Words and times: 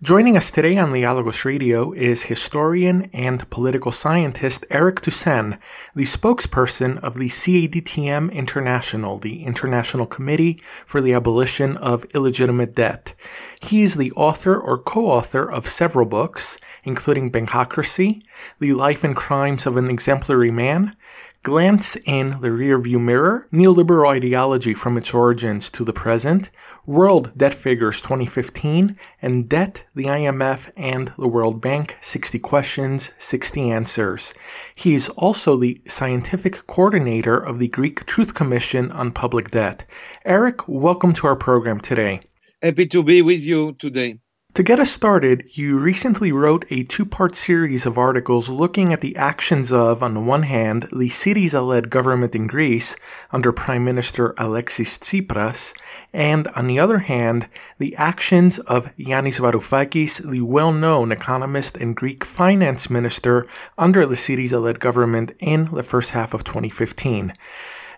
Joining 0.00 0.36
us 0.36 0.52
today 0.52 0.78
on 0.78 0.92
Dialogos 0.92 1.44
Radio 1.44 1.90
is 1.90 2.22
historian 2.22 3.10
and 3.12 3.50
political 3.50 3.90
scientist 3.90 4.64
Eric 4.70 5.00
Toussaint, 5.00 5.58
the 5.92 6.04
spokesperson 6.04 7.00
of 7.02 7.14
the 7.14 7.28
CADTM 7.28 8.32
International, 8.32 9.18
the 9.18 9.42
International 9.42 10.06
Committee 10.06 10.62
for 10.86 11.00
the 11.00 11.14
Abolition 11.14 11.76
of 11.78 12.04
Illegitimate 12.14 12.76
Debt. 12.76 13.12
He 13.60 13.82
is 13.82 13.96
the 13.96 14.12
author 14.12 14.56
or 14.56 14.78
co-author 14.78 15.50
of 15.50 15.66
several 15.66 16.06
books, 16.06 16.58
including 16.84 17.32
Bankocracy, 17.32 18.22
The 18.60 18.74
Life 18.74 19.02
and 19.02 19.16
Crimes 19.16 19.66
of 19.66 19.76
an 19.76 19.90
Exemplary 19.90 20.52
Man, 20.52 20.94
Glance 21.42 21.96
in 22.04 22.40
the 22.40 22.50
Rearview 22.50 23.00
Mirror, 23.00 23.48
Neoliberal 23.52 24.10
Ideology 24.10 24.74
from 24.74 24.96
its 24.96 25.12
Origins 25.12 25.70
to 25.70 25.84
the 25.84 25.92
Present, 25.92 26.50
World 26.88 27.32
Debt 27.36 27.52
Figures 27.52 28.00
2015, 28.00 28.96
and 29.20 29.46
Debt, 29.46 29.84
the 29.94 30.04
IMF, 30.04 30.70
and 30.74 31.12
the 31.18 31.28
World 31.28 31.60
Bank 31.60 31.98
60 32.00 32.38
Questions, 32.38 33.12
60 33.18 33.70
Answers. 33.70 34.32
He 34.74 34.94
is 34.94 35.10
also 35.10 35.58
the 35.58 35.82
scientific 35.86 36.66
coordinator 36.66 37.36
of 37.36 37.58
the 37.58 37.68
Greek 37.68 38.06
Truth 38.06 38.32
Commission 38.32 38.90
on 38.92 39.12
Public 39.12 39.50
Debt. 39.50 39.84
Eric, 40.24 40.66
welcome 40.66 41.12
to 41.12 41.26
our 41.26 41.36
program 41.36 41.78
today. 41.78 42.22
Happy 42.62 42.86
to 42.86 43.02
be 43.02 43.20
with 43.20 43.42
you 43.42 43.74
today. 43.74 44.18
To 44.58 44.64
get 44.64 44.80
us 44.80 44.90
started, 44.90 45.56
you 45.56 45.78
recently 45.78 46.32
wrote 46.32 46.64
a 46.68 46.82
two 46.82 47.06
part 47.06 47.36
series 47.36 47.86
of 47.86 47.96
articles 47.96 48.48
looking 48.48 48.92
at 48.92 49.00
the 49.00 49.14
actions 49.14 49.70
of, 49.70 50.02
on 50.02 50.14
the 50.14 50.20
one 50.20 50.42
hand, 50.42 50.88
the 50.90 51.10
Syriza 51.10 51.64
led 51.64 51.90
government 51.90 52.34
in 52.34 52.48
Greece 52.48 52.96
under 53.30 53.52
Prime 53.52 53.84
Minister 53.84 54.34
Alexis 54.36 54.98
Tsipras, 54.98 55.74
and 56.12 56.48
on 56.48 56.66
the 56.66 56.80
other 56.80 56.98
hand, 56.98 57.46
the 57.78 57.94
actions 57.94 58.58
of 58.58 58.90
Yanis 58.96 59.38
Varoufakis, 59.38 60.28
the 60.28 60.40
well 60.40 60.72
known 60.72 61.12
economist 61.12 61.76
and 61.76 61.94
Greek 61.94 62.24
finance 62.24 62.90
minister 62.90 63.46
under 63.76 64.06
the 64.06 64.16
Syriza 64.16 64.60
led 64.60 64.80
government 64.80 65.30
in 65.38 65.66
the 65.72 65.84
first 65.84 66.10
half 66.10 66.34
of 66.34 66.42
2015. 66.42 67.32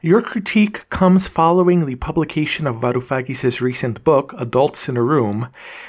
Your 0.02 0.22
critique 0.22 0.88
comes 0.88 1.28
following 1.28 1.84
the 1.84 1.96
publication 1.96 2.66
of 2.66 2.76
Varoufakis' 2.76 3.60
recent 3.60 4.02
book, 4.02 4.32
Adults 4.38 4.88
in 4.88 4.96
a 4.96 5.02
Room, 5.02 5.48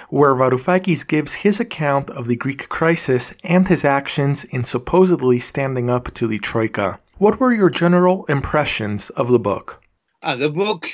where 0.09 0.35
Varoufakis 0.35 1.07
gives 1.07 1.45
his 1.45 1.61
account 1.61 2.09
of 2.09 2.27
the 2.27 2.35
Greek 2.35 2.67
crisis 2.67 3.33
and 3.41 3.69
his 3.69 3.85
actions 3.85 4.43
in 4.43 4.65
supposedly 4.65 5.39
standing 5.39 5.89
up 5.89 6.13
to 6.15 6.27
the 6.27 6.39
Troika. 6.39 6.99
What 7.19 7.39
were 7.39 7.53
your 7.53 7.69
general 7.69 8.25
impressions 8.25 9.11
of 9.11 9.29
the 9.29 9.39
book? 9.39 9.81
Uh, 10.21 10.35
the 10.35 10.49
book 10.49 10.91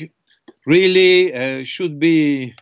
really 0.67 1.33
uh, 1.33 1.63
should 1.63 1.99
be 1.99 2.53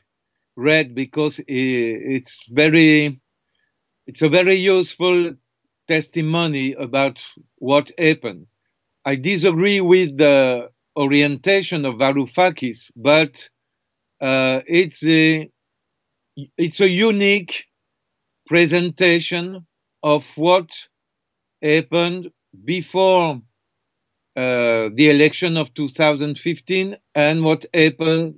read 0.55 0.95
because 0.95 1.37
it's 1.49 2.47
very 2.47 3.19
it's 4.07 4.21
a 4.21 4.29
very 4.29 4.55
useful 4.55 5.33
testimony 5.89 6.71
about 6.71 7.21
what 7.57 7.91
happened 7.99 8.47
I 9.05 9.15
disagree 9.15 9.81
with 9.81 10.17
the 10.17 10.69
orientation 10.97 11.85
of 11.85 11.95
Varoufakis, 11.95 12.91
but 12.95 13.49
uh, 14.21 14.61
it's 14.67 15.03
a 15.05 15.49
it's 16.57 16.81
a 16.81 16.89
unique 16.89 17.65
presentation 18.47 19.65
of 20.03 20.25
what 20.37 20.69
happened 21.63 22.31
before 22.65 23.41
uh, 24.35 24.89
the 24.93 25.09
election 25.09 25.57
of 25.57 25.73
2015 25.73 26.97
and 27.15 27.43
what 27.43 27.65
happened 27.73 28.35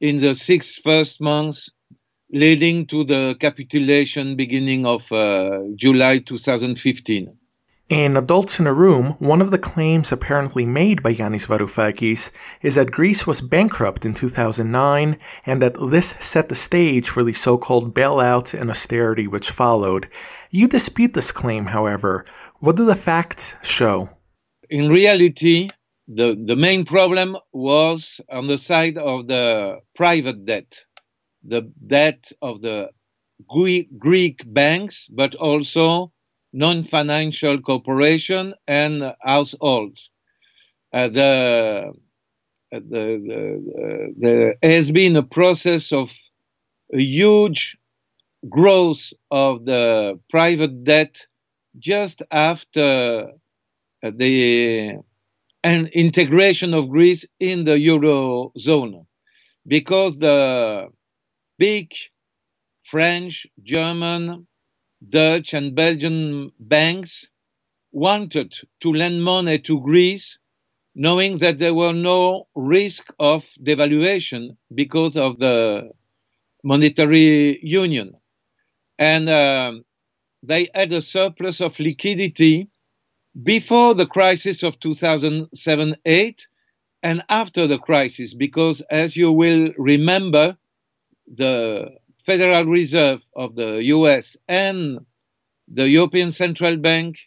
in 0.00 0.20
the 0.20 0.34
six 0.34 0.76
first 0.76 1.20
months 1.20 1.70
leading 2.32 2.86
to 2.86 3.04
the 3.04 3.36
capitulation 3.40 4.36
beginning 4.36 4.86
of 4.86 5.10
uh, 5.12 5.60
July 5.76 6.18
2015. 6.18 7.36
In 7.92 8.16
Adults 8.16 8.58
in 8.58 8.66
a 8.66 8.72
Room, 8.72 9.16
one 9.18 9.42
of 9.42 9.50
the 9.50 9.58
claims 9.58 10.10
apparently 10.10 10.64
made 10.64 11.02
by 11.02 11.14
Yanis 11.14 11.46
Varoufakis 11.46 12.30
is 12.62 12.76
that 12.76 12.90
Greece 12.90 13.26
was 13.26 13.42
bankrupt 13.42 14.06
in 14.06 14.14
2009 14.14 15.18
and 15.44 15.60
that 15.60 15.76
this 15.90 16.14
set 16.18 16.48
the 16.48 16.54
stage 16.54 17.10
for 17.10 17.22
the 17.22 17.34
so-called 17.34 17.92
bailout 17.92 18.58
and 18.58 18.70
austerity 18.70 19.26
which 19.26 19.50
followed. 19.50 20.08
You 20.50 20.68
dispute 20.68 21.12
this 21.12 21.30
claim, 21.30 21.66
however. 21.66 22.24
What 22.60 22.76
do 22.76 22.86
the 22.86 22.96
facts 22.96 23.56
show? 23.62 24.08
In 24.70 24.88
reality, 24.88 25.68
the, 26.08 26.42
the 26.42 26.56
main 26.56 26.86
problem 26.86 27.36
was 27.52 28.22
on 28.30 28.46
the 28.46 28.56
side 28.56 28.96
of 28.96 29.26
the 29.26 29.80
private 29.94 30.46
debt, 30.46 30.78
the 31.44 31.70
debt 31.86 32.32
of 32.40 32.62
the 32.62 32.88
Greek 33.98 34.40
banks, 34.46 35.08
but 35.10 35.34
also 35.34 36.10
non-financial 36.52 37.60
corporation 37.60 38.54
and 38.66 39.14
households. 39.20 40.10
Uh, 40.92 41.08
the, 41.08 41.92
uh, 42.72 42.80
the, 42.90 43.06
the, 43.26 44.14
there 44.18 44.56
has 44.62 44.90
been 44.90 45.16
a 45.16 45.22
process 45.22 45.92
of 45.92 46.12
a 46.92 47.00
huge 47.00 47.76
growth 48.48 49.12
of 49.30 49.64
the 49.64 50.18
private 50.28 50.84
debt 50.84 51.26
just 51.78 52.22
after 52.30 53.28
uh, 54.02 54.10
the 54.16 54.98
and 55.64 55.88
integration 55.88 56.74
of 56.74 56.90
Greece 56.90 57.24
in 57.38 57.64
the 57.64 57.78
eurozone, 57.78 59.06
because 59.66 60.16
the 60.16 60.88
big 61.56 61.94
French, 62.82 63.46
German, 63.62 64.46
Dutch 65.08 65.54
and 65.54 65.74
Belgian 65.74 66.52
banks 66.60 67.26
wanted 67.92 68.54
to 68.80 68.92
lend 68.92 69.22
money 69.22 69.58
to 69.60 69.80
Greece, 69.80 70.38
knowing 70.94 71.38
that 71.38 71.58
there 71.58 71.74
were 71.74 71.92
no 71.92 72.48
risk 72.54 73.12
of 73.18 73.44
devaluation 73.62 74.56
because 74.74 75.16
of 75.16 75.38
the 75.38 75.90
monetary 76.64 77.58
union. 77.62 78.14
And 78.98 79.28
uh, 79.28 79.72
they 80.42 80.68
had 80.74 80.92
a 80.92 81.02
surplus 81.02 81.60
of 81.60 81.78
liquidity 81.80 82.68
before 83.42 83.94
the 83.94 84.06
crisis 84.06 84.62
of 84.62 84.78
2007 84.80 85.96
8 86.04 86.46
and 87.02 87.24
after 87.28 87.66
the 87.66 87.78
crisis, 87.78 88.34
because 88.34 88.82
as 88.90 89.16
you 89.16 89.32
will 89.32 89.72
remember, 89.76 90.56
the 91.34 91.90
Federal 92.24 92.64
Reserve 92.66 93.22
of 93.34 93.54
the 93.54 93.82
US 93.84 94.36
and 94.48 95.00
the 95.68 95.88
European 95.88 96.32
Central 96.32 96.76
Bank 96.76 97.18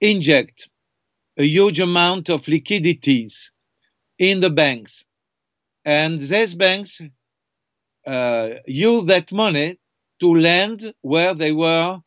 inject 0.00 0.68
a 1.38 1.44
huge 1.44 1.80
amount 1.80 2.28
of 2.30 2.46
liquidities 2.48 3.50
in 4.18 4.40
the 4.40 4.50
banks. 4.50 5.04
And 5.84 6.20
these 6.20 6.54
banks 6.54 7.00
uh, 8.06 8.48
use 8.66 9.06
that 9.06 9.32
money 9.32 9.78
to 10.20 10.34
lend 10.34 10.92
where 11.02 11.34
they 11.34 11.52
were 11.52 12.00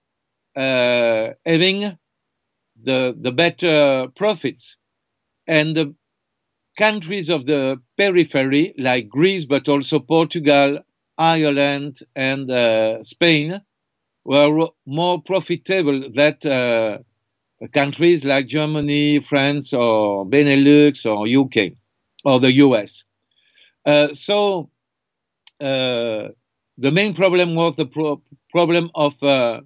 uh, 0.56 1.30
having 1.46 1.98
the, 2.81 3.18
the 3.20 3.31
better 3.31 4.08
profits. 4.16 4.78
And 5.48 5.75
the 5.75 5.96
countries 6.78 7.30
of 7.30 7.46
the 7.46 7.81
periphery, 7.98 8.74
like 8.78 9.10
Greece, 9.10 9.46
but 9.46 9.68
also 9.70 10.00
Portugal, 10.00 10.80
Ireland 11.18 12.00
and 12.16 12.50
uh, 12.50 13.03
Spain 13.03 13.62
were 14.25 14.68
more 14.85 15.22
profitable 15.22 16.09
than 16.12 16.38
uh, 16.46 16.97
countries 17.74 18.25
like 18.25 18.47
Germany, 18.47 19.19
France, 19.19 19.74
or 19.74 20.25
Benelux, 20.25 21.06
or 21.06 21.28
UK, 21.28 21.74
or 22.25 22.40
the 22.40 22.53
US. 22.53 23.03
Uh, 23.85 24.13
so 24.13 24.69
uh, 25.59 26.29
the 26.78 26.91
main 26.91 27.13
problem 27.13 27.56
was 27.56 27.75
the 27.75 27.85
pro- 27.85 28.22
problem 28.51 28.90
of 28.95 29.13
uh, 29.24 29.62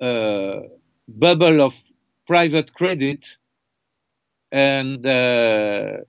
uh, 0.00 0.60
bubble 1.08 1.60
of 1.62 1.80
private 2.26 2.72
credit 2.74 3.26
and 4.52 5.02
the 5.02 6.04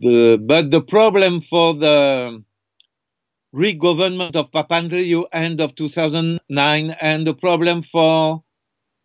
the, 0.00 0.38
but 0.46 0.70
the 0.70 0.82
problem 0.82 1.40
for 1.42 1.74
the 1.74 2.42
Greek 3.54 3.80
government 3.80 4.36
of 4.36 4.50
Papandreou 4.50 5.24
end 5.32 5.60
of 5.60 5.74
2009 5.74 6.96
and 7.00 7.26
the 7.26 7.34
problem 7.34 7.82
for 7.82 8.42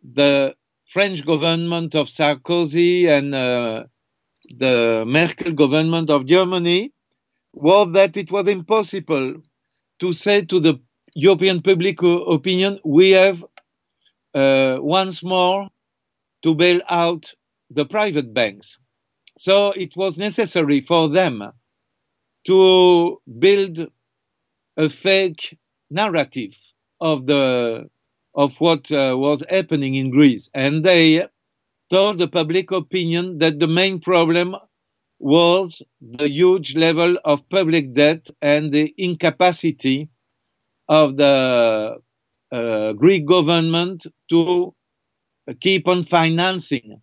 the 0.02 0.54
French 0.86 1.24
government 1.26 1.94
of 1.94 2.08
Sarkozy 2.08 3.06
and 3.08 3.34
uh, 3.34 3.84
the 4.58 5.04
Merkel 5.06 5.52
government 5.52 6.10
of 6.10 6.26
Germany 6.26 6.92
was 7.52 7.92
that 7.94 8.16
it 8.16 8.30
was 8.30 8.48
impossible 8.48 9.34
to 10.00 10.12
say 10.12 10.42
to 10.42 10.60
the 10.60 10.80
European 11.14 11.62
public 11.62 12.02
opinion, 12.02 12.78
we 12.84 13.10
have 13.10 13.44
uh, 14.34 14.78
once 14.80 15.22
more 15.22 15.68
to 16.42 16.54
bail 16.54 16.80
out 16.88 17.32
the 17.70 17.84
private 17.84 18.32
banks. 18.34 18.78
So 19.38 19.70
it 19.72 19.96
was 19.96 20.18
necessary 20.18 20.80
for 20.80 21.08
them 21.08 21.52
to 22.46 23.22
build 23.38 23.88
a 24.76 24.90
fake 24.90 25.58
narrative 25.90 26.56
of 27.00 27.26
the 27.26 27.88
of 28.34 28.60
what 28.60 28.90
uh, 28.92 29.16
was 29.18 29.44
happening 29.50 29.94
in 29.94 30.10
Greece, 30.10 30.50
and 30.54 30.84
they 30.84 31.26
told 31.90 32.18
the 32.18 32.28
public 32.28 32.70
opinion 32.72 33.38
that 33.38 33.58
the 33.60 33.68
main 33.68 34.00
problem 34.00 34.56
was 35.18 35.82
the 36.00 36.28
huge 36.28 36.76
level 36.76 37.18
of 37.24 37.48
public 37.48 37.94
debt 37.94 38.28
and 38.42 38.72
the 38.72 38.94
incapacity 38.98 40.08
of 40.88 41.16
the 41.16 41.96
uh, 42.52 42.92
Greek 42.94 43.26
government 43.26 44.06
to 44.30 44.74
keep 45.60 45.88
on 45.88 46.04
financing 46.04 47.02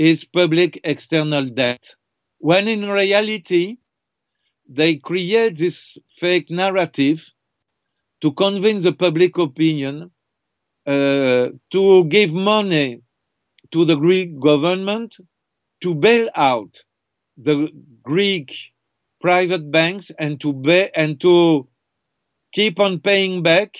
its 0.00 0.24
public 0.24 0.80
external 0.84 1.44
debt. 1.44 1.94
When 2.38 2.68
in 2.68 2.88
reality, 2.88 3.76
they 4.66 4.96
create 4.96 5.58
this 5.58 5.98
fake 6.16 6.48
narrative 6.48 7.22
to 8.22 8.32
convince 8.32 8.82
the 8.82 8.94
public 8.94 9.36
opinion 9.36 10.10
uh, 10.86 11.50
to 11.72 12.04
give 12.04 12.32
money 12.32 13.02
to 13.72 13.84
the 13.84 13.96
Greek 13.96 14.40
government 14.40 15.18
to 15.82 15.94
bail 15.94 16.30
out 16.34 16.82
the 17.36 17.68
Greek 18.02 18.72
private 19.20 19.70
banks 19.70 20.10
and 20.18 20.40
to 20.40 20.54
be, 20.54 20.88
and 20.96 21.20
to 21.20 21.68
keep 22.52 22.80
on 22.80 23.00
paying 23.00 23.42
back 23.42 23.76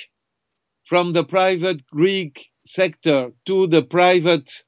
from 0.84 1.14
the 1.14 1.24
private 1.24 1.86
Greek 1.86 2.50
sector 2.66 3.32
to 3.46 3.66
the 3.68 3.80
private 3.80 4.64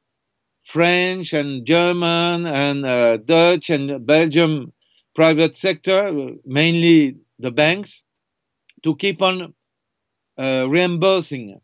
French 0.64 1.32
and 1.32 1.66
German 1.66 2.46
and 2.46 2.86
uh, 2.86 3.16
Dutch 3.18 3.70
and 3.70 4.06
Belgium 4.06 4.72
private 5.14 5.56
sector, 5.56 6.30
mainly 6.44 7.16
the 7.38 7.50
banks, 7.50 8.02
to 8.82 8.96
keep 8.96 9.22
on 9.22 9.54
uh, 10.38 10.66
reimbursing 10.68 11.60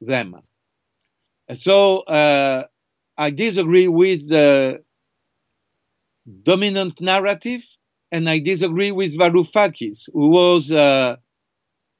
them. 0.00 0.36
So 1.56 2.00
uh, 2.00 2.66
I 3.18 3.30
disagree 3.30 3.88
with 3.88 4.28
the 4.28 4.82
dominant 6.42 7.00
narrative, 7.00 7.62
and 8.12 8.28
I 8.28 8.38
disagree 8.38 8.92
with 8.92 9.16
Varoufakis, 9.18 10.08
who 10.12 10.28
was 10.28 10.70
uh, 10.72 11.16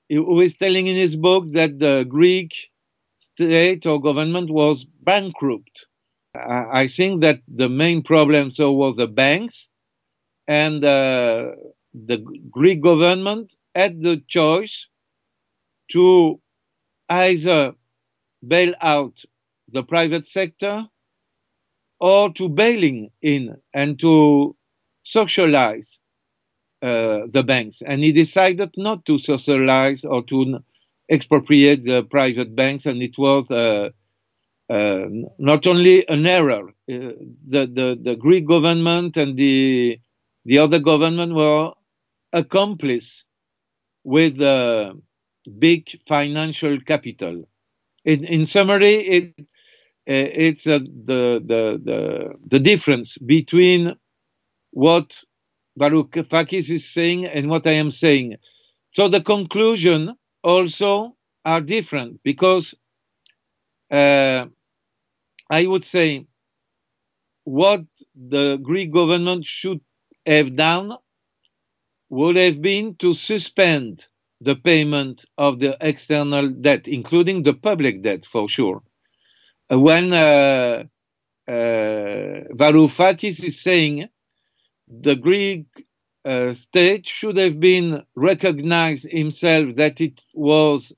who 0.08 0.40
is 0.40 0.56
telling 0.56 0.86
in 0.86 0.96
his 0.96 1.16
book 1.16 1.48
that 1.52 1.78
the 1.78 2.04
Greek 2.08 2.52
state 3.18 3.86
or 3.86 4.00
government 4.00 4.50
was 4.50 4.84
bankrupt. 4.84 5.86
I 6.34 6.86
think 6.86 7.20
that 7.22 7.40
the 7.48 7.68
main 7.68 8.02
problem 8.02 8.52
so 8.52 8.72
was 8.72 8.96
the 8.96 9.08
banks, 9.08 9.68
and 10.48 10.84
uh, 10.84 11.52
the 11.94 12.18
Greek 12.50 12.82
government 12.82 13.54
had 13.74 14.02
the 14.02 14.22
choice 14.28 14.86
to 15.92 16.40
either 17.08 17.74
bail 18.46 18.74
out 18.80 19.22
the 19.68 19.82
private 19.84 20.28
sector 20.28 20.88
or 22.00 22.32
to 22.34 22.48
bailing 22.48 23.10
in 23.22 23.56
and 23.74 23.98
to 24.00 24.56
socialize 25.04 25.98
uh, 26.82 27.20
the 27.32 27.42
banks. 27.46 27.82
And 27.82 28.02
he 28.02 28.12
decided 28.12 28.70
not 28.76 29.04
to 29.06 29.18
socialize 29.18 30.04
or 30.04 30.22
to 30.24 30.60
expropriate 31.10 31.84
the 31.84 32.04
private 32.04 32.54
banks, 32.56 32.86
and 32.86 33.02
it 33.02 33.18
was 33.18 33.50
uh, 33.50 33.90
uh, 34.70 35.06
not 35.38 35.66
only 35.66 36.08
an 36.08 36.26
error. 36.26 36.68
Uh, 36.90 37.14
the, 37.48 37.66
the, 37.72 37.98
the 38.02 38.16
Greek 38.16 38.46
government 38.48 39.16
and 39.18 39.36
the 39.38 40.00
the 40.46 40.58
other 40.58 40.80
government 40.80 41.34
were 41.34 41.72
accomplice 42.32 43.24
with 44.04 44.40
big 45.58 45.90
financial 46.08 46.80
capital. 46.80 47.44
In, 48.04 48.24
in 48.24 48.46
summary, 48.46 48.94
it, 48.94 49.34
uh, 49.38 49.44
it's 50.06 50.66
uh, 50.66 50.80
the, 50.80 51.42
the, 51.44 51.80
the, 51.84 52.34
the 52.46 52.60
difference 52.60 53.18
between 53.18 53.96
what 54.72 55.22
Varoufakis 55.78 56.70
is 56.70 56.90
saying 56.92 57.26
and 57.26 57.50
what 57.50 57.66
I 57.66 57.72
am 57.72 57.90
saying. 57.90 58.36
So 58.92 59.08
the 59.08 59.22
conclusion 59.22 60.14
also 60.44 61.16
are 61.44 61.60
different 61.60 62.20
because 62.24 62.74
uh, 63.90 64.46
I 65.50 65.66
would 65.66 65.84
say 65.84 66.26
what 67.44 67.84
the 68.16 68.58
Greek 68.58 68.92
government 68.92 69.44
should 69.46 69.80
have 70.26 70.56
done 70.56 70.92
would 72.10 72.36
have 72.36 72.62
been 72.62 72.96
to 72.96 73.14
suspend 73.14 74.06
the 74.40 74.56
payment 74.56 75.24
of 75.38 75.58
the 75.58 75.76
external 75.80 76.48
debt, 76.50 76.88
including 76.88 77.42
the 77.42 77.54
public 77.54 78.02
debt 78.02 78.24
for 78.26 78.48
sure. 78.48 78.82
When 79.70 80.12
uh, 80.12 80.84
uh, 81.48 81.52
Varoufakis 81.52 83.44
is 83.44 83.62
saying 83.62 84.08
the 84.88 85.16
Greek 85.16 85.66
uh, 86.24 86.54
state 86.54 87.06
should 87.08 87.36
have 87.38 87.60
been 87.60 88.04
recognized 88.16 89.06
himself 89.10 89.76
that 89.76 90.00
it 90.00 90.22
was 90.34 90.92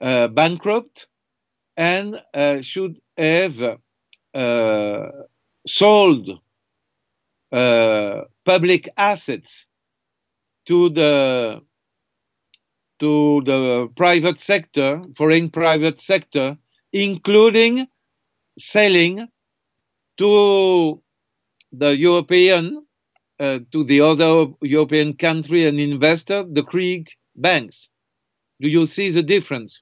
uh, 0.00 0.28
bankrupt 0.28 1.08
and 1.78 2.20
uh, 2.34 2.60
should 2.60 3.00
have 3.16 3.78
uh, 4.34 5.06
sold 5.66 6.40
uh, 7.52 8.22
public 8.44 8.88
assets 8.98 9.64
to 10.66 10.90
the 10.90 11.62
to 12.98 13.42
the 13.46 13.88
private 13.96 14.40
sector, 14.40 15.00
foreign 15.16 15.48
private 15.50 16.00
sector, 16.00 16.58
including 16.92 17.86
selling 18.58 19.28
to 20.16 21.00
the 21.70 21.96
European, 21.96 22.84
uh, 23.38 23.60
to 23.70 23.84
the 23.84 24.00
other 24.00 24.46
European 24.62 25.14
country 25.16 25.66
and 25.66 25.78
investor, 25.78 26.42
the 26.42 26.62
Greek 26.64 27.06
banks. 27.36 27.88
Do 28.58 28.68
you 28.68 28.86
see 28.86 29.10
the 29.10 29.22
difference? 29.22 29.80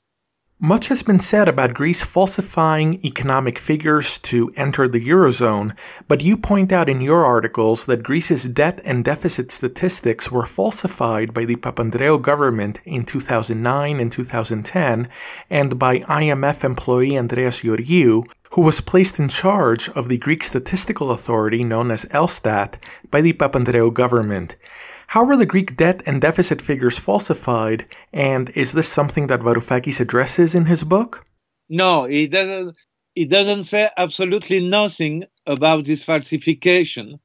Much 0.61 0.89
has 0.89 1.03
been 1.03 1.21
said 1.21 1.49
about 1.49 1.75
Greece 1.75 2.03
falsifying 2.03 2.99
economic 3.05 3.59
figures 3.59 4.17
to 4.17 4.51
enter 4.57 4.89
the 4.89 5.07
Eurozone, 5.07 5.77
but 6.09 6.23
you 6.23 6.35
point 6.35 6.73
out 6.73 6.89
in 6.89 7.03
your 7.03 7.27
articles 7.27 7.85
that 7.85 8.03
Greece's 8.03 8.45
debt 8.45 8.81
and 8.83 9.05
deficit 9.05 9.51
statistics 9.51 10.33
were 10.33 10.47
falsified 10.47 11.35
by 11.35 11.45
the 11.45 11.57
Papandreou 11.57 12.23
government 12.23 12.81
in 12.87 13.05
2009 13.05 14.01
and 14.01 14.11
2010 14.11 15.11
and 15.51 15.79
by 15.79 15.99
IMF 15.99 16.65
employee 16.65 17.19
Andreas 17.19 17.61
Georgiou, 17.61 18.25
who 18.53 18.63
was 18.63 18.81
placed 18.81 19.19
in 19.19 19.29
charge 19.29 19.91
of 19.91 20.09
the 20.09 20.17
Greek 20.17 20.43
statistical 20.43 21.11
authority 21.11 21.65
known 21.65 21.91
as 21.91 22.07
Elstat 22.07 22.77
by 23.11 23.21
the 23.21 23.35
Papandreou 23.35 23.93
government. 23.93 24.57
How 25.09 25.25
were 25.25 25.37
the 25.37 25.47
Greek 25.47 25.77
debt 25.77 26.03
and 26.05 26.21
deficit 26.21 26.61
figures 26.61 26.99
falsified, 26.99 27.87
and 28.13 28.51
is 28.51 28.73
this 28.73 28.89
something 28.89 29.29
that 29.29 29.41
Varoufakis 29.41 30.01
addresses 30.01 30.55
in 30.55 30.67
his 30.67 30.83
book? 30.83 31.27
No, 31.69 32.05
he 32.05 32.27
doesn't. 32.27 32.77
He 33.15 33.25
doesn't 33.25 33.65
say 33.65 33.89
absolutely 33.97 34.69
nothing 34.69 35.25
about 35.47 35.85
this 35.85 36.05
falsification, 36.05 37.19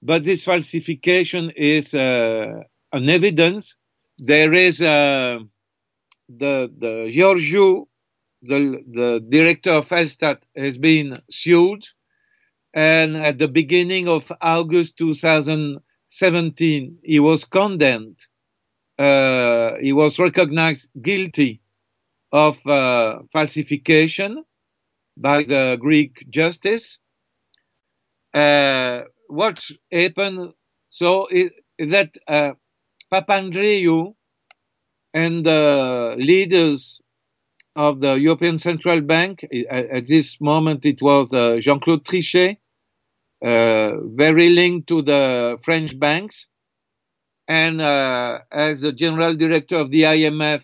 but 0.00 0.24
this 0.24 0.44
falsification 0.44 1.50
is 1.56 1.92
uh, 1.92 2.60
an 2.92 3.10
evidence. 3.10 3.76
There 4.18 4.52
is 4.52 4.80
uh, 4.80 5.40
the 6.28 6.72
the 6.78 7.10
Georgiou, 7.12 7.86
the 8.42 8.82
the 8.90 9.26
director 9.28 9.70
of 9.70 9.88
Elstat, 9.88 10.38
has 10.56 10.78
been 10.78 11.20
sued, 11.30 11.84
and 12.72 13.16
at 13.16 13.38
the 13.38 13.48
beginning 13.48 14.08
of 14.08 14.30
August 14.40 14.96
2000. 14.96 15.80
17, 16.18 16.98
he 17.02 17.20
was 17.20 17.44
condemned. 17.44 18.16
Uh, 18.98 19.72
he 19.80 19.92
was 19.92 20.18
recognized 20.18 20.88
guilty 21.02 21.60
of 22.32 22.64
uh, 22.66 23.20
falsification 23.32 24.44
by 25.16 25.42
the 25.42 25.76
Greek 25.80 26.24
justice. 26.30 26.98
Uh, 28.32 29.02
what 29.28 29.64
happened? 29.92 30.52
So 30.88 31.26
it, 31.26 31.52
that 31.78 32.14
uh, 32.28 32.52
Papandreou 33.12 34.14
and 35.12 35.46
the 35.46 36.14
leaders 36.18 37.00
of 37.76 38.00
the 38.00 38.14
European 38.14 38.58
Central 38.58 39.00
Bank, 39.00 39.44
at 39.70 40.06
this 40.06 40.40
moment 40.40 40.84
it 40.84 41.02
was 41.02 41.32
uh, 41.32 41.58
Jean-Claude 41.60 42.04
Trichet, 42.04 42.52
uh, 42.52 42.56
very 43.44 44.48
linked 44.50 44.88
to 44.88 45.02
the 45.02 45.58
French 45.62 45.98
banks. 45.98 46.46
And 47.46 47.80
uh, 47.80 48.38
as 48.50 48.80
the 48.80 48.92
general 48.92 49.34
director 49.36 49.76
of 49.76 49.90
the 49.90 50.02
IMF, 50.02 50.62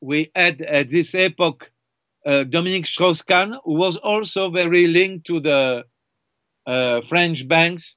we 0.00 0.30
had 0.36 0.60
at 0.60 0.90
this 0.90 1.14
epoch 1.14 1.70
uh, 2.26 2.44
Dominique 2.44 2.86
Strauss-Kahn, 2.86 3.56
who 3.64 3.74
was 3.74 3.96
also 3.96 4.50
very 4.50 4.86
linked 4.86 5.26
to 5.28 5.40
the 5.40 5.84
uh, 6.66 7.00
French 7.02 7.48
banks. 7.48 7.94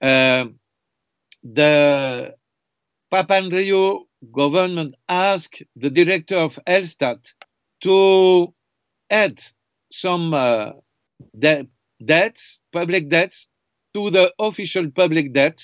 Uh, 0.00 0.46
the 1.42 2.34
Papandreou 3.12 4.04
government 4.32 4.94
asked 5.08 5.62
the 5.76 5.90
director 5.90 6.36
of 6.36 6.58
Elstat 6.66 7.18
to 7.82 8.54
add 9.10 9.40
some 9.92 10.32
uh, 10.32 10.70
de- 11.38 11.66
debts, 12.04 12.58
public 12.72 13.08
debt, 13.08 13.34
to 13.94 14.10
the 14.10 14.32
official 14.38 14.90
public 14.90 15.32
debt. 15.32 15.62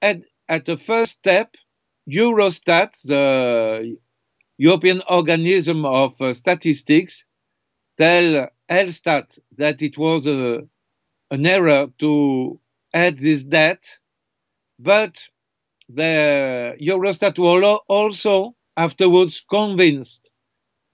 And 0.00 0.24
at 0.48 0.64
the 0.64 0.76
first 0.76 1.12
step, 1.12 1.56
Eurostat, 2.10 3.00
the 3.04 3.96
European 4.58 5.02
organism 5.08 5.84
of 5.84 6.20
uh, 6.20 6.34
statistics, 6.34 7.24
tell 7.96 8.48
Elstat 8.70 9.38
that 9.58 9.82
it 9.82 9.96
was 9.98 10.26
a, 10.26 10.62
an 11.30 11.46
error 11.46 11.88
to 11.98 12.58
add 12.92 13.18
this 13.18 13.44
debt, 13.44 13.84
but 14.78 15.28
the 15.88 16.76
Eurostat 16.80 17.38
were 17.38 17.62
also 17.88 18.54
afterwards 18.76 19.44
convinced 19.48 20.30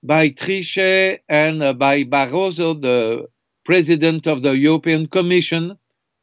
by 0.02 0.30
Trichet 0.30 1.20
and 1.28 1.62
uh, 1.62 1.72
by 1.72 2.04
Barroso, 2.04 2.80
the 2.80 3.26
president 3.68 4.26
of 4.26 4.42
the 4.42 4.56
European 4.56 5.06
Commission, 5.06 5.76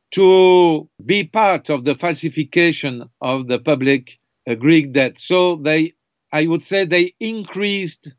to 0.10 0.90
be 1.06 1.24
part 1.24 1.70
of 1.70 1.86
the 1.86 1.94
falsification 1.94 3.08
of 3.22 3.48
the 3.48 3.60
public 3.60 4.18
Greek 4.58 4.94
debt. 4.94 5.20
So 5.20 5.58
they, 5.58 5.94
I 6.32 6.48
would 6.48 6.66
say, 6.66 6.86
they 6.86 7.14
increased 7.20 8.12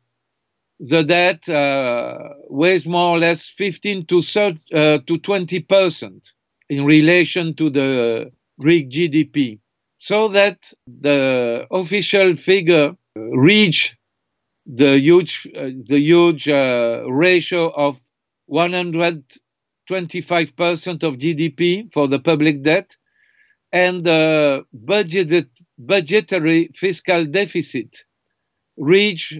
the 0.79 1.03
debt 1.03 1.49
uh, 1.49 2.17
with 2.49 2.85
more 2.85 3.17
or 3.17 3.19
less 3.19 3.49
15 3.49 4.05
to 4.05 4.21
30, 4.21 4.59
uh, 4.73 4.99
to 5.05 5.17
20 5.17 5.59
percent 5.59 6.31
in 6.69 6.85
relation 6.85 7.53
to 7.55 7.69
the 7.69 8.31
Greek 8.57 8.89
GDP, 8.89 9.59
so 9.97 10.29
that 10.29 10.71
the 10.87 11.67
official 11.69 12.37
figure 12.37 12.95
reached 13.15 13.97
the 14.65 14.97
huge 14.97 15.47
uh, 15.53 15.69
the 15.87 15.99
huge 15.99 16.47
uh, 16.47 17.03
ratio 17.09 17.73
of 17.75 17.99
125 18.47 20.57
percent 20.57 21.03
of 21.03 21.15
GDP 21.15 21.93
for 21.93 22.07
the 22.09 22.19
public 22.19 22.63
debt, 22.63 22.97
and 23.73 24.03
the 24.03 24.65
budgeted 24.75 25.49
budgetary 25.79 26.69
fiscal 26.75 27.25
deficit 27.25 28.03
reached 28.77 29.39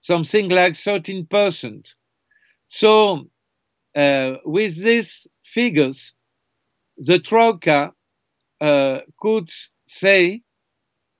something 0.00 0.48
like 0.50 0.76
13 0.76 1.26
percent. 1.26 1.94
So, 2.66 3.28
uh, 3.96 4.36
with 4.44 4.76
these 4.82 5.26
figures, 5.44 6.12
the 6.98 7.20
Troika 7.20 7.92
uh, 8.60 9.00
could 9.20 9.50
say 9.86 10.42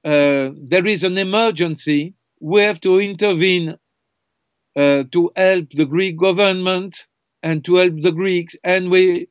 uh, 0.04 0.50
there 0.56 0.86
is 0.86 1.04
an 1.04 1.18
emergency 1.18 2.14
we 2.40 2.62
have 2.62 2.80
to 2.82 3.00
intervene 3.00 3.76
uh, 4.74 5.04
to 5.12 5.30
help 5.36 5.68
the 5.70 5.84
Greek 5.84 6.16
government 6.16 7.06
and 7.42 7.64
to 7.64 7.76
help 7.76 8.00
the 8.00 8.12
Greeks. 8.12 8.56
And 8.64 8.90
we, 8.90 9.28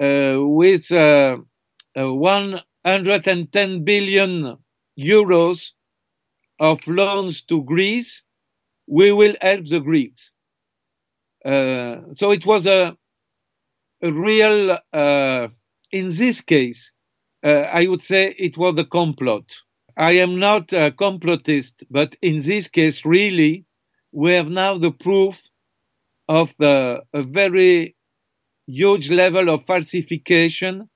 uh, 0.00 0.38
with 0.40 0.90
uh, 0.90 1.38
uh 1.96 2.14
110 2.14 3.84
billion 3.84 4.58
euros 4.98 5.70
of 6.58 6.86
loans 6.88 7.42
to 7.42 7.62
Greece, 7.62 8.22
we 8.88 9.12
will 9.12 9.36
help 9.40 9.66
the 9.66 9.80
Greeks. 9.80 10.30
Uh, 11.44 11.98
so 12.12 12.30
it 12.30 12.44
was 12.44 12.66
a, 12.66 12.96
a 14.02 14.12
real, 14.12 14.78
in 15.92 16.08
this 16.16 16.40
case, 16.40 16.90
I 17.44 17.86
would 17.88 18.02
say 18.02 18.34
it 18.38 18.56
was 18.56 18.78
a 18.78 18.84
complot. 18.84 19.54
I 19.96 20.12
am 20.12 20.38
not 20.38 20.72
a 20.72 20.90
complotist, 20.90 21.84
but 21.90 22.16
in 22.22 22.42
this 22.42 22.68
case, 22.68 23.04
really, 23.04 23.66
we 24.12 24.32
have 24.32 24.50
now 24.50 24.78
the 24.78 24.92
proof 24.92 25.42
of 26.28 26.54
the 26.58 27.02
a 27.14 27.22
very 27.22 27.96
huge 28.66 29.10
level 29.10 29.50
of 29.50 29.64
falsification 29.66 30.88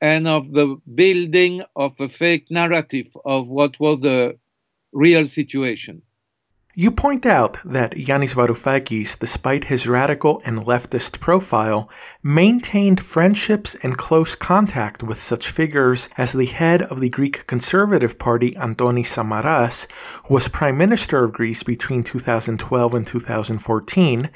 and 0.00 0.28
of 0.28 0.52
the 0.52 0.76
building 0.94 1.62
of 1.76 1.94
a 2.00 2.08
fake 2.08 2.46
narrative 2.50 3.08
of 3.24 3.48
what 3.48 3.78
was 3.80 4.00
the 4.00 4.38
real 4.92 5.26
situation. 5.26 6.02
You 6.76 6.90
point 6.90 7.24
out 7.24 7.58
that 7.64 7.92
Yanis 7.92 8.34
Varoufakis, 8.34 9.16
despite 9.16 9.66
his 9.66 9.86
radical 9.86 10.42
and 10.44 10.66
leftist 10.66 11.20
profile, 11.20 11.88
maintained 12.20 13.00
friendships 13.00 13.76
and 13.84 13.96
close 13.96 14.34
contact 14.34 15.00
with 15.00 15.22
such 15.22 15.52
figures 15.52 16.08
as 16.16 16.32
the 16.32 16.46
head 16.46 16.82
of 16.82 16.98
the 16.98 17.10
Greek 17.10 17.46
Conservative 17.46 18.18
Party, 18.18 18.56
Antonis 18.56 19.06
Samaras, 19.06 19.86
who 20.26 20.34
was 20.34 20.48
Prime 20.48 20.76
Minister 20.76 21.22
of 21.22 21.32
Greece 21.32 21.62
between 21.62 22.02
2012 22.02 22.92
and 22.92 23.06
2014, 23.06 24.30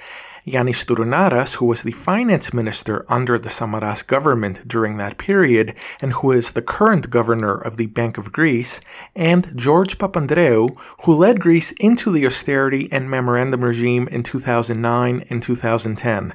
Yanis 0.52 0.84
Stournaras, 0.84 1.56
who 1.56 1.66
was 1.66 1.82
the 1.82 1.92
finance 1.92 2.52
minister 2.52 3.04
under 3.08 3.38
the 3.38 3.48
Samaras 3.48 4.06
government 4.06 4.66
during 4.66 4.96
that 4.96 5.18
period 5.18 5.74
and 6.00 6.12
who 6.12 6.32
is 6.32 6.52
the 6.52 6.62
current 6.62 7.10
governor 7.10 7.54
of 7.56 7.76
the 7.76 7.86
Bank 7.86 8.18
of 8.18 8.32
Greece, 8.32 8.80
and 9.14 9.56
George 9.56 9.98
Papandreou, 9.98 10.74
who 11.04 11.14
led 11.14 11.40
Greece 11.40 11.72
into 11.72 12.10
the 12.10 12.26
austerity 12.26 12.88
and 12.90 13.10
memorandum 13.10 13.64
regime 13.64 14.08
in 14.08 14.22
2009 14.22 15.24
and 15.30 15.42
2010. 15.42 16.34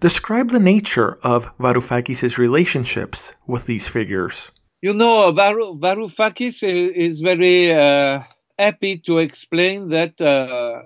Describe 0.00 0.50
the 0.50 0.58
nature 0.58 1.18
of 1.22 1.56
Varoufakis' 1.58 2.38
relationships 2.38 3.34
with 3.46 3.66
these 3.66 3.86
figures. 3.86 4.50
You 4.80 4.94
know, 4.94 5.30
Var- 5.32 5.76
Varoufakis 5.76 6.62
is 6.62 7.20
very 7.20 7.72
uh, 7.72 8.22
happy 8.58 8.98
to 8.98 9.18
explain 9.18 9.90
that 9.90 10.18
uh, 10.20 10.82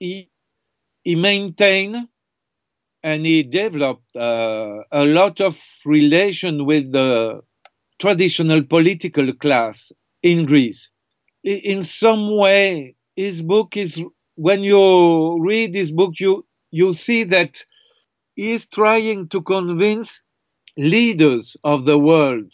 he 0.00 0.30
he 1.06 1.16
maintained 1.16 1.96
and 3.02 3.26
he 3.26 3.42
developed 3.42 4.16
uh, 4.16 4.82
a 4.92 5.06
lot 5.06 5.40
of 5.40 5.62
relation 5.86 6.66
with 6.66 6.92
the 6.92 7.40
traditional 8.00 8.62
political 8.64 9.32
class 9.34 9.92
in 10.22 10.46
Greece. 10.46 10.90
In 11.44 11.82
some 11.84 12.36
way, 12.36 12.96
his 13.16 13.42
book 13.42 13.76
is 13.76 14.02
when 14.36 14.62
you 14.64 15.40
read 15.42 15.74
his 15.74 15.92
book, 15.92 16.14
you 16.20 16.46
you 16.72 16.94
see 16.94 17.24
that 17.24 17.64
he 18.36 18.52
is 18.52 18.66
trying 18.66 19.28
to 19.30 19.42
convince 19.42 20.22
leaders 20.78 21.56
of 21.64 21.84
the 21.86 21.98
world 21.98 22.52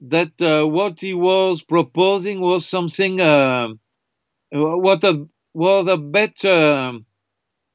that 0.00 0.32
uh, 0.40 0.64
what 0.66 1.00
he 1.00 1.14
was 1.14 1.62
proposing 1.62 2.40
was 2.40 2.66
something 2.66 3.20
uh, 3.20 3.68
what 4.52 5.04
a 5.04 5.26
was 5.54 5.86
a 5.88 5.96
better 5.96 6.98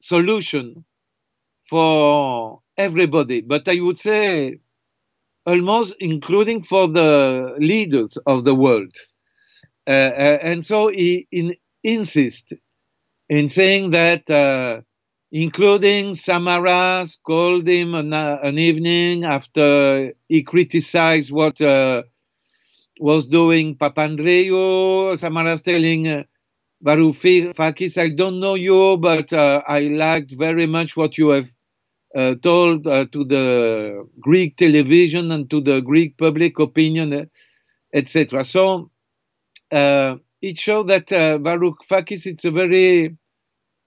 solution 0.06 0.84
for 1.68 2.60
everybody, 2.76 3.40
but 3.40 3.66
I 3.68 3.80
would 3.80 3.98
say 3.98 4.60
almost 5.46 5.94
including 6.00 6.62
for 6.62 6.88
the 6.88 7.54
leaders 7.58 8.16
of 8.26 8.44
the 8.44 8.54
world. 8.54 8.94
Uh, 9.86 9.90
uh, 9.90 10.38
and 10.42 10.64
so 10.64 10.88
he 10.88 11.26
in, 11.30 11.54
insists 11.84 12.52
in 13.28 13.48
saying 13.48 13.90
that, 13.90 14.28
uh, 14.30 14.80
including 15.32 16.14
Samaras 16.14 17.16
called 17.24 17.68
him 17.68 17.94
an, 17.94 18.12
uh, 18.12 18.38
an, 18.42 18.58
evening 18.58 19.24
after 19.24 20.12
he 20.28 20.42
criticized 20.42 21.30
what 21.32 21.60
uh, 21.60 22.02
was 23.00 23.26
doing 23.26 23.76
Papandreou, 23.76 25.18
Samaras 25.18 25.62
telling 25.62 26.08
uh, 26.08 26.22
Varoufakis, 26.86 27.98
I 27.98 28.10
don't 28.10 28.40
know 28.40 28.54
you, 28.56 28.98
but 28.98 29.32
uh, 29.32 29.62
I 29.68 29.80
liked 29.82 30.32
very 30.32 30.66
much 30.66 30.96
what 30.96 31.18
you 31.18 31.30
have 31.30 31.46
uh, 32.16 32.36
told 32.42 32.86
uh, 32.86 33.06
to 33.12 33.24
the 33.24 34.08
Greek 34.20 34.56
television 34.56 35.32
and 35.32 35.50
to 35.50 35.60
the 35.60 35.80
Greek 35.80 36.18
public 36.18 36.58
opinion, 36.60 37.12
uh, 37.14 37.24
etc. 37.94 38.44
So 38.44 38.90
uh, 39.72 40.16
it 40.42 40.58
showed 40.58 40.88
that 40.88 41.12
uh, 41.12 41.38
Varoufakis, 41.38 42.26
it's 42.26 42.44
a 42.44 42.50
very, 42.52 43.16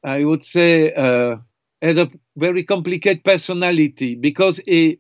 I 0.03 0.25
would 0.25 0.45
say, 0.45 0.93
uh, 0.93 1.37
has 1.81 1.97
a 1.97 2.09
very 2.37 2.63
complicated 2.63 3.23
personality 3.23 4.15
because 4.15 4.61
he, 4.65 4.99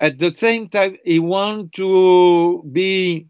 at 0.00 0.18
the 0.18 0.34
same 0.34 0.68
time, 0.70 0.96
he 1.04 1.20
wants 1.20 1.76
to 1.78 2.64
be 2.72 3.28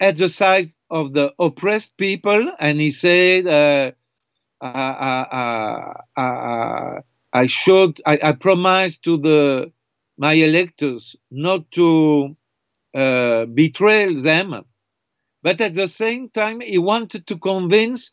at 0.00 0.18
the 0.18 0.28
side 0.28 0.70
of 0.90 1.12
the 1.14 1.34
oppressed 1.38 1.96
people, 1.98 2.52
and 2.60 2.80
he 2.80 2.92
said, 2.92 3.46
uh, 3.46 3.92
I, 4.60 4.68
I, 6.16 6.22
I, 6.22 6.98
I, 7.32 7.46
should, 7.46 8.00
I, 8.06 8.18
I 8.22 8.32
promised 8.32 9.04
to 9.04 9.18
the 9.18 9.72
my 10.18 10.34
electors 10.34 11.16
not 11.30 11.70
to 11.72 12.36
uh, 12.94 13.46
betray 13.46 14.14
them, 14.16 14.64
but 15.42 15.60
at 15.60 15.74
the 15.74 15.88
same 15.88 16.30
time, 16.30 16.60
he 16.60 16.78
wanted 16.78 17.26
to 17.28 17.38
convince 17.38 18.10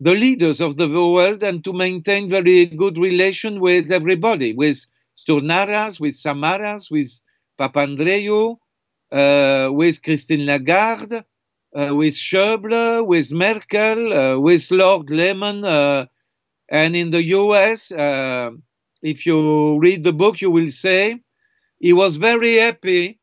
the 0.00 0.12
leaders 0.12 0.60
of 0.60 0.76
the 0.76 0.88
world 0.88 1.42
and 1.44 1.64
to 1.64 1.72
maintain 1.72 2.30
very 2.30 2.66
good 2.66 2.98
relation 2.98 3.60
with 3.60 3.92
everybody, 3.92 4.54
with 4.54 4.86
Stournaras, 5.16 6.00
with 6.00 6.14
Samaras, 6.16 6.90
with 6.90 7.10
Papandreou, 7.60 8.56
uh, 9.12 9.70
with 9.72 10.02
Christine 10.02 10.46
Lagarde, 10.46 11.18
uh, 11.18 11.22
with 11.74 12.14
Schäuble, 12.14 13.04
with 13.06 13.32
Merkel, 13.32 14.12
uh, 14.12 14.38
with 14.38 14.70
Lord 14.70 15.10
Lamont, 15.10 15.64
uh, 15.64 16.06
and 16.68 16.94
in 16.94 17.10
the 17.10 17.22
US, 17.22 17.90
uh, 17.92 18.50
if 19.02 19.26
you 19.26 19.78
read 19.78 20.04
the 20.04 20.12
book, 20.12 20.40
you 20.40 20.50
will 20.50 20.70
say 20.70 21.20
he 21.80 21.92
was 21.92 22.16
very 22.16 22.56
happy 22.56 23.18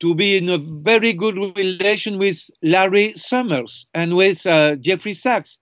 to 0.00 0.14
be 0.14 0.36
in 0.36 0.48
a 0.48 0.58
very 0.58 1.12
good 1.12 1.36
relation 1.56 2.18
with 2.18 2.48
Larry 2.62 3.14
Summers 3.16 3.86
and 3.94 4.14
with 4.14 4.46
uh, 4.46 4.76
Jeffrey 4.76 5.14
Sachs. 5.14 5.58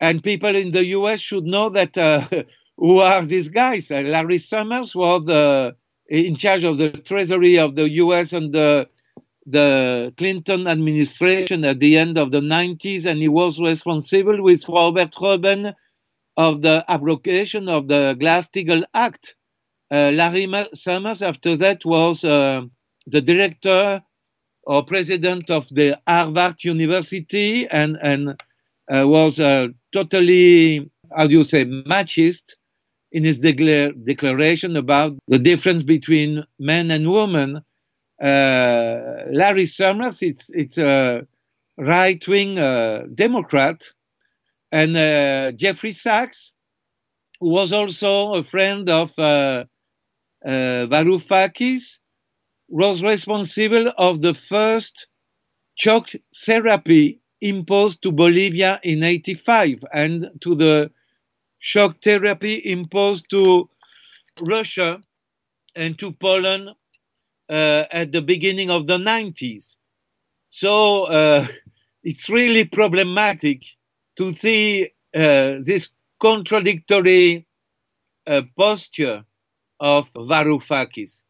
And 0.00 0.24
people 0.24 0.56
in 0.56 0.72
the 0.72 0.84
US 0.86 1.20
should 1.20 1.44
know 1.44 1.68
that 1.68 1.96
uh, 1.96 2.26
who 2.76 2.98
are 2.98 3.22
these 3.22 3.48
guys. 3.48 3.90
Larry 3.90 4.38
Summers 4.38 4.96
was 4.96 5.28
in 6.08 6.34
charge 6.34 6.64
of 6.64 6.78
the 6.78 6.90
Treasury 6.90 7.58
of 7.58 7.76
the 7.76 7.88
US 7.90 8.32
and 8.32 8.52
the 9.46 10.12
Clinton 10.16 10.66
administration 10.66 11.64
at 11.64 11.80
the 11.80 11.96
end 11.96 12.18
of 12.18 12.30
the 12.30 12.40
90s, 12.40 13.04
and 13.06 13.20
he 13.20 13.28
was 13.28 13.60
responsible 13.60 14.42
with 14.42 14.68
Robert 14.68 15.14
Rubin 15.20 15.74
of 16.36 16.62
the 16.62 16.84
abrogation 16.88 17.68
of 17.68 17.88
the 17.88 18.16
Glass-Steagall 18.18 18.84
Act. 18.94 19.34
Uh, 19.90 20.10
Larry 20.14 20.48
Summers, 20.74 21.22
after 21.22 21.56
that, 21.56 21.84
was 21.84 22.24
uh, 22.24 22.62
the 23.06 23.20
director 23.20 24.02
or 24.64 24.84
president 24.84 25.50
of 25.50 25.68
the 25.70 25.98
Harvard 26.06 26.62
University 26.64 27.68
and, 27.68 27.98
and 28.00 28.30
uh, 28.92 29.06
was 29.06 29.36
totally, 29.92 30.90
how 31.16 31.26
do 31.26 31.32
you 31.32 31.44
say, 31.44 31.64
machist 31.64 32.56
in 33.12 33.24
his 33.24 33.38
decla- 33.38 33.92
declaration 34.04 34.76
about 34.76 35.16
the 35.28 35.38
difference 35.38 35.82
between 35.82 36.44
men 36.58 36.90
and 36.90 37.10
women. 37.10 37.62
Uh, 38.22 39.24
Larry 39.32 39.66
Summers, 39.66 40.22
it's, 40.22 40.48
it's 40.50 40.78
a 40.78 41.26
right 41.76 42.26
wing 42.28 42.58
uh, 42.58 43.06
Democrat. 43.14 43.82
And 44.70 44.96
uh, 44.96 45.52
Jeffrey 45.52 45.92
Sachs, 45.92 46.52
who 47.40 47.50
was 47.50 47.72
also 47.72 48.34
a 48.34 48.44
friend 48.44 48.88
of 48.88 49.18
uh, 49.18 49.64
uh, 50.44 50.86
Varoufakis, 50.86 51.98
was 52.68 53.02
responsible 53.02 53.92
of 53.98 54.22
the 54.22 54.34
first 54.34 55.08
shock 55.74 56.10
therapy 56.34 57.20
imposed 57.40 58.02
to 58.02 58.12
Bolivia 58.12 58.80
in 58.84 59.02
85 59.02 59.84
and 59.92 60.30
to 60.40 60.54
the 60.54 60.90
shock 61.58 62.00
therapy 62.02 62.62
imposed 62.64 63.28
to 63.30 63.68
Russia 64.40 65.00
and 65.74 65.98
to 65.98 66.12
Poland 66.12 66.70
at 67.48 68.12
the 68.12 68.22
beginning 68.22 68.70
of 68.70 68.86
the 68.86 68.98
90s. 68.98 69.74
So 70.48 71.04
uh, 71.04 71.46
it's 72.04 72.28
really 72.28 72.64
problematic 72.64 73.62
to 74.16 74.34
see 74.34 74.92
uh, 75.14 75.56
this 75.62 75.88
contradictory 76.20 77.46
uh, 78.26 78.42
posture 78.56 79.24
of 79.80 80.12
Varoufakis. 80.12 81.22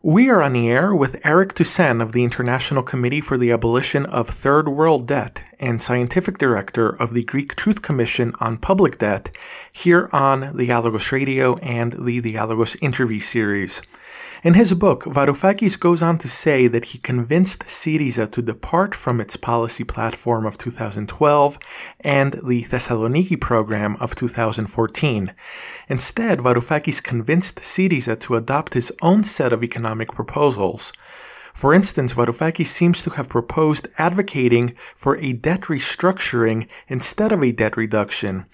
We 0.00 0.30
are 0.30 0.42
on 0.42 0.52
the 0.52 0.70
air 0.70 0.94
with 0.94 1.20
Eric 1.24 1.54
Toussaint 1.54 2.00
of 2.00 2.12
the 2.12 2.22
International 2.22 2.84
Committee 2.84 3.20
for 3.20 3.36
the 3.36 3.50
Abolition 3.50 4.06
of 4.06 4.28
Third 4.28 4.68
World 4.68 5.08
Debt 5.08 5.42
and 5.58 5.82
Scientific 5.82 6.38
Director 6.38 6.88
of 6.88 7.14
the 7.14 7.24
Greek 7.24 7.56
Truth 7.56 7.82
Commission 7.82 8.32
on 8.38 8.58
Public 8.58 8.98
Debt 8.98 9.30
here 9.72 10.08
on 10.12 10.56
the 10.56 10.66
Dialogos 10.66 11.10
Radio 11.10 11.56
and 11.56 11.94
the 11.94 12.20
Dialogos 12.20 12.76
interview 12.80 13.18
series. 13.18 13.82
In 14.44 14.54
his 14.54 14.72
book, 14.74 15.02
Varoufakis 15.02 15.80
goes 15.80 16.00
on 16.00 16.18
to 16.18 16.28
say 16.28 16.68
that 16.68 16.86
he 16.86 16.98
convinced 16.98 17.64
Syriza 17.66 18.30
to 18.30 18.40
depart 18.40 18.94
from 18.94 19.20
its 19.20 19.34
policy 19.34 19.82
platform 19.82 20.46
of 20.46 20.56
2012 20.56 21.58
and 22.00 22.34
the 22.34 22.62
Thessaloniki 22.62 23.40
program 23.40 23.96
of 23.96 24.14
2014. 24.14 25.34
Instead, 25.88 26.38
Varoufakis 26.38 27.02
convinced 27.02 27.56
Syriza 27.62 28.18
to 28.20 28.36
adopt 28.36 28.74
his 28.74 28.92
own 29.02 29.24
set 29.24 29.52
of 29.52 29.64
economic 29.64 30.12
proposals. 30.12 30.92
For 31.52 31.74
instance, 31.74 32.14
Varoufakis 32.14 32.68
seems 32.68 33.02
to 33.02 33.10
have 33.10 33.28
proposed 33.28 33.88
advocating 33.98 34.76
for 34.94 35.16
a 35.16 35.32
debt 35.32 35.62
restructuring 35.62 36.68
instead 36.86 37.32
of 37.32 37.42
a 37.42 37.50
debt 37.50 37.76
reduction. 37.76 38.46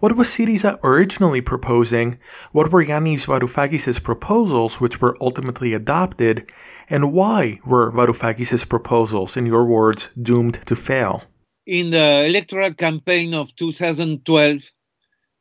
What 0.00 0.16
was 0.16 0.28
Syriza 0.28 0.78
originally 0.82 1.42
proposing? 1.42 2.18
What 2.52 2.72
were 2.72 2.82
Yanis 2.82 3.26
Varoufakis' 3.26 4.02
proposals, 4.02 4.80
which 4.80 5.02
were 5.02 5.14
ultimately 5.20 5.74
adopted? 5.74 6.50
And 6.88 7.12
why 7.12 7.60
were 7.66 7.92
Varoufakis' 7.92 8.66
proposals, 8.66 9.36
in 9.36 9.44
your 9.44 9.66
words, 9.66 10.08
doomed 10.16 10.54
to 10.64 10.74
fail? 10.74 11.24
In 11.66 11.90
the 11.90 12.24
electoral 12.24 12.72
campaign 12.72 13.34
of 13.34 13.54
2012, 13.56 14.70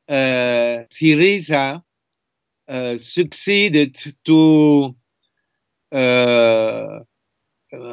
uh, 0.10 0.14
Syriza 0.92 1.82
uh, 2.68 2.98
succeeded 2.98 3.96
to 4.26 4.94
uh, 5.94 5.96
uh 5.96 7.00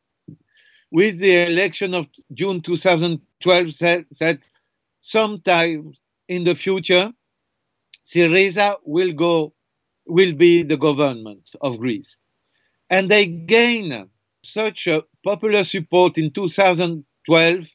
with 0.92 1.20
the 1.20 1.48
election 1.48 1.94
of 1.96 2.08
June 2.34 2.62
2012 2.62 3.78
that, 3.80 4.06
that 4.20 4.40
sometime 5.02 5.94
in 6.30 6.46
the 6.46 6.56
future, 6.56 7.12
Syriza 8.06 8.76
will 8.86 9.14
go, 9.14 9.54
will 10.08 10.34
be 10.34 10.64
the 10.64 10.78
government 10.78 11.50
of 11.62 11.80
Greece 11.80 12.16
and 12.90 13.12
they 13.12 13.28
gained 13.28 14.10
such 14.44 14.88
a 14.88 15.04
popular 15.24 15.64
support 15.64 16.18
in 16.18 16.32
2012 16.32 17.66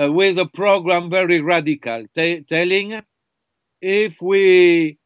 uh, 0.00 0.12
with 0.12 0.38
a 0.38 0.46
program 0.46 1.10
very 1.10 1.40
radical, 1.40 2.06
t- 2.16 2.42
telling 2.48 3.02
if 3.82 4.20
we, 4.22 4.98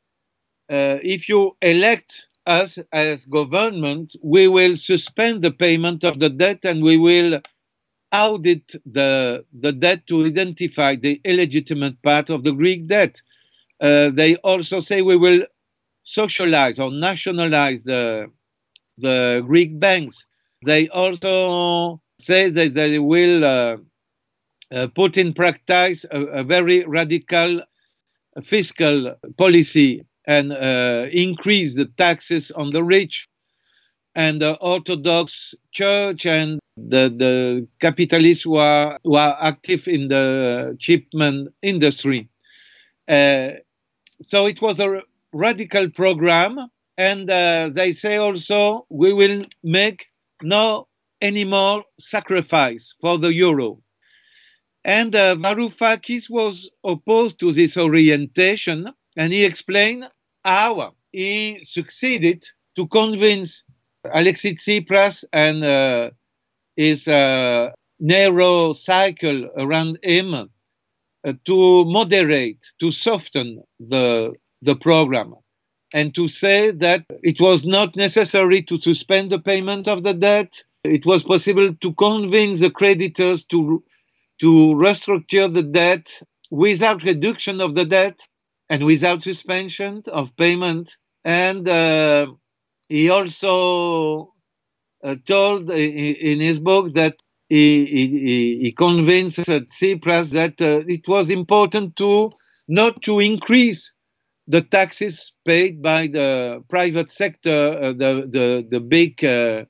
uh, 0.70 0.98
if 1.02 1.28
you 1.28 1.56
elect 1.62 2.26
us 2.46 2.78
as 2.92 3.26
government, 3.26 4.14
we 4.22 4.48
will 4.48 4.76
suspend 4.76 5.42
the 5.42 5.52
payment 5.52 6.04
of 6.04 6.20
the 6.20 6.30
debt 6.30 6.64
and 6.64 6.82
we 6.82 6.96
will 6.98 7.40
audit 8.12 8.72
the 8.86 9.44
the 9.60 9.72
debt 9.72 10.06
to 10.08 10.24
identify 10.26 10.96
the 10.96 11.20
illegitimate 11.24 12.02
part 12.02 12.30
of 12.30 12.44
the 12.44 12.52
Greek 12.52 12.86
debt. 12.88 13.20
Uh, 13.80 14.10
they 14.10 14.36
also 14.38 14.80
say 14.80 15.02
we 15.02 15.16
will 15.16 15.42
socialize 16.04 16.78
or 16.78 16.90
nationalize 16.92 17.84
the 17.84 18.26
the 18.98 19.42
Greek 19.46 19.78
banks. 19.78 20.26
They 20.64 20.88
also 20.88 22.00
say 22.20 22.50
that 22.50 22.74
they 22.74 22.98
will 22.98 23.44
uh, 23.44 23.76
uh, 24.70 24.86
put 24.94 25.16
in 25.16 25.32
practice 25.32 26.04
a, 26.10 26.20
a, 26.20 26.44
very 26.44 26.84
radical 26.84 27.62
fiscal 28.42 29.14
policy 29.36 30.04
and 30.26 30.52
uh, 30.52 31.06
increase 31.12 31.74
the 31.74 31.86
taxes 31.96 32.50
on 32.52 32.70
the 32.70 32.82
rich 32.82 33.28
and 34.14 34.40
the 34.40 34.56
Orthodox 34.60 35.54
Church 35.72 36.26
and 36.26 36.60
the, 36.76 37.12
the 37.14 37.66
capitalists 37.80 38.44
who 38.44 38.56
are, 38.56 38.98
who 39.04 39.16
are 39.16 39.36
active 39.42 39.88
in 39.88 40.08
the 40.08 40.76
shipment 40.78 41.52
industry. 41.62 42.28
Uh, 43.08 43.48
so 44.22 44.46
it 44.46 44.62
was 44.62 44.78
a 44.80 45.02
radical 45.32 45.90
program 45.90 46.58
and 46.98 47.30
uh, 47.30 47.70
they 47.72 47.92
say 47.92 48.16
also 48.16 48.86
we 48.90 49.12
will 49.12 49.44
make 49.62 50.06
no 50.42 50.88
any 51.20 51.44
more 51.44 51.84
sacrifice 52.00 52.94
for 53.00 53.18
the 53.18 53.32
euro. 53.32 53.80
And 54.84 55.14
uh, 55.14 55.36
Varoufakis 55.36 56.28
was 56.28 56.68
opposed 56.84 57.38
to 57.40 57.52
this 57.52 57.76
orientation, 57.76 58.88
and 59.16 59.32
he 59.32 59.44
explained 59.44 60.10
how 60.44 60.94
he 61.12 61.64
succeeded 61.64 62.44
to 62.76 62.88
convince 62.88 63.62
Alexis 64.12 64.54
Tsipras 64.54 65.24
and 65.32 65.62
uh, 65.64 66.10
his 66.76 67.06
uh, 67.06 67.70
narrow 68.00 68.72
circle 68.72 69.48
around 69.56 69.98
him 70.02 70.34
uh, 70.34 71.32
to 71.44 71.84
moderate, 71.84 72.58
to 72.80 72.90
soften 72.90 73.62
the 73.78 74.32
the 74.62 74.76
program 74.76 75.34
and 75.92 76.14
to 76.14 76.28
say 76.28 76.70
that 76.70 77.04
it 77.22 77.40
was 77.40 77.64
not 77.64 77.96
necessary 77.96 78.62
to 78.62 78.78
suspend 78.78 79.30
the 79.30 79.38
payment 79.38 79.88
of 79.88 80.02
the 80.02 80.14
debt. 80.14 80.62
It 80.84 81.06
was 81.06 81.22
possible 81.22 81.74
to 81.74 81.94
convince 81.94 82.60
the 82.60 82.70
creditors 82.70 83.44
to, 83.46 83.82
to 84.40 84.46
restructure 84.46 85.52
the 85.52 85.62
debt 85.62 86.10
without 86.50 87.02
reduction 87.02 87.60
of 87.60 87.74
the 87.74 87.84
debt 87.84 88.20
and 88.70 88.84
without 88.84 89.22
suspension 89.22 90.02
of 90.06 90.34
payment 90.36 90.96
And 91.24 91.68
uh, 91.68 92.26
he 92.88 93.10
also 93.10 94.34
uh, 95.04 95.16
told 95.26 95.70
in, 95.70 96.40
his 96.40 96.58
book 96.58 96.94
that 96.94 97.16
he, 97.48 97.86
he, 97.86 98.58
he 98.62 98.72
convinced 98.72 99.38
Tsipras 99.38 100.30
that 100.30 100.60
uh, 100.60 100.84
it 100.88 101.06
was 101.06 101.30
important 101.30 101.96
to 101.96 102.32
not 102.68 103.02
to 103.02 103.20
increase 103.20 103.92
the 104.52 104.60
taxes 104.60 105.32
paid 105.46 105.80
by 105.80 106.06
the 106.06 106.62
private 106.68 107.10
sector, 107.10 107.78
uh, 107.82 107.92
the, 107.94 108.28
the, 108.30 108.66
the 108.70 108.80
big 108.80 109.24
uh, 109.24 109.64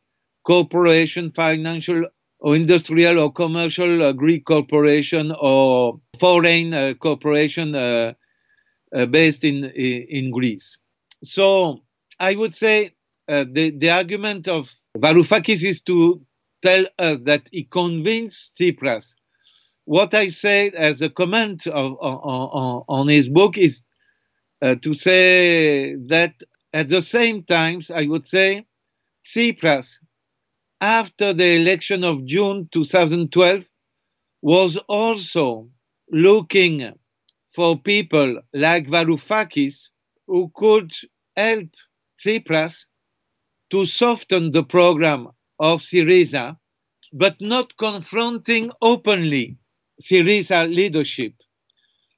corporation, 0.45 1.31
financial 1.31 2.05
or 2.41 2.57
industrial 2.57 3.21
or 3.21 3.33
commercial 3.33 4.03
uh, 4.03 4.13
Greek 4.13 4.45
corporation 4.45 5.33
or 5.41 6.01
foreign 6.19 6.75
uh, 6.75 6.95
corporation 6.95 7.77
uh, 7.77 8.13
uh, 8.93 9.07
based 9.07 9.45
in, 9.45 9.67
in 9.67 10.33
Greece. 10.33 10.77
So 11.23 11.79
I 12.19 12.35
would 12.35 12.57
say 12.57 12.97
the, 13.29 13.73
the 13.77 13.91
argument 13.91 14.49
of 14.49 14.75
Varoufakis 14.99 15.63
is 15.63 15.81
to 15.83 16.21
tell 16.61 16.87
us 16.99 17.19
that 17.23 17.49
he 17.53 17.63
convinced 17.63 18.59
Tsipras. 18.59 19.15
What 19.85 20.13
I 20.13 20.27
say 20.27 20.71
as 20.71 21.01
a 21.03 21.09
comment 21.09 21.69
of, 21.69 21.97
on, 22.01 22.85
on 22.89 23.07
his 23.07 23.29
book 23.29 23.57
is 23.57 23.85
Uh, 24.63 24.77
to 24.77 24.95
say 24.95 25.97
that 26.07 26.35
at 26.73 26.89
the 26.89 27.03
same 27.03 27.43
time, 27.45 27.83
I 27.95 28.07
would 28.07 28.27
say 28.27 28.65
Tsipras, 29.27 29.99
after 30.81 31.33
the 31.33 31.57
election 31.57 32.05
of 32.05 32.25
June 32.27 32.69
2012, 32.73 33.65
was 34.43 34.77
also 34.89 35.71
looking 36.13 36.93
for 37.55 37.79
people 37.79 38.41
like 38.55 38.87
Varoufakis 38.89 39.89
who 40.29 40.51
could 40.55 40.93
help 41.37 41.69
Tsipras 42.19 42.87
to 43.71 43.87
soften 43.87 44.53
the 44.53 44.65
program 44.65 45.29
of 45.59 45.83
Syriza, 45.83 46.57
but 47.13 47.41
not 47.41 47.77
confronting 47.79 48.73
openly 48.83 49.59
Syriza 50.03 50.73
leadership. 50.75 51.35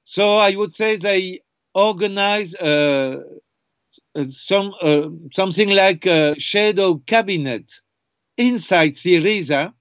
So 0.03 0.37
I 0.37 0.55
would 0.55 0.73
say 0.73 0.97
they 0.97 1.41
organize 1.75 2.55
uh, 2.55 3.21
uh, 4.15 4.25
some 4.29 4.73
uh, 4.81 5.09
something 5.33 5.69
like 5.69 6.05
a 6.05 6.35
shadow 6.39 6.97
cabinet 7.07 7.71
inside 8.37 8.95
Syriza 8.95 9.73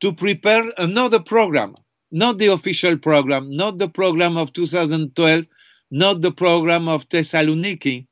to 0.00 0.12
prepare 0.12 0.64
another 0.78 1.20
program, 1.20 1.76
not 2.10 2.38
the 2.38 2.48
official 2.48 2.98
program, 2.98 3.50
not 3.50 3.78
the 3.78 3.88
program 3.88 4.36
of 4.36 4.52
2012, 4.52 5.44
not 5.90 6.20
the 6.20 6.32
program 6.32 6.88
of 6.88 7.08
Thessaloniki, 7.08 8.06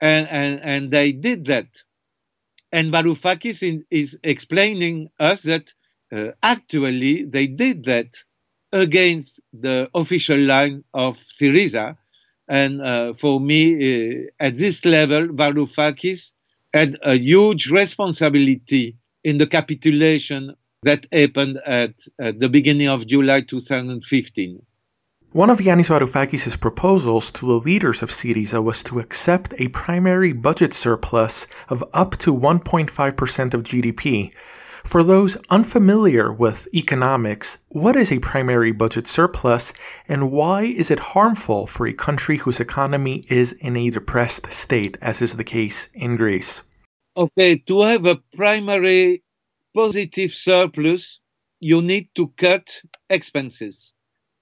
and 0.00 0.28
and, 0.28 0.60
and 0.60 0.90
they 0.90 1.12
did 1.12 1.46
that. 1.46 1.68
And 2.72 2.92
Varoufakis 2.92 3.62
in, 3.62 3.84
is 3.90 4.18
explaining 4.24 5.10
us 5.18 5.42
that 5.42 5.72
uh, 6.12 6.28
actually 6.42 7.24
they 7.24 7.46
did 7.48 7.84
that 7.84 8.14
against 8.72 9.40
the 9.52 9.90
official 9.94 10.38
line 10.38 10.84
of 10.94 11.18
Syriza, 11.18 11.96
and 12.50 12.82
uh, 12.82 13.12
for 13.14 13.40
me, 13.40 13.60
uh, 13.70 14.30
at 14.40 14.56
this 14.56 14.84
level, 14.84 15.28
Varoufakis 15.28 16.32
had 16.74 16.98
a 17.02 17.14
huge 17.14 17.70
responsibility 17.70 18.96
in 19.22 19.38
the 19.38 19.46
capitulation 19.46 20.56
that 20.82 21.06
happened 21.12 21.60
at, 21.64 21.94
at 22.18 22.40
the 22.40 22.48
beginning 22.48 22.88
of 22.88 23.06
July 23.06 23.42
2015. 23.42 24.60
One 25.32 25.48
of 25.48 25.60
Yanis 25.60 25.90
Varoufakis' 25.90 26.60
proposals 26.60 27.30
to 27.32 27.46
the 27.46 27.52
leaders 27.52 28.02
of 28.02 28.10
Syriza 28.10 28.60
was 28.60 28.82
to 28.82 28.98
accept 28.98 29.54
a 29.58 29.68
primary 29.68 30.32
budget 30.32 30.74
surplus 30.74 31.46
of 31.68 31.84
up 31.92 32.16
to 32.18 32.34
1.5% 32.34 33.54
of 33.54 33.62
GDP, 33.62 34.32
for 34.84 35.02
those 35.02 35.36
unfamiliar 35.50 36.32
with 36.32 36.68
economics, 36.74 37.58
what 37.68 37.96
is 37.96 38.10
a 38.10 38.18
primary 38.18 38.72
budget 38.72 39.06
surplus 39.06 39.72
and 40.08 40.30
why 40.30 40.62
is 40.62 40.90
it 40.90 40.98
harmful 41.14 41.66
for 41.66 41.86
a 41.86 41.92
country 41.92 42.38
whose 42.38 42.60
economy 42.60 43.22
is 43.28 43.52
in 43.52 43.76
a 43.76 43.90
depressed 43.90 44.52
state, 44.52 44.96
as 45.00 45.22
is 45.22 45.36
the 45.36 45.44
case 45.44 45.90
in 45.94 46.16
Greece? 46.16 46.62
Okay, 47.16 47.56
to 47.56 47.82
have 47.82 48.06
a 48.06 48.20
primary 48.34 49.22
positive 49.74 50.32
surplus, 50.32 51.20
you 51.60 51.82
need 51.82 52.08
to 52.14 52.28
cut 52.36 52.80
expenses. 53.08 53.92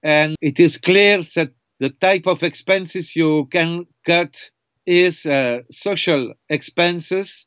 And 0.01 0.35
it 0.41 0.59
is 0.59 0.77
clear 0.77 1.21
that 1.35 1.51
the 1.79 1.89
type 1.89 2.27
of 2.27 2.43
expenses 2.43 3.15
you 3.15 3.47
can 3.51 3.85
cut 4.05 4.49
is 4.85 5.25
uh, 5.25 5.59
social 5.71 6.33
expenses 6.49 7.45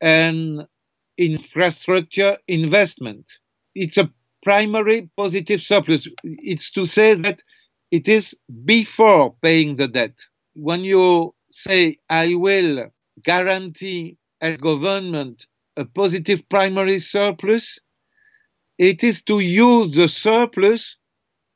and 0.00 0.66
infrastructure 1.18 2.36
investment. 2.48 3.26
It's 3.74 3.96
a 3.98 4.10
primary 4.42 5.10
positive 5.16 5.62
surplus. 5.62 6.08
It's 6.24 6.70
to 6.72 6.84
say 6.84 7.14
that 7.14 7.42
it 7.90 8.08
is 8.08 8.34
before 8.64 9.34
paying 9.42 9.76
the 9.76 9.88
debt. 9.88 10.18
When 10.54 10.84
you 10.84 11.34
say, 11.50 11.98
I 12.10 12.34
will 12.34 12.90
guarantee 13.22 14.18
as 14.40 14.58
government 14.58 15.46
a 15.76 15.84
positive 15.84 16.48
primary 16.48 16.98
surplus, 16.98 17.78
it 18.78 19.04
is 19.04 19.22
to 19.22 19.40
use 19.40 19.94
the 19.94 20.08
surplus 20.08 20.96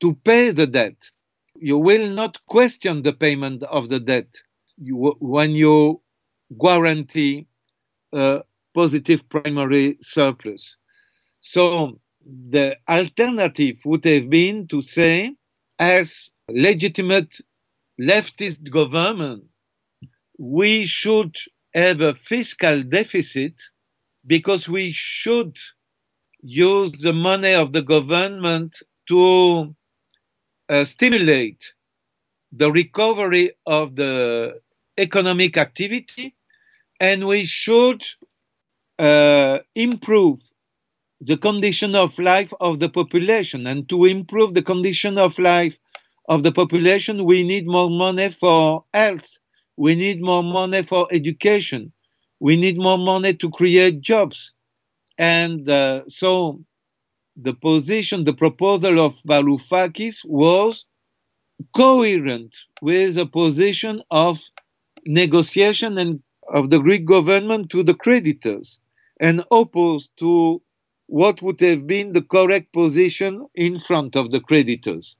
to 0.01 0.13
pay 0.25 0.51
the 0.51 0.67
debt. 0.67 0.95
You 1.59 1.77
will 1.77 2.09
not 2.09 2.39
question 2.47 3.01
the 3.01 3.13
payment 3.13 3.63
of 3.63 3.89
the 3.89 3.99
debt 3.99 4.27
you, 4.77 5.15
when 5.19 5.51
you 5.51 6.01
guarantee 6.59 7.47
a 8.13 8.41
positive 8.77 9.27
primary 9.29 9.97
surplus. 10.01 10.77
So 11.39 11.99
the 12.51 12.77
alternative 12.87 13.77
would 13.85 14.05
have 14.05 14.29
been 14.29 14.67
to 14.67 14.83
say, 14.83 15.33
as 15.79 16.29
legitimate 16.47 17.33
leftist 17.99 18.69
government, 18.69 19.45
we 20.37 20.85
should 20.85 21.35
have 21.73 22.01
a 22.01 22.13
fiscal 22.13 22.83
deficit 22.83 23.55
because 24.27 24.69
we 24.69 24.91
should 24.91 25.57
use 26.43 26.91
the 27.01 27.13
money 27.13 27.53
of 27.55 27.73
the 27.73 27.81
government 27.81 28.77
to 29.07 29.75
uh, 30.69 30.83
stimulate 30.83 31.73
the 32.51 32.71
recovery 32.71 33.53
of 33.65 33.95
the 33.95 34.61
economic 34.99 35.57
activity 35.57 36.35
and 36.99 37.27
we 37.27 37.43
should 37.45 38.03
uh, 38.99 39.59
improve 39.75 40.41
the 41.21 41.37
condition 41.37 41.95
of 41.95 42.17
life 42.19 42.53
of 42.59 42.79
the 42.79 42.89
population. 42.89 43.67
And 43.67 43.87
to 43.89 44.05
improve 44.05 44.53
the 44.53 44.61
condition 44.61 45.17
of 45.17 45.39
life 45.39 45.77
of 46.29 46.43
the 46.43 46.51
population, 46.51 47.25
we 47.25 47.43
need 47.43 47.67
more 47.67 47.89
money 47.89 48.31
for 48.31 48.85
health. 48.93 49.37
We 49.77 49.95
need 49.95 50.21
more 50.21 50.43
money 50.43 50.83
for 50.83 51.07
education. 51.11 51.91
We 52.39 52.55
need 52.55 52.77
more 52.77 52.97
money 52.97 53.33
to 53.35 53.49
create 53.49 54.01
jobs. 54.01 54.51
And 55.17 55.67
uh, 55.69 56.03
so 56.07 56.63
the 57.35 57.53
position, 57.53 58.23
the 58.25 58.33
proposal 58.33 58.99
of 58.99 59.17
Varoufakis 59.23 60.21
was 60.25 60.85
coherent 61.75 62.55
with 62.81 63.15
the 63.15 63.25
position 63.25 64.01
of 64.11 64.39
negotiation 65.05 65.97
and 65.97 66.21
of 66.53 66.69
the 66.69 66.79
Greek 66.79 67.05
government 67.05 67.69
to 67.71 67.83
the 67.83 67.93
creditors 67.93 68.79
and 69.19 69.43
opposed 69.51 70.09
to 70.17 70.61
what 71.07 71.41
would 71.41 71.59
have 71.61 71.87
been 71.87 72.11
the 72.11 72.21
correct 72.21 72.73
position 72.73 73.45
in 73.55 73.79
front 73.79 74.15
of 74.15 74.31
the 74.31 74.39
creditors. 74.39 75.15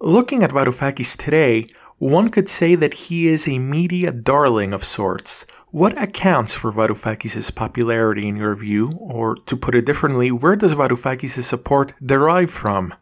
Looking 0.00 0.42
at 0.42 0.50
Varoufakis 0.50 1.16
today, 1.16 1.66
one 1.98 2.28
could 2.28 2.48
say 2.48 2.76
that 2.76 2.94
he 2.94 3.28
is 3.28 3.48
a 3.48 3.58
media 3.58 4.12
darling 4.12 4.72
of 4.72 4.84
sorts. 4.84 5.44
What 5.70 6.00
accounts 6.00 6.54
for 6.54 6.72
Varoufakis' 6.72 7.54
popularity 7.54 8.28
in 8.28 8.36
your 8.36 8.54
view? 8.54 8.92
Or 8.98 9.34
to 9.34 9.56
put 9.56 9.74
it 9.74 9.84
differently, 9.84 10.30
where 10.30 10.56
does 10.56 10.74
Varoufakis' 10.74 11.42
support 11.42 11.92
derive 12.04 12.50
from? 12.50 12.94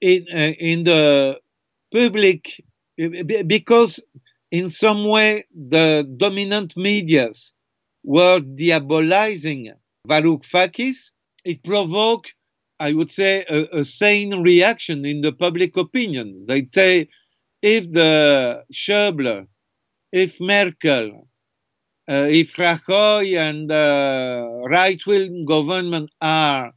In, 0.00 0.26
uh, 0.32 0.52
in 0.58 0.84
the 0.84 1.40
public, 1.92 2.64
because 2.96 4.00
in 4.50 4.70
some 4.70 5.06
way 5.06 5.44
the 5.52 6.08
dominant 6.16 6.76
medias 6.76 7.52
were 8.08 8.40
diabolizing 8.40 9.70
Varoufakis, 10.08 11.10
it 11.44 11.62
provoked, 11.62 12.34
I 12.80 12.94
would 12.94 13.12
say, 13.12 13.44
a, 13.50 13.80
a, 13.80 13.84
sane 13.84 14.42
reaction 14.42 15.04
in 15.04 15.20
the 15.20 15.32
public 15.32 15.76
opinion. 15.76 16.46
They 16.48 16.66
say, 16.74 17.10
if 17.60 17.92
the 17.92 18.64
Schäuble, 18.72 19.46
if 20.10 20.40
Merkel, 20.40 21.28
uh, 22.10 22.28
if 22.30 22.56
Rajoy 22.56 23.36
and 23.36 23.68
the 23.68 24.64
right-wing 24.70 25.44
government 25.44 26.08
are 26.22 26.72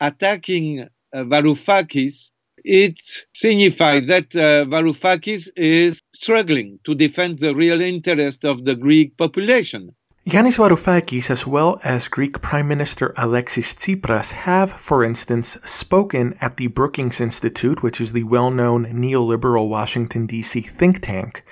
attacking 0.00 0.80
uh, 0.82 0.88
Varoufakis, 1.14 2.28
it 2.58 2.98
signifies 3.34 4.06
that 4.08 4.36
uh, 4.36 4.66
Varoufakis 4.66 5.48
is 5.56 5.98
struggling 6.14 6.78
to 6.84 6.94
defend 6.94 7.38
the 7.38 7.54
real 7.54 7.80
interest 7.80 8.44
of 8.44 8.66
the 8.66 8.76
Greek 8.76 9.16
population. 9.16 9.94
Yanis 10.26 10.56
Varoufakis, 10.56 11.28
as 11.28 11.46
well 11.46 11.78
as 11.84 12.08
Greek 12.08 12.40
Prime 12.40 12.66
Minister 12.66 13.12
Alexis 13.18 13.74
Tsipras, 13.74 14.30
have, 14.32 14.72
for 14.72 15.04
instance, 15.04 15.58
spoken 15.66 16.34
at 16.40 16.56
the 16.56 16.68
Brookings 16.68 17.20
Institute, 17.20 17.82
which 17.82 18.00
is 18.00 18.14
the 18.14 18.22
well 18.22 18.50
known 18.50 18.86
neoliberal 18.86 19.68
Washington, 19.68 20.24
D.C. 20.24 20.62
think 20.62 21.02
tank. 21.02 21.44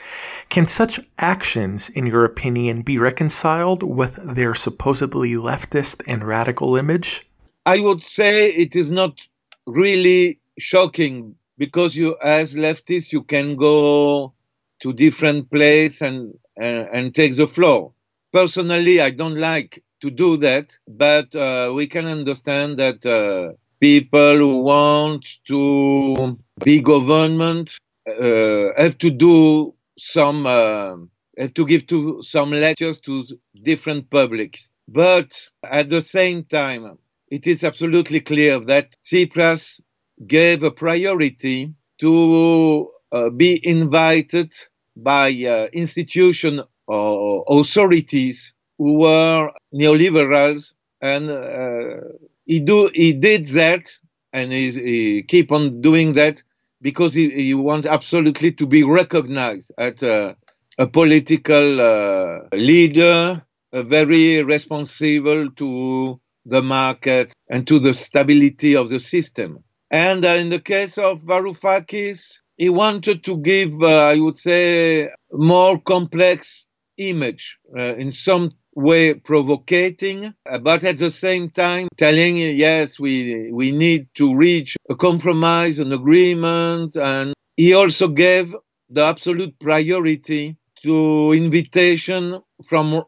Can 0.48 0.68
such 0.68 0.98
actions, 1.18 1.90
in 1.90 2.06
your 2.06 2.24
opinion, 2.24 2.80
be 2.80 2.96
reconciled 2.96 3.82
with 3.82 4.18
their 4.22 4.54
supposedly 4.54 5.35
leftist 5.35 6.00
and 6.06 6.24
radical 6.24 6.74
image? 6.74 7.28
I 7.66 7.78
would 7.78 8.02
say 8.02 8.50
it 8.50 8.74
is 8.74 8.88
not 8.88 9.20
really 9.66 10.40
shocking 10.58 11.35
because 11.58 11.94
you, 11.94 12.16
as 12.24 12.54
leftists, 12.54 13.12
you 13.12 13.22
can 13.22 13.54
go 13.54 14.32
to 14.80 14.92
different 14.94 15.50
place 15.50 16.00
and, 16.00 16.32
uh, 16.58 16.87
and 16.90 17.14
take 17.14 17.37
the 17.37 17.46
floor 17.46 17.92
personally, 18.33 19.01
I 19.01 19.11
don't 19.11 19.37
like 19.37 19.83
to 20.01 20.11
do 20.11 20.37
that, 20.38 20.77
but 20.88 21.35
uh, 21.35 21.73
we 21.75 21.87
can 21.87 22.07
understand 22.07 22.79
that 22.79 23.05
uh, 23.07 23.55
people 23.81 24.37
who 24.38 24.59
want 24.62 25.27
to 25.49 26.38
be 26.64 26.81
government 26.81 27.77
uh, 28.09 28.68
have 28.77 28.99
to 28.99 29.11
do 29.11 29.75
some, 29.99 30.47
uh, 30.47 30.97
have 31.38 31.55
to 31.55 31.66
give 31.66 31.87
to 31.88 32.23
some 32.23 32.51
lectures 32.51 33.01
to 33.03 33.25
different 33.62 34.11
publics. 34.11 34.71
But 34.88 35.38
at 35.64 35.88
the 35.88 36.03
same 36.03 36.45
time, 36.45 36.99
it 37.31 37.47
is 37.47 37.64
absolutely 37.64 38.21
clear 38.21 38.59
that 38.61 38.97
Tsipras 39.05 39.81
gave 40.27 40.62
a 40.62 40.71
priority 40.71 41.73
to 42.01 42.90
uh, 43.12 43.31
be 43.31 43.61
invited 43.66 44.53
by 44.97 45.33
uh, 45.45 45.66
institution 45.73 46.62
authorities 46.88 48.53
who 48.79 48.95
were 49.01 49.51
neoliberals, 49.75 50.73
and 51.01 51.31
uh, 51.31 52.09
he 52.45 52.61
do 52.61 52.90
he 52.95 53.12
did 53.12 53.47
that, 53.49 53.90
and 54.33 54.53
he, 54.53 54.71
he 54.71 55.23
keep 55.23 55.53
on 55.53 55.81
doing 55.81 56.14
that 56.14 56.42
because 56.81 57.14
he, 57.14 57.31
he 57.31 57.55
wants 57.55 57.87
absolutely 57.87 58.53
to 58.53 58.66
be 58.66 58.83
recognized 58.83 59.73
as 59.79 60.03
a, 60.03 60.37
a 60.79 60.87
political 60.87 61.81
uh, 61.81 62.40
leader, 62.53 63.42
very 63.73 64.42
responsible 64.42 65.49
to 65.53 66.21
the 66.45 66.61
market 66.61 67.33
and 67.49 67.66
to 67.68 67.79
the 67.79 67.95
stability 67.95 68.75
of 68.75 68.88
the 68.88 68.99
system. 68.99 69.62
And 69.90 70.25
uh, 70.25 70.31
in 70.31 70.49
the 70.49 70.59
case 70.61 70.99
of 70.99 71.23
Varoufakis, 71.23 72.38
he 72.57 72.68
wanted 72.68 73.25
to 73.25 73.37
give, 73.38 73.73
uh, 73.81 74.09
I 74.09 74.18
would 74.18 74.37
say, 74.37 75.09
more 75.33 75.79
complex 75.81 76.66
image 76.98 77.59
uh, 77.76 77.94
in 77.96 78.12
some 78.12 78.50
way 78.74 79.14
provocating, 79.14 80.35
but 80.62 80.83
at 80.85 80.98
the 80.98 81.11
same 81.11 81.50
time 81.50 81.88
telling, 81.96 82.38
yes, 82.38 82.98
we, 82.98 83.50
we 83.52 83.70
need 83.70 84.09
to 84.14 84.35
reach 84.35 84.76
a 84.88 84.94
compromise, 84.94 85.78
an 85.78 85.92
agreement. 85.92 86.96
And 86.96 87.35
he 87.57 87.74
also 87.74 88.09
gave 88.09 88.55
the 88.88 89.02
absolute 89.05 89.59
priority 89.59 90.57
to 90.83 91.33
invitation 91.33 92.40
from 92.64 93.05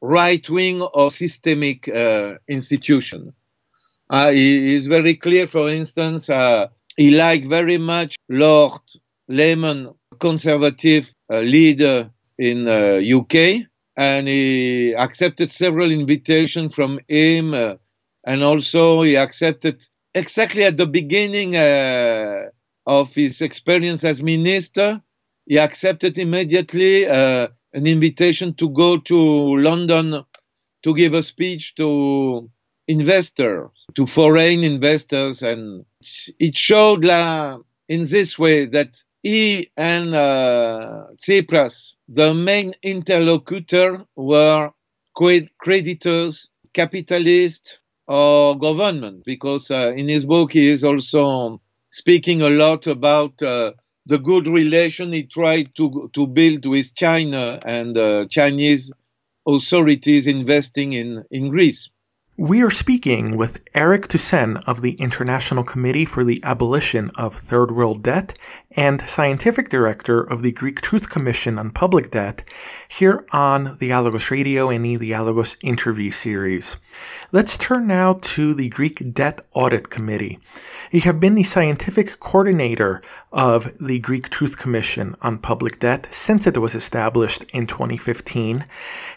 right 0.00 0.48
wing 0.48 0.82
or 0.82 1.10
systemic 1.10 1.88
uh, 1.88 2.34
institution. 2.48 3.32
Uh, 4.10 4.30
he 4.30 4.74
is 4.74 4.86
very 4.86 5.14
clear, 5.14 5.46
for 5.46 5.68
instance, 5.68 6.30
uh, 6.30 6.68
he 6.96 7.10
liked 7.10 7.46
very 7.46 7.78
much 7.78 8.16
Lord 8.28 8.80
Lamont, 9.28 9.94
conservative 10.18 11.12
uh, 11.30 11.40
leader 11.40 12.10
in 12.38 12.68
uh, 12.68 13.00
UK, 13.02 13.66
and 13.96 14.28
he 14.28 14.94
accepted 14.94 15.50
several 15.50 15.90
invitations 15.90 16.74
from 16.74 17.00
him, 17.08 17.54
uh, 17.54 17.74
and 18.24 18.42
also 18.42 19.02
he 19.02 19.16
accepted 19.16 19.86
exactly 20.14 20.64
at 20.64 20.76
the 20.76 20.86
beginning 20.86 21.56
uh, 21.56 22.44
of 22.86 23.14
his 23.14 23.40
experience 23.42 24.04
as 24.04 24.22
minister, 24.22 25.02
he 25.46 25.58
accepted 25.58 26.18
immediately 26.18 27.06
uh, 27.06 27.48
an 27.72 27.86
invitation 27.86 28.54
to 28.54 28.68
go 28.70 28.98
to 28.98 29.56
London 29.56 30.24
to 30.84 30.94
give 30.94 31.14
a 31.14 31.22
speech 31.22 31.74
to 31.74 32.50
investors, 32.86 33.68
to 33.94 34.06
foreign 34.06 34.64
investors, 34.64 35.42
and 35.42 35.84
it 36.38 36.56
showed 36.56 37.04
la, 37.04 37.58
in 37.88 38.06
this 38.06 38.38
way 38.38 38.66
that 38.66 39.02
he 39.22 39.70
and 39.76 40.14
uh, 40.14 41.04
Tsipras, 41.16 41.94
the 42.08 42.34
main 42.34 42.74
interlocutor, 42.82 44.04
were 44.16 44.70
creditors, 45.58 46.48
capitalists, 46.74 47.78
or 48.06 48.58
government, 48.58 49.24
because 49.24 49.70
uh, 49.70 49.92
in 49.94 50.08
his 50.08 50.24
book 50.24 50.52
he 50.52 50.70
is 50.70 50.84
also 50.84 51.60
speaking 51.90 52.42
a 52.42 52.50
lot 52.50 52.86
about 52.86 53.40
uh, 53.42 53.72
the 54.06 54.18
good 54.18 54.46
relation 54.48 55.12
he 55.12 55.24
tried 55.24 55.74
to, 55.76 56.10
to 56.14 56.26
build 56.26 56.64
with 56.66 56.94
China 56.94 57.60
and 57.66 57.98
uh, 57.98 58.26
Chinese 58.30 58.90
authorities 59.46 60.26
investing 60.26 60.94
in, 60.94 61.24
in 61.30 61.48
Greece. 61.48 61.90
We 62.40 62.62
are 62.62 62.70
speaking 62.70 63.36
with 63.36 63.64
Eric 63.74 64.06
Toussaint 64.06 64.62
of 64.64 64.80
the 64.80 64.92
International 64.92 65.64
Committee 65.64 66.04
for 66.04 66.22
the 66.22 66.38
Abolition 66.44 67.10
of 67.16 67.34
Third 67.34 67.72
World 67.72 68.04
Debt 68.04 68.38
and 68.70 69.02
Scientific 69.08 69.68
Director 69.68 70.20
of 70.20 70.42
the 70.42 70.52
Greek 70.52 70.80
Truth 70.80 71.10
Commission 71.10 71.58
on 71.58 71.72
Public 71.72 72.12
Debt 72.12 72.44
here 72.86 73.26
on 73.32 73.76
the 73.80 73.88
Dialogos 73.88 74.30
Radio 74.30 74.70
and 74.70 74.84
the 74.84 74.96
Dialogos 74.98 75.56
interview 75.64 76.12
series. 76.12 76.76
Let's 77.32 77.56
turn 77.56 77.88
now 77.88 78.20
to 78.22 78.54
the 78.54 78.68
Greek 78.68 79.12
Debt 79.12 79.44
Audit 79.52 79.90
Committee. 79.90 80.38
You 80.92 81.00
have 81.00 81.18
been 81.18 81.34
the 81.34 81.42
scientific 81.42 82.20
coordinator 82.20 83.02
of 83.32 83.76
the 83.78 83.98
Greek 83.98 84.28
Truth 84.28 84.58
Commission 84.58 85.16
on 85.20 85.38
Public 85.38 85.80
Debt 85.80 86.06
since 86.10 86.46
it 86.46 86.58
was 86.58 86.74
established 86.74 87.44
in 87.50 87.66
2015. 87.66 88.64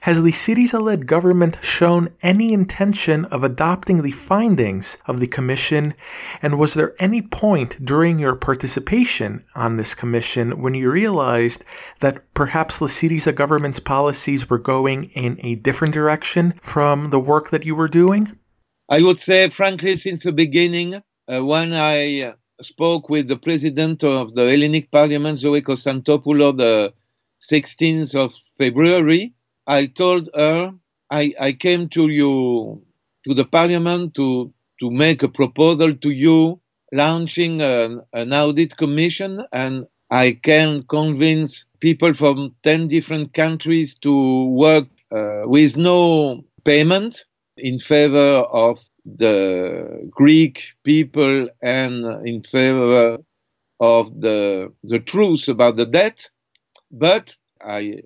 Has 0.01 0.21
the 0.21 0.31
Syriza 0.31 0.81
led 0.81 1.07
government 1.07 1.57
shown 1.61 2.09
any 2.21 2.53
intention 2.53 3.25
of 3.25 3.43
adopting 3.43 4.01
the 4.01 4.11
findings 4.11 4.97
of 5.05 5.19
the 5.19 5.27
Commission? 5.27 5.93
And 6.41 6.59
was 6.59 6.73
there 6.73 6.95
any 6.99 7.21
point 7.21 7.83
during 7.83 8.19
your 8.19 8.35
participation 8.35 9.43
on 9.55 9.77
this 9.77 9.93
Commission 9.93 10.61
when 10.61 10.73
you 10.73 10.91
realized 10.91 11.63
that 11.99 12.33
perhaps 12.33 12.77
the 12.77 12.87
Syriza 12.87 13.33
government's 13.33 13.79
policies 13.79 14.49
were 14.49 14.59
going 14.59 15.05
in 15.05 15.39
a 15.43 15.55
different 15.55 15.93
direction 15.93 16.53
from 16.61 17.09
the 17.09 17.19
work 17.19 17.49
that 17.51 17.65
you 17.65 17.75
were 17.75 17.87
doing? 17.87 18.37
I 18.89 19.01
would 19.01 19.21
say, 19.21 19.49
frankly, 19.49 19.95
since 19.95 20.23
the 20.23 20.33
beginning, 20.33 21.01
uh, 21.27 21.45
when 21.45 21.71
I 21.71 22.21
uh, 22.23 22.33
spoke 22.61 23.09
with 23.09 23.27
the 23.27 23.37
president 23.37 24.03
of 24.03 24.33
the 24.35 24.49
Hellenic 24.49 24.91
Parliament, 24.91 25.39
Zoe 25.39 25.61
Konstantopoulou, 25.61 26.57
the 26.57 26.93
16th 27.41 28.15
of 28.15 28.35
February, 28.57 29.33
I 29.67 29.87
told 29.87 30.29
her 30.35 30.73
I, 31.09 31.33
I 31.39 31.53
came 31.53 31.89
to 31.89 32.07
you 32.07 32.83
to 33.25 33.33
the 33.33 33.45
parliament 33.45 34.15
to 34.15 34.53
to 34.79 34.89
make 34.89 35.21
a 35.21 35.27
proposal 35.27 35.95
to 35.95 36.09
you 36.09 36.59
launching 36.91 37.61
an, 37.61 38.01
an 38.13 38.33
audit 38.33 38.75
commission 38.77 39.41
and 39.53 39.85
I 40.09 40.33
can 40.43 40.83
convince 40.83 41.65
people 41.79 42.13
from 42.13 42.55
10 42.63 42.87
different 42.87 43.33
countries 43.33 43.95
to 43.99 44.45
work 44.47 44.87
uh, 45.11 45.43
with 45.45 45.77
no 45.77 46.43
payment 46.65 47.25
in 47.61 47.79
favor 47.79 48.39
of 48.65 48.79
the 49.05 50.07
Greek 50.09 50.63
people 50.83 51.49
and 51.61 52.27
in 52.27 52.41
favor 52.41 53.17
of 53.79 54.21
the 54.21 54.73
the 54.83 54.99
truth 54.99 55.47
about 55.47 55.75
the 55.77 55.85
debt. 55.85 56.29
But 56.91 57.35
I, 57.63 58.01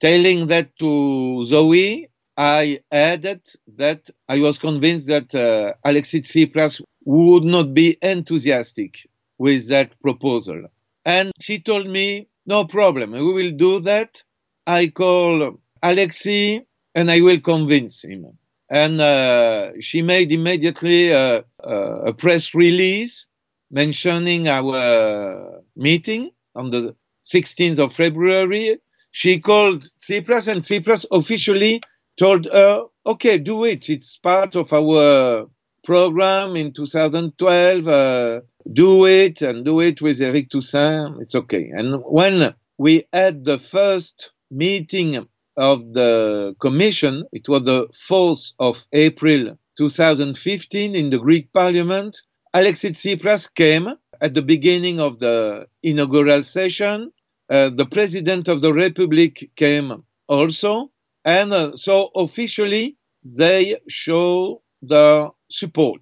telling 0.00 0.46
that 0.48 0.76
to 0.78 1.44
Zoe, 1.46 2.08
I 2.36 2.80
added 2.90 3.42
that 3.76 4.10
I 4.28 4.38
was 4.38 4.58
convinced 4.58 5.06
that 5.08 5.34
uh, 5.34 5.72
Alexis 5.84 6.22
Tsipras 6.28 6.80
would 7.04 7.44
not 7.44 7.74
be 7.74 7.98
enthusiastic 8.02 9.08
with 9.38 9.68
that 9.68 10.00
proposal. 10.00 10.64
And 11.04 11.32
she 11.40 11.58
told 11.60 11.88
me, 11.88 12.28
no 12.46 12.64
problem, 12.64 13.12
we 13.12 13.32
will 13.32 13.52
do 13.52 13.80
that. 13.80 14.22
I 14.66 14.88
call 14.88 15.60
Alexis 15.82 16.60
and 16.94 17.10
I 17.10 17.20
will 17.20 17.40
convince 17.40 18.02
him 18.02 18.26
and 18.70 19.00
uh, 19.00 19.72
she 19.80 20.02
made 20.02 20.32
immediately 20.32 21.10
a, 21.10 21.44
a, 21.60 22.12
press 22.12 22.54
release 22.54 23.26
mentioning 23.70 24.48
our 24.48 25.60
meeting 25.76 26.30
on 26.54 26.70
the 26.70 26.94
16th 27.26 27.78
of 27.78 27.92
February. 27.92 28.78
She 29.10 29.38
called 29.38 29.88
Tsipras, 30.00 30.48
and 30.48 30.62
Tsipras 30.62 31.04
officially 31.12 31.82
told 32.18 32.46
her, 32.46 32.84
"Okay, 33.06 33.38
do 33.38 33.64
it. 33.64 33.88
It's 33.88 34.16
part 34.18 34.56
of 34.56 34.72
our 34.72 35.46
program 35.84 36.56
in 36.56 36.72
2012. 36.72 37.86
Uh, 37.86 38.40
do 38.72 39.04
it 39.06 39.42
and 39.42 39.64
do 39.64 39.80
it 39.80 40.00
with 40.00 40.20
Eric 40.20 40.48
Toussaint. 40.50 41.20
It's 41.20 41.34
okay. 41.34 41.70
And 41.72 42.02
when 42.04 42.54
we 42.78 43.06
had 43.12 43.44
the 43.44 43.58
first 43.58 44.32
meeting 44.50 45.28
of 45.56 45.92
the 45.92 46.54
commission, 46.60 47.24
it 47.32 47.48
was 47.48 47.62
the 47.64 47.88
4th 48.08 48.52
of 48.58 48.86
April 48.92 49.58
2015 49.78 50.94
in 50.94 51.10
the 51.10 51.18
Greek 51.18 51.52
parliament. 51.52 52.16
Alexis 52.52 52.92
Tsipras 52.92 53.52
came 53.52 53.88
at 54.20 54.34
the 54.34 54.42
beginning 54.42 55.00
of 55.00 55.18
the 55.18 55.66
inaugural 55.82 56.42
session. 56.42 57.12
Uh, 57.50 57.70
the 57.70 57.86
president 57.86 58.48
of 58.48 58.60
the 58.60 58.72
republic 58.72 59.50
came 59.56 60.04
also. 60.28 60.90
And 61.24 61.52
uh, 61.52 61.76
so 61.76 62.10
officially, 62.14 62.96
they 63.24 63.78
show 63.88 64.62
the 64.82 65.30
support. 65.50 66.00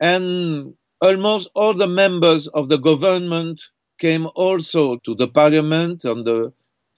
And 0.00 0.74
almost 1.00 1.48
all 1.54 1.74
the 1.74 1.86
members 1.86 2.46
of 2.48 2.68
the 2.68 2.78
government 2.78 3.62
came 3.98 4.26
also 4.34 4.96
to 5.04 5.14
the 5.14 5.28
parliament 5.28 6.04
on 6.04 6.24
the 6.24 6.52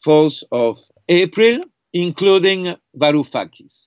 4th 0.05 0.43
of 0.51 0.79
April, 1.09 1.65
including 1.97 2.77
Varoufakis. 2.97 3.87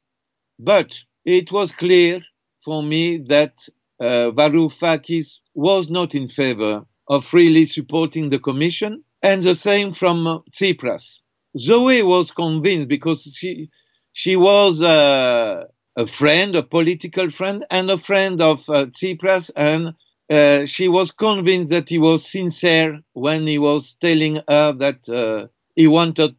But 0.60 0.98
it 1.26 1.52
was 1.52 1.72
clear 1.72 2.22
for 2.66 2.82
me 2.84 3.20
that 3.30 3.54
uh, 4.02 4.32
Varoufakis 4.32 5.40
was 5.54 5.90
not 5.90 6.16
in 6.16 6.28
favor 6.30 6.86
of 7.08 7.34
really 7.34 7.66
supporting 7.66 8.30
the 8.30 8.40
commission, 8.40 9.04
and 9.22 9.44
the 9.44 9.56
same 9.56 9.94
from 9.94 10.44
Tsipras. 10.52 11.20
Zoe 11.58 12.04
was 12.04 12.32
convinced 12.32 12.88
because 12.88 13.22
she 13.38 13.70
she 14.14 14.36
was 14.36 14.82
uh, 14.82 15.66
a 15.98 16.08
friend, 16.08 16.56
a 16.56 16.64
political 16.64 17.30
friend, 17.30 17.66
and 17.70 17.92
a 17.92 17.98
friend 17.98 18.42
of 18.42 18.68
uh, 18.70 18.88
Tsipras, 18.88 19.52
and 19.56 19.94
uh, 20.32 20.66
she 20.66 20.88
was 20.88 21.12
convinced 21.12 21.72
that 21.72 21.90
he 21.90 22.00
was 22.00 22.28
sincere 22.30 23.02
when 23.14 23.48
he 23.48 23.60
was 23.60 23.96
telling 24.02 24.36
her 24.48 24.74
that 24.74 25.08
uh, 25.10 25.48
he 25.76 25.88
wanted 25.88 26.36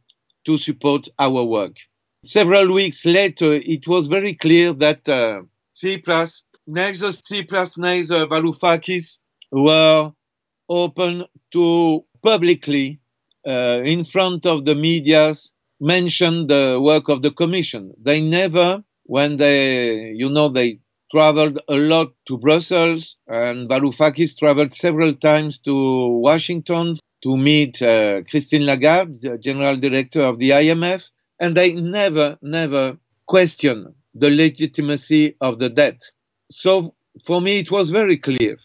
to 0.51 0.59
support 0.59 1.09
our 1.19 1.45
work. 1.45 1.77
Several 2.25 2.73
weeks 2.73 3.07
later, 3.07 3.55
it 3.55 3.87
was 3.87 4.09
very 4.09 4.35
clear 4.35 4.73
that 4.75 5.09
uh, 5.09 5.43
Tsipras, 5.75 6.43
neither 6.67 7.13
Tsipras 7.13 7.79
neither 7.79 8.27
Varoufakis 8.27 9.19
were 9.53 10.13
open 10.69 11.25
to 11.53 12.05
publicly, 12.23 13.01
uh, 13.47 13.81
in 13.85 14.05
front 14.05 14.45
of 14.45 14.65
the 14.65 14.75
medias, 14.75 15.53
mention 15.81 16.47
the 16.49 16.79
work 16.83 17.09
of 17.09 17.23
the 17.23 17.31
commission. 17.31 17.93
They 18.03 18.21
never, 18.21 18.85
when 19.05 19.37
they, 19.39 20.13
you 20.17 20.29
know, 20.29 20.49
they 20.49 20.81
traveled 21.11 21.59
a 21.69 21.75
lot 21.75 22.09
to 22.27 22.39
Brussels, 22.39 23.17
and 23.27 23.69
Varoufakis 23.69 24.37
traveled 24.37 24.73
several 24.75 25.15
times 25.15 25.59
to 25.61 25.75
Washington 26.29 26.97
to 27.23 27.37
meet 27.37 27.83
uh, 27.83 28.23
Christine 28.31 28.67
Lagarde, 28.67 29.19
the 29.21 29.39
general 29.39 29.77
director 29.77 30.23
of 30.23 30.39
the 30.39 30.51
IMF, 30.51 31.11
and 31.39 31.57
they 31.57 31.73
never, 31.75 32.39
never 32.43 32.97
questioned 33.27 33.95
the 34.15 34.31
legitimacy 34.31 35.37
of 35.41 35.59
the 35.59 35.69
debt. 35.71 36.01
So 36.51 36.95
for 37.25 37.41
me, 37.41 37.59
it 37.59 37.71
was 37.71 37.91
very 37.91 38.17
clear 38.17 38.57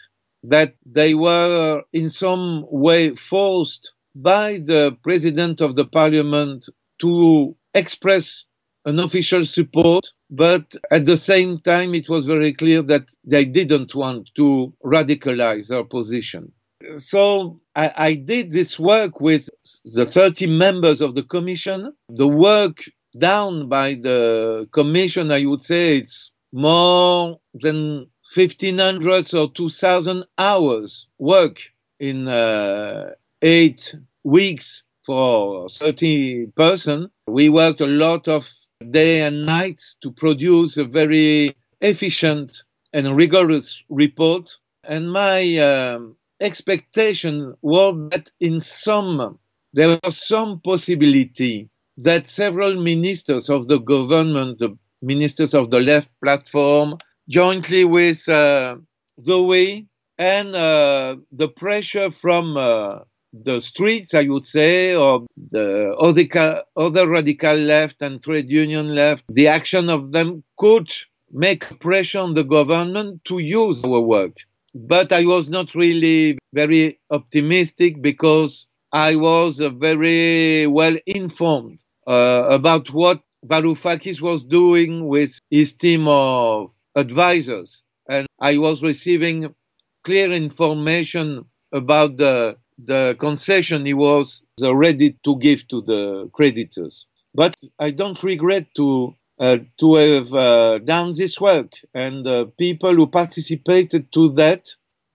that 0.44 0.76
they 0.86 1.14
were 1.14 1.84
in 1.94 2.10
some 2.10 2.66
way 2.70 3.16
forced 3.16 3.94
by 4.16 4.60
the 4.60 4.98
president 5.04 5.62
of 5.62 5.76
the 5.76 5.86
parliament 5.86 6.66
to 7.02 7.56
express 7.74 8.46
an 8.86 9.00
official 9.00 9.46
support, 9.46 10.06
but 10.30 10.76
at 10.92 11.06
the 11.06 11.18
same 11.18 11.60
time, 11.60 11.96
it 11.96 12.08
was 12.08 12.26
very 12.26 12.54
clear 12.54 12.82
that 12.84 13.10
they 13.24 13.44
didn't 13.44 13.96
want 13.96 14.30
to 14.36 14.74
radicalize 14.84 15.68
their 15.68 15.84
position. 15.84 16.52
So 16.98 17.60
I, 17.76 17.94
I 17.96 18.14
did 18.16 18.52
this 18.52 18.80
work 18.80 19.22
with 19.22 19.50
the 19.86 20.06
30 20.06 20.48
members 20.48 21.02
of 21.02 21.16
the 21.16 21.24
commission. 21.24 21.94
The 22.10 22.28
work 22.28 22.84
done 23.18 23.70
by 23.70 23.96
the 23.96 24.68
commission, 24.72 25.32
I 25.32 25.46
would 25.46 25.64
say 25.64 25.98
it's 25.98 26.32
more 26.52 27.40
than 27.54 28.08
1500 28.34 29.34
or 29.34 29.52
2000 29.52 30.26
hours 30.38 31.08
work 31.20 31.60
in 32.00 32.28
uh, 32.28 33.12
eight 33.42 33.96
weeks 34.24 34.84
for 35.06 35.70
30 35.70 36.48
person. 36.56 37.10
We 37.28 37.50
worked 37.50 37.82
a 37.82 37.88
lot 37.88 38.28
of 38.28 38.52
day 38.90 39.22
and 39.22 39.46
night 39.46 39.82
to 40.02 40.12
produce 40.12 40.78
a 40.78 40.86
very 40.86 41.56
efficient 41.82 42.64
and 42.94 43.16
rigorous 43.16 43.84
report. 43.90 44.56
And 44.84 45.12
my 45.12 45.58
um, 45.58 46.16
expectation 46.40 47.56
was 47.62 48.10
that 48.12 48.32
in 48.40 48.60
some, 48.60 49.40
there 49.74 50.00
was 50.04 50.28
some 50.28 50.60
possibility 50.62 51.70
that 51.98 52.30
several 52.30 52.82
ministers 52.82 53.50
of 53.50 53.68
the 53.68 53.78
government, 53.80 54.60
the 54.60 54.78
ministers 55.02 55.54
of 55.54 55.72
the 55.72 55.80
left 55.80 56.10
platform, 56.22 56.98
jointly 57.30 57.86
with 57.86 58.28
uh, 58.28 58.76
Zoe 59.24 59.88
and 60.18 60.56
uh, 60.56 61.18
the 61.32 61.48
pressure 61.48 62.12
from 62.12 62.58
uh, 62.58 63.00
the 63.34 63.62
streets, 63.62 64.14
I 64.14 64.24
would 64.28 64.46
say, 64.46 64.96
or 64.96 65.26
the 65.52 65.96
other, 66.00 66.64
other 66.78 67.08
radical 67.08 67.56
left 67.56 68.02
and 68.02 68.22
trade 68.22 68.50
union 68.50 68.96
left, 68.96 69.26
the 69.30 69.48
action 69.48 69.90
of 69.90 70.12
them 70.12 70.44
could 70.58 70.92
make 71.32 71.80
pressure 71.80 72.20
on 72.20 72.34
the 72.34 72.44
government 72.44 73.26
to 73.26 73.40
use 73.40 73.84
our 73.84 74.00
work. 74.00 74.38
But 74.76 75.12
I 75.12 75.26
was 75.26 75.50
not 75.50 75.74
really 75.74 76.38
very 76.54 77.00
optimistic 77.10 78.02
because 78.02 78.68
I 78.92 79.16
was 79.16 79.62
uh, 79.62 79.70
very 79.70 80.68
well 80.68 80.98
informed 81.08 81.80
uh, 82.08 82.46
about 82.50 82.92
what 82.94 83.22
Varoufakis 83.46 84.22
was 84.22 84.44
doing 84.44 85.08
with 85.08 85.40
his 85.50 85.74
team 85.74 86.08
of 86.08 86.72
advisors. 86.96 87.84
And 88.10 88.28
I 88.40 88.58
was 88.58 88.84
receiving 88.84 89.56
clear 90.04 90.32
information 90.32 91.46
about 91.72 92.18
the 92.18 92.58
the 92.78 93.16
concession 93.20 93.86
he 93.86 93.94
was 93.94 94.44
ready 94.62 95.18
to 95.26 95.38
give 95.40 95.68
to 95.70 95.82
the 95.82 96.30
creditors. 96.34 97.06
But 97.34 97.56
I 97.80 97.92
don't 97.92 98.22
regret 98.24 98.68
to 98.76 99.16
to 99.40 99.96
have 99.96 100.34
uh, 100.34 100.80
done 100.80 101.14
this 101.16 101.40
work, 101.40 101.72
and 101.94 102.26
uh, 102.28 102.46
people 102.58 102.96
who 102.96 103.08
participated 103.08 104.12
to 104.14 104.30
that, 104.34 104.70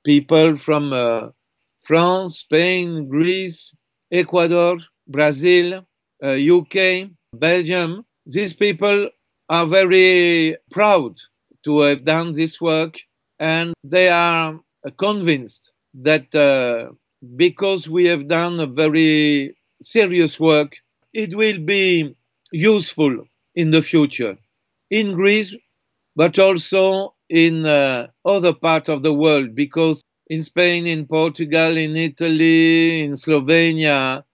people 0.05 0.57
from 0.57 1.33
France, 1.83 2.41
Spain, 2.41 3.09
Greece, 3.09 3.75
Ecuador, 4.11 4.79
Brazil, 5.09 5.87
UK, 6.23 6.77
uh, 6.77 7.07
Belgium, 7.33 8.05
these 8.27 8.55
people 8.55 9.09
are 9.49 9.67
very 9.67 10.57
proud 10.71 11.17
to 11.65 11.81
have 11.81 12.05
done 12.05 12.33
this 12.33 12.61
work. 12.61 12.97
And 13.39 13.75
they 13.83 14.09
are 14.09 14.61
convinced 14.99 15.73
that 15.95 16.35
uh, 16.35 16.93
because 17.37 17.89
we 17.89 18.05
have 18.07 18.29
done 18.29 18.61
a 18.61 18.67
very 18.67 19.57
serious 19.83 20.39
work, 20.39 20.77
it 21.13 21.35
will 21.35 21.59
be 21.59 22.15
useful 22.53 23.25
in 23.55 23.71
the 23.71 23.83
future 23.83 24.37
in 24.91 25.15
Greece, 25.15 25.55
but 26.17 26.39
also 26.39 27.15
in 27.29 27.67
uh, 27.67 28.09
other 28.25 28.53
parts 28.55 28.89
of 28.89 29.03
the 29.03 29.15
world, 29.15 29.55
because 29.55 30.03
in 30.29 30.43
Spain, 30.45 30.87
in 30.87 31.07
Portugal, 31.07 31.77
in 31.77 31.97
Italy, 31.97 33.03
in 33.03 33.13
Slovenia, 33.13 34.25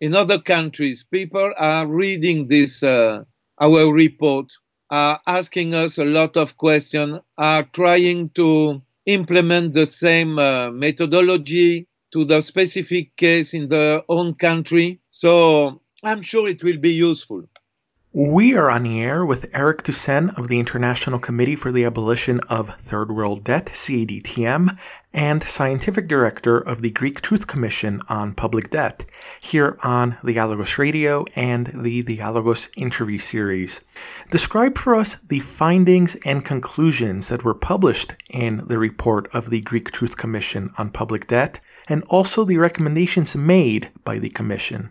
in 0.00 0.14
other 0.14 0.40
countries, 0.40 1.04
people 1.10 1.52
are 1.58 1.86
reading 1.86 2.48
this, 2.48 2.82
uh, 2.82 3.24
our 3.60 3.92
report, 3.92 4.46
are 4.90 5.20
asking 5.26 5.74
us 5.74 5.98
a 5.98 6.04
lot 6.04 6.36
of 6.36 6.56
questions, 6.58 7.18
are 7.38 7.64
trying 7.72 8.30
to 8.30 8.82
implement 9.06 9.72
the 9.74 9.86
same 9.86 10.38
uh, 10.38 10.70
methodology, 10.70 11.86
to 12.12 12.24
the 12.26 12.42
specific 12.42 13.16
case 13.16 13.54
in 13.54 13.68
their 13.68 14.02
own 14.08 14.34
country. 14.34 15.00
So 15.10 15.80
I'm 16.04 16.22
sure 16.22 16.48
it 16.48 16.62
will 16.62 16.78
be 16.78 16.92
useful. 16.92 17.44
We 18.14 18.54
are 18.54 18.70
on 18.70 18.82
the 18.82 19.00
air 19.00 19.24
with 19.24 19.48
Eric 19.54 19.84
Toussaint 19.84 20.38
of 20.38 20.48
the 20.48 20.60
International 20.60 21.18
Committee 21.18 21.56
for 21.56 21.72
the 21.72 21.86
Abolition 21.86 22.40
of 22.40 22.78
Third 22.78 23.10
World 23.10 23.42
Debt, 23.42 23.70
CADTM, 23.72 24.76
and 25.14 25.42
Scientific 25.44 26.08
Director 26.08 26.58
of 26.58 26.82
the 26.82 26.90
Greek 26.90 27.22
Truth 27.22 27.46
Commission 27.46 28.02
on 28.10 28.34
Public 28.34 28.68
Debt, 28.68 29.06
here 29.40 29.78
on 29.82 30.18
the 30.22 30.34
Dialogos 30.34 30.76
Radio 30.76 31.24
and 31.34 31.68
the 31.68 32.02
Dialogos 32.02 32.68
interview 32.76 33.16
series. 33.16 33.80
Describe 34.30 34.76
for 34.76 34.94
us 34.94 35.14
the 35.14 35.40
findings 35.40 36.16
and 36.16 36.44
conclusions 36.44 37.28
that 37.28 37.44
were 37.44 37.54
published 37.54 38.12
in 38.28 38.66
the 38.66 38.76
report 38.76 39.26
of 39.34 39.48
the 39.48 39.62
Greek 39.62 39.90
Truth 39.90 40.18
Commission 40.18 40.70
on 40.76 40.90
Public 40.90 41.28
Debt 41.28 41.60
and 41.88 42.04
also 42.10 42.44
the 42.44 42.58
recommendations 42.58 43.34
made 43.34 43.88
by 44.04 44.18
the 44.18 44.28
Commission. 44.28 44.90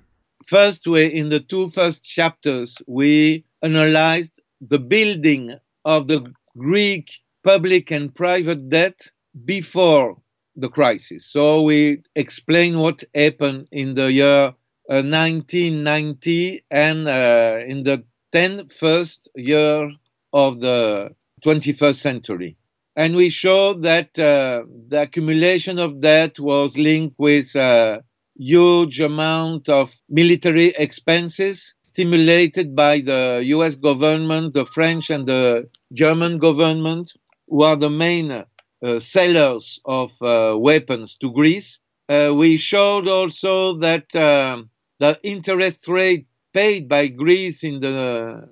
First, 0.52 0.86
we, 0.86 1.06
in 1.06 1.30
the 1.30 1.40
two 1.40 1.70
first 1.70 2.04
chapters, 2.04 2.78
we 2.86 3.46
analyzed 3.62 4.42
the 4.60 4.80
building 4.80 5.56
of 5.86 6.08
the 6.10 6.30
Greek 6.58 7.10
public 7.42 7.90
and 7.90 8.14
private 8.14 8.68
debt 8.68 9.08
before 9.46 10.18
the 10.58 10.68
crisis. 10.68 11.26
So 11.26 11.62
we 11.62 12.04
explain 12.18 12.80
what 12.80 13.02
happened 13.16 13.70
in 13.72 13.96
the 13.96 14.12
year 14.12 14.54
uh, 14.90 15.02
1990 15.04 16.66
and 16.70 17.08
uh, 17.08 17.60
in 17.66 17.84
the 17.84 18.04
10 18.34 18.68
first 18.68 19.30
year 19.34 19.90
of 20.34 20.60
the 20.60 21.16
21st 21.46 21.96
century. 21.96 22.58
And 22.98 23.16
we 23.16 23.30
showed 23.30 23.84
that 23.84 24.20
uh, 24.20 24.64
the 24.90 25.04
accumulation 25.04 25.80
of 25.80 26.02
debt 26.02 26.40
was 26.40 26.78
linked 26.78 27.16
with 27.18 27.56
a 27.56 28.04
huge 28.38 29.00
amount 29.00 29.70
of 29.70 29.94
military 30.10 30.68
expenses 30.78 31.74
stimulated 31.84 32.76
by 32.76 33.02
the 33.02 33.42
US 33.56 33.76
government, 33.76 34.54
the 34.54 34.66
French 34.66 35.10
and 35.10 35.28
the 35.28 35.70
German 35.94 36.38
government, 36.40 37.12
who 37.48 37.64
are 37.64 37.76
the 37.76 37.90
main 37.90 38.32
uh, 38.32 39.00
sellers 39.00 39.80
of 39.86 40.12
uh, 40.22 40.56
weapons 40.58 41.18
to 41.22 41.32
Greece. 41.32 41.80
Uh, 42.10 42.34
we 42.36 42.58
showed 42.58 43.08
also 43.08 43.78
that 43.80 44.14
uh, 44.16 44.62
the 45.00 45.20
interest 45.24 45.88
rate 45.88 46.28
paid 46.54 46.88
by 46.90 47.08
Greece 47.08 47.64
in 47.64 47.80
the 47.80 48.48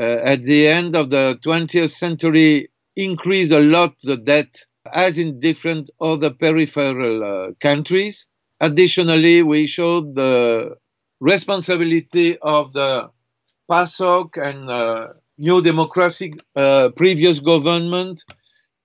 uh, 0.00 0.02
at 0.04 0.44
the 0.44 0.66
end 0.66 0.96
of 0.96 1.10
the 1.10 1.38
20th 1.44 1.92
century 1.92 2.68
increased 2.96 3.52
a 3.52 3.60
lot 3.60 3.94
the 4.02 4.16
debt, 4.16 4.64
as 4.92 5.18
in 5.18 5.40
different 5.40 5.90
other 6.00 6.30
peripheral 6.30 7.22
uh, 7.22 7.52
countries. 7.60 8.26
Additionally, 8.68 9.42
we 9.42 9.66
showed 9.66 10.14
the 10.14 10.76
responsibility 11.20 12.38
of 12.38 12.72
the 12.72 13.10
PASOK 13.70 14.38
and 14.38 14.70
uh, 14.70 15.08
New 15.36 15.60
Democracy 15.60 16.32
uh, 16.56 16.88
previous 16.96 17.40
government 17.40 18.24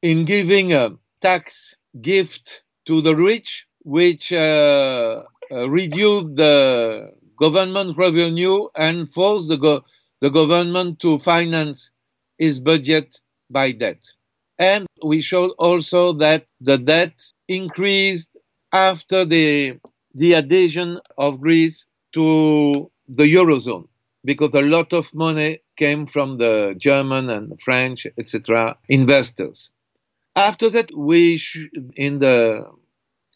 in 0.02 0.26
giving 0.26 0.74
a 0.74 0.92
tax 1.22 1.76
gift 2.02 2.64
to 2.88 3.02
the 3.02 3.16
rich, 3.16 3.66
which 3.84 4.34
uh, 4.34 5.24
uh 5.52 5.70
reduced 5.70 6.36
the 6.36 6.56
government 7.38 7.98
revenue 7.98 8.60
and 8.76 8.98
forced 9.18 9.48
the, 9.48 9.58
go- 9.58 9.84
the 10.20 10.30
government 10.30 11.00
to 11.00 11.20
finance 11.20 11.90
its 12.38 12.60
budget 12.60 13.22
by 13.50 13.72
debt. 13.72 14.02
And 14.58 14.88
we 15.12 15.22
showed 15.22 15.52
also 15.58 16.12
that 16.26 16.48
the 16.60 16.78
debt 16.78 17.16
increased 17.48 18.32
after 18.72 19.26
the, 19.26 19.80
the 20.14 20.36
adhesion 20.36 21.00
of 21.18 21.42
Greece 21.42 21.88
to 22.14 22.92
the 23.08 23.24
Eurozone 23.24 23.88
because 24.26 24.52
a 24.54 24.62
lot 24.62 24.94
of 24.94 25.14
money 25.14 25.62
came 25.78 26.06
from 26.06 26.38
the 26.38 26.76
German 26.78 27.30
and 27.30 27.60
French, 27.62 28.06
etc., 28.18 28.78
investors. 28.90 29.70
After 30.36 30.70
that, 30.70 30.92
we 30.96 31.38
sh- 31.38 31.70
in 31.96 32.20
the 32.20 32.66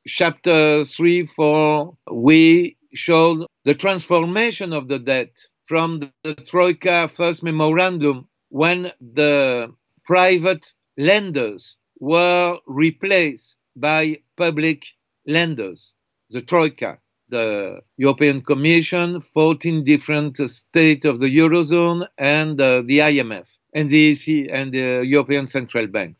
chapter 0.07 0.85
3 0.85 1.25
4, 1.25 1.97
we 2.11 2.77
showed 2.93 3.47
the 3.63 3.73
transformation 3.75 4.73
of 4.73 4.87
the 4.87 4.99
debt 4.99 5.31
from 5.65 5.99
the, 5.99 6.11
the 6.23 6.35
Troika 6.35 7.07
first 7.07 7.43
memorandum 7.43 8.27
when 8.49 8.91
the 9.01 9.73
private 10.05 10.73
lenders 10.97 11.77
were 11.99 12.59
replaced 12.67 13.55
by 13.75 14.17
public 14.37 14.83
lenders, 15.25 15.93
the 16.29 16.41
Troika, 16.41 16.99
the 17.29 17.81
European 17.97 18.41
Commission, 18.41 19.21
14 19.21 19.83
different 19.83 20.37
states 20.49 21.05
of 21.05 21.19
the 21.19 21.35
Eurozone, 21.37 22.07
and 22.17 22.59
uh, 22.59 22.81
the 22.85 22.99
IMF, 22.99 23.47
and 23.73 23.89
the 23.89 24.11
EC, 24.11 24.47
and 24.51 24.73
the 24.73 25.03
European 25.05 25.47
Central 25.47 25.87
Bank. 25.87 26.17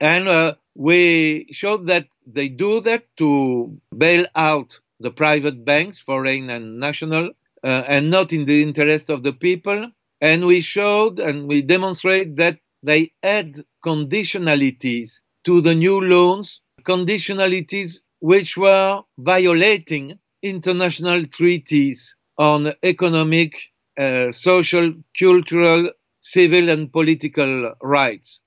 And 0.00 0.28
uh, 0.28 0.54
we 0.74 1.46
showed 1.50 1.86
that 1.86 2.06
they 2.26 2.48
do 2.48 2.80
that 2.80 3.04
to 3.18 3.78
bail 3.96 4.26
out 4.34 4.78
the 4.98 5.10
private 5.10 5.64
banks, 5.64 6.00
foreign 6.00 6.50
and 6.50 6.78
national, 6.78 7.30
uh, 7.64 7.82
and 7.86 8.10
not 8.10 8.32
in 8.32 8.46
the 8.46 8.62
interest 8.62 9.10
of 9.10 9.22
the 9.22 9.32
people. 9.32 9.90
And 10.20 10.46
we 10.46 10.60
showed 10.60 11.18
and 11.18 11.48
we 11.48 11.62
demonstrate 11.62 12.36
that 12.36 12.58
they 12.82 13.12
add 13.22 13.64
conditionalities 13.84 15.20
to 15.44 15.60
the 15.60 15.74
new 15.74 16.00
loans, 16.00 16.60
conditionalities 16.82 18.00
which 18.20 18.56
were 18.56 19.02
violating 19.18 20.18
international 20.42 21.26
treaties 21.26 22.14
on 22.38 22.72
economic, 22.82 23.54
uh, 23.98 24.30
social, 24.32 24.94
cultural, 25.18 25.90
civil, 26.22 26.68
and 26.70 26.92
political 26.92 27.74
rights. 27.82 28.40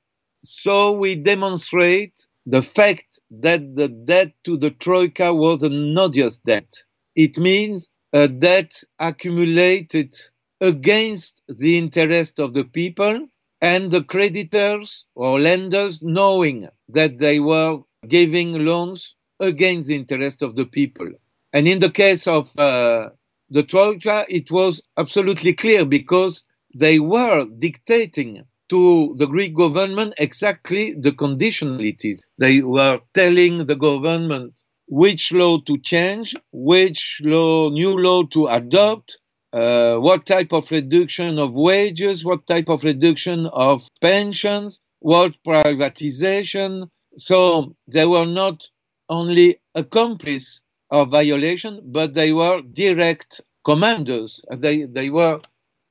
So 0.43 0.91
we 0.91 1.15
demonstrate 1.15 2.13
the 2.45 2.61
fact 2.61 3.19
that 3.31 3.75
the 3.75 3.87
debt 3.87 4.33
to 4.45 4.57
the 4.57 4.71
Troika 4.71 5.33
was 5.33 5.63
an 5.63 5.97
odious 5.97 6.37
debt. 6.39 6.71
It 7.15 7.37
means 7.37 7.89
a 8.13 8.27
debt 8.27 8.83
accumulated 8.99 10.13
against 10.61 11.41
the 11.47 11.77
interest 11.77 12.39
of 12.39 12.53
the 12.53 12.63
people 12.65 13.27
and 13.61 13.91
the 13.91 14.03
creditors 14.03 15.05
or 15.15 15.39
lenders 15.39 16.01
knowing 16.01 16.67
that 16.89 17.19
they 17.19 17.39
were 17.39 17.79
giving 18.07 18.53
loans 18.65 19.15
against 19.39 19.87
the 19.87 19.95
interest 19.95 20.41
of 20.41 20.55
the 20.55 20.65
people. 20.65 21.09
And 21.53 21.67
in 21.67 21.79
the 21.79 21.89
case 21.91 22.27
of 22.27 22.57
uh, 22.57 23.09
the 23.49 23.63
Troika, 23.63 24.25
it 24.29 24.51
was 24.51 24.81
absolutely 24.97 25.53
clear 25.53 25.85
because 25.85 26.43
they 26.75 26.99
were 26.99 27.45
dictating 27.59 28.43
to 28.69 29.15
the 29.17 29.27
Greek 29.27 29.55
government 29.55 30.13
exactly 30.17 30.93
the 30.93 31.11
conditionalities. 31.11 32.21
They 32.39 32.61
were 32.61 32.99
telling 33.13 33.65
the 33.65 33.75
government 33.75 34.53
which 34.87 35.31
law 35.31 35.59
to 35.61 35.77
change, 35.79 36.35
which 36.51 37.21
law, 37.23 37.69
new 37.69 37.97
law 37.97 38.23
to 38.23 38.47
adopt, 38.47 39.17
uh, 39.53 39.97
what 39.97 40.25
type 40.25 40.51
of 40.51 40.71
reduction 40.71 41.37
of 41.37 41.53
wages, 41.53 42.25
what 42.25 42.47
type 42.47 42.69
of 42.69 42.83
reduction 42.83 43.45
of 43.47 43.87
pensions, 44.01 44.79
what 44.99 45.33
privatization. 45.45 46.89
So 47.17 47.75
they 47.87 48.05
were 48.05 48.25
not 48.25 48.67
only 49.09 49.59
accomplices 49.75 50.61
of 50.91 51.09
violation, 51.09 51.81
but 51.85 52.13
they 52.13 52.33
were 52.33 52.61
direct 52.61 53.41
commanders. 53.65 54.41
They, 54.51 54.83
they 54.83 55.09
were 55.09 55.41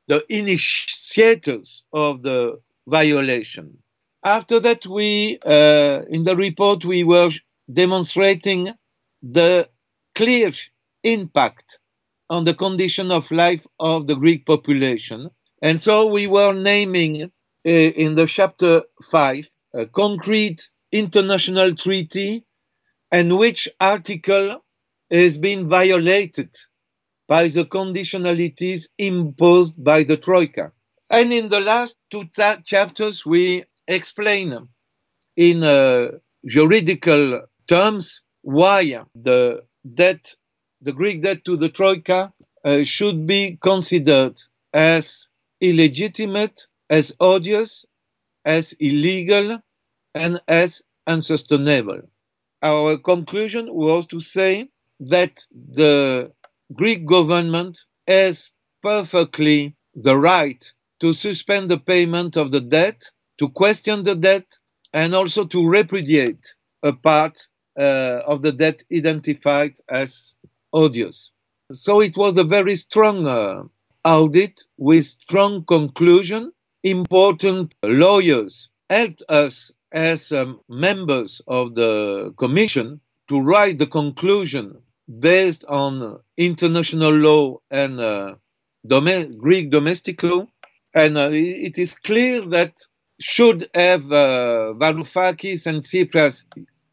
the 0.08 0.24
initiators 0.28 1.82
of 1.92 2.22
the 2.22 2.60
violation. 2.86 3.78
After 4.24 4.60
that, 4.60 4.86
we, 4.86 5.38
uh, 5.44 6.02
in 6.10 6.24
the 6.24 6.36
report, 6.36 6.84
we 6.84 7.04
were 7.04 7.30
demonstrating 7.72 8.70
the 9.22 9.68
clear 10.14 10.52
impact 11.02 11.78
on 12.30 12.44
the 12.44 12.54
condition 12.54 13.10
of 13.10 13.30
life 13.30 13.66
of 13.80 14.06
the 14.06 14.14
Greek 14.14 14.46
population. 14.46 15.30
And 15.60 15.80
so 15.82 16.06
we 16.06 16.26
were 16.26 16.52
naming 16.52 17.24
uh, 17.24 17.68
in 17.68 18.14
the 18.14 18.26
chapter 18.26 18.82
5 19.10 19.50
a 19.74 19.86
concrete 19.86 20.68
international 20.92 21.74
treaty 21.74 22.44
and 23.12 23.38
which 23.38 23.68
article 23.80 24.64
has 25.10 25.38
been 25.38 25.68
violated 25.68 26.50
by 27.28 27.48
the 27.48 27.64
conditionalities 27.64 28.88
imposed 28.98 29.82
by 29.84 30.02
the 30.02 30.16
Troika. 30.16 30.72
And 31.10 31.32
in 31.32 31.48
the 31.50 31.60
last 31.60 31.96
two 32.10 32.24
chapters, 32.64 33.26
we 33.26 33.64
explain 33.88 34.68
in 35.36 35.64
uh, 35.64 36.12
juridical 36.46 37.46
terms 37.68 38.22
why 38.42 39.02
the 39.14 39.64
debt, 39.94 40.34
the 40.82 40.92
Greek 40.92 41.22
debt 41.22 41.44
to 41.44 41.56
the 41.56 41.68
Troika, 41.68 42.32
uh, 42.64 42.84
should 42.84 43.26
be 43.26 43.58
considered 43.62 44.40
as 44.74 45.28
illegitimate, 45.60 46.66
as 46.90 47.14
odious, 47.20 47.84
as 48.44 48.74
illegal, 48.74 49.60
and 50.14 50.40
as 50.48 50.82
unsustainable. 51.06 52.02
Our 52.62 52.96
conclusion 52.98 53.72
was 53.74 54.06
to 54.06 54.20
say 54.20 54.68
that 55.00 55.44
the 55.52 56.32
Greek 56.72 57.06
government 57.06 57.78
has 58.06 58.50
perfectly 58.82 59.74
the 59.94 60.16
right 60.16 60.64
to 61.00 61.12
suspend 61.12 61.68
the 61.68 61.78
payment 61.78 62.36
of 62.36 62.52
the 62.52 62.60
debt, 62.60 63.10
to 63.38 63.48
question 63.48 64.04
the 64.04 64.14
debt, 64.14 64.46
and 64.92 65.14
also 65.14 65.44
to 65.46 65.66
repudiate 65.66 66.54
a 66.82 66.92
part 66.92 67.46
uh, 67.78 68.20
of 68.26 68.42
the 68.42 68.52
debt 68.52 68.84
identified 68.92 69.74
as 69.88 70.34
odious. 70.72 71.30
So 71.72 72.00
it 72.00 72.16
was 72.16 72.36
a 72.38 72.44
very 72.44 72.76
strong 72.76 73.26
uh, 73.26 73.64
audit 74.04 74.62
with 74.76 75.04
strong 75.06 75.64
conclusion. 75.64 76.52
Important 76.84 77.74
lawyers 77.82 78.68
helped 78.90 79.22
us 79.28 79.72
as 79.92 80.32
um, 80.32 80.60
members 80.68 81.40
of 81.46 81.74
the 81.74 82.34
commission 82.38 83.00
to 83.28 83.40
write 83.40 83.78
the 83.78 83.86
conclusion 83.86 84.76
based 85.20 85.64
on 85.66 86.18
international 86.36 87.12
law 87.12 87.58
and 87.70 88.00
uh, 88.00 88.34
Greek 89.38 89.70
domestic 89.70 90.22
law. 90.22 90.46
And 90.94 91.16
uh, 91.16 91.30
it 91.32 91.78
is 91.78 91.94
clear 91.94 92.42
that 92.48 92.74
should 93.20 93.68
have 93.74 94.04
uh, 94.12 94.74
Varoufakis 94.76 95.66
and 95.66 95.82
Tsipras 95.82 96.44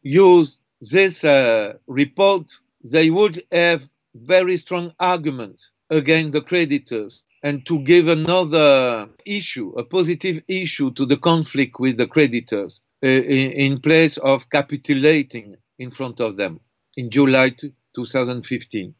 used 0.02 0.58
this 0.80 1.24
uh, 1.24 1.74
report, 1.86 2.46
they 2.84 3.10
would 3.10 3.42
have 3.52 3.82
very 4.14 4.56
strong 4.56 4.92
arguments 4.98 5.70
against 5.90 6.32
the 6.32 6.40
creditors 6.40 7.22
and 7.42 7.64
to 7.66 7.78
give 7.80 8.08
another 8.08 9.08
issue, 9.26 9.70
a 9.76 9.84
positive 9.84 10.42
issue 10.48 10.90
to 10.92 11.06
the 11.06 11.16
conflict 11.16 11.78
with 11.78 11.96
the 11.96 12.06
creditors 12.06 12.82
in, 13.02 13.50
in, 13.52 13.80
place 13.80 14.16
of 14.18 14.48
capitulating 14.50 15.56
in 15.78 15.90
front 15.90 16.20
of 16.20 16.36
them 16.36 16.60
in 16.96 17.10
July 17.10 17.54
2015. 17.94 18.94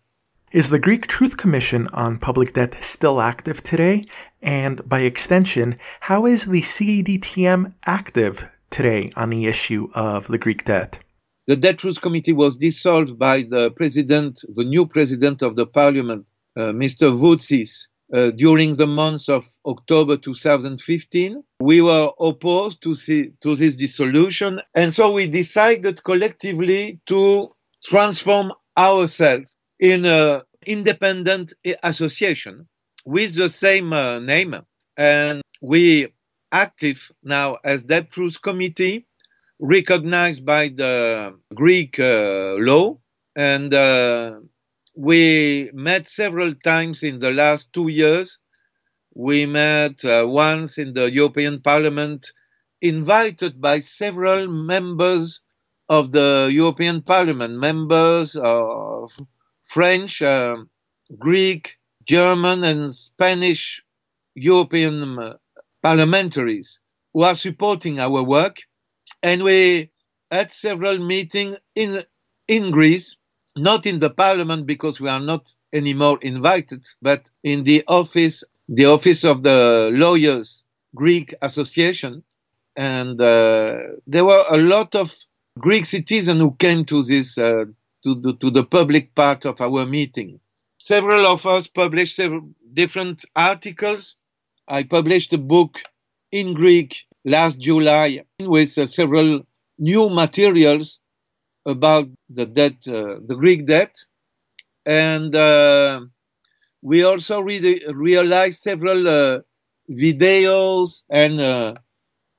Is 0.53 0.71
the 0.71 0.79
Greek 0.79 1.07
Truth 1.07 1.37
Commission 1.37 1.87
on 1.93 2.19
Public 2.19 2.55
Debt 2.55 2.77
still 2.81 3.21
active 3.21 3.63
today? 3.63 4.05
And 4.43 4.89
by 4.89 5.01
extension, 5.01 5.79
how 6.01 6.27
is 6.27 6.47
the 6.47 6.63
CADTM 6.63 7.75
active 7.87 8.49
today 8.71 9.13
on 9.15 9.31
the 9.31 9.47
issue 9.47 9.91
of 9.95 10.27
the 10.27 10.39
Greek 10.39 10.65
debt? 10.65 10.99
The 11.47 11.57
Debt 11.57 11.79
Truth 11.79 12.01
Committee 12.01 12.33
was 12.33 12.57
dissolved 12.57 13.19
by 13.19 13.43
the 13.43 13.71
president, 13.71 14.41
the 14.55 14.65
new 14.65 14.87
president 14.87 15.43
of 15.43 15.57
the 15.57 15.67
parliament, 15.67 16.27
uh, 16.57 16.73
Mr. 16.73 17.17
Voutsis, 17.17 17.87
uh, 18.13 18.31
during 18.31 18.77
the 18.77 18.87
month 18.87 19.29
of 19.29 19.45
October 19.67 20.17
2015. 20.17 21.43
We 21.61 21.81
were 21.81 22.11
opposed 22.19 22.83
to, 22.83 22.95
see, 22.95 23.33
to 23.43 23.57
this 23.57 23.77
dissolution, 23.77 24.61
and 24.75 24.95
so 24.95 25.13
we 25.13 25.27
decided 25.27 26.03
collectively 26.05 27.01
to 27.07 27.55
transform 27.85 28.53
ourselves 28.77 29.55
in 29.79 30.05
an 30.05 30.43
independent 30.67 31.55
association 31.83 32.67
with 33.05 33.35
the 33.35 33.49
same 33.49 33.93
uh, 33.93 34.19
name. 34.19 34.55
And 34.97 35.43
we 35.61 36.13
active 36.53 37.11
now 37.23 37.59
as 37.65 37.85
Debt 37.85 38.11
Truth 38.11 38.43
Committee, 38.43 39.07
recognized 39.61 40.45
by 40.45 40.69
the 40.69 41.37
Greek 41.55 41.99
uh, 41.99 42.55
law. 42.59 42.99
And 43.37 43.73
uh, 43.73 44.41
we 44.95 45.71
met 45.73 46.09
several 46.09 46.53
times 46.53 47.03
in 47.03 47.19
the 47.19 47.31
last 47.31 47.73
two 47.73 47.89
years. 47.89 48.39
We 49.15 49.47
met 49.47 50.05
uh, 50.05 50.25
once 50.29 50.79
in 50.79 50.95
the 50.95 51.11
European 51.11 51.61
Parliament, 51.61 52.33
invited 52.81 53.61
by 53.61 53.81
several 53.81 54.49
members 54.49 55.41
of 55.89 56.13
the 56.13 56.49
European 56.53 57.03
Parliament, 57.03 57.55
members 57.55 58.37
of 58.37 59.11
French, 59.69 60.23
uh, 60.23 60.57
Greek, 61.19 61.77
German, 62.07 62.65
and 62.65 62.95
Spanish 62.95 63.83
European 64.35 65.19
uh, 65.19 65.35
parliamentaries 65.85 66.79
who 67.13 67.23
are 67.23 67.35
supporting 67.35 67.99
our 67.99 68.23
work. 68.23 68.59
And 69.23 69.43
we 69.43 69.91
had 70.31 70.53
several 70.53 70.99
meetings 70.99 71.57
in, 71.75 72.05
in 72.47 72.71
Greece, 72.71 73.17
not 73.63 73.87
in 73.87 73.99
the 73.99 74.11
parliament 74.11 74.67
because 74.67 75.01
we 75.01 75.09
are 75.09 75.21
not 75.21 75.53
anymore 75.73 76.19
invited, 76.23 76.85
but 77.03 77.29
in 77.45 77.65
the 77.65 77.85
office, 77.87 78.45
the 78.69 78.87
office 78.87 79.25
of 79.25 79.43
the 79.43 79.91
Lawyers 79.93 80.65
Greek 80.95 81.35
Association. 81.43 82.23
And 82.77 83.21
uh, 83.21 83.79
there 84.07 84.25
were 84.25 84.45
a 84.51 84.57
lot 84.57 84.95
of 84.95 85.15
Greek 85.59 85.87
citizens 85.87 86.41
who 86.41 86.55
came 86.59 86.85
to 86.87 87.03
this, 87.03 87.37
uh, 87.37 87.65
to, 88.05 88.15
the, 88.21 88.35
to 88.41 88.51
the 88.51 88.65
public 88.65 89.15
part 89.15 89.45
of 89.45 89.61
our 89.61 89.85
meeting. 89.87 90.41
Several 90.79 91.27
of 91.27 91.45
us 91.47 91.67
published 91.67 92.17
several 92.17 92.49
different 92.73 93.25
articles. 93.37 94.17
I 94.69 94.85
published 94.85 95.33
a 95.33 95.39
book 95.39 95.79
in 96.33 96.55
Greek 96.55 97.05
last 97.25 97.59
July 97.59 98.23
with 98.41 98.79
uh, 98.79 98.87
several 98.87 99.43
new 99.79 100.09
materials 100.09 101.00
about 101.67 102.09
the 102.29 102.47
debt, 102.47 102.77
uh, 102.89 103.17
the 103.27 103.37
Greek 103.39 103.67
debt, 103.67 103.95
and 104.87 105.35
uh, 105.35 106.01
we 106.83 107.05
also 107.05 107.41
re- 107.41 107.85
realized 107.93 108.63
several 108.63 109.09
uh, 109.09 109.41
videos 109.91 111.03
and 111.11 111.41
uh, 111.41 111.75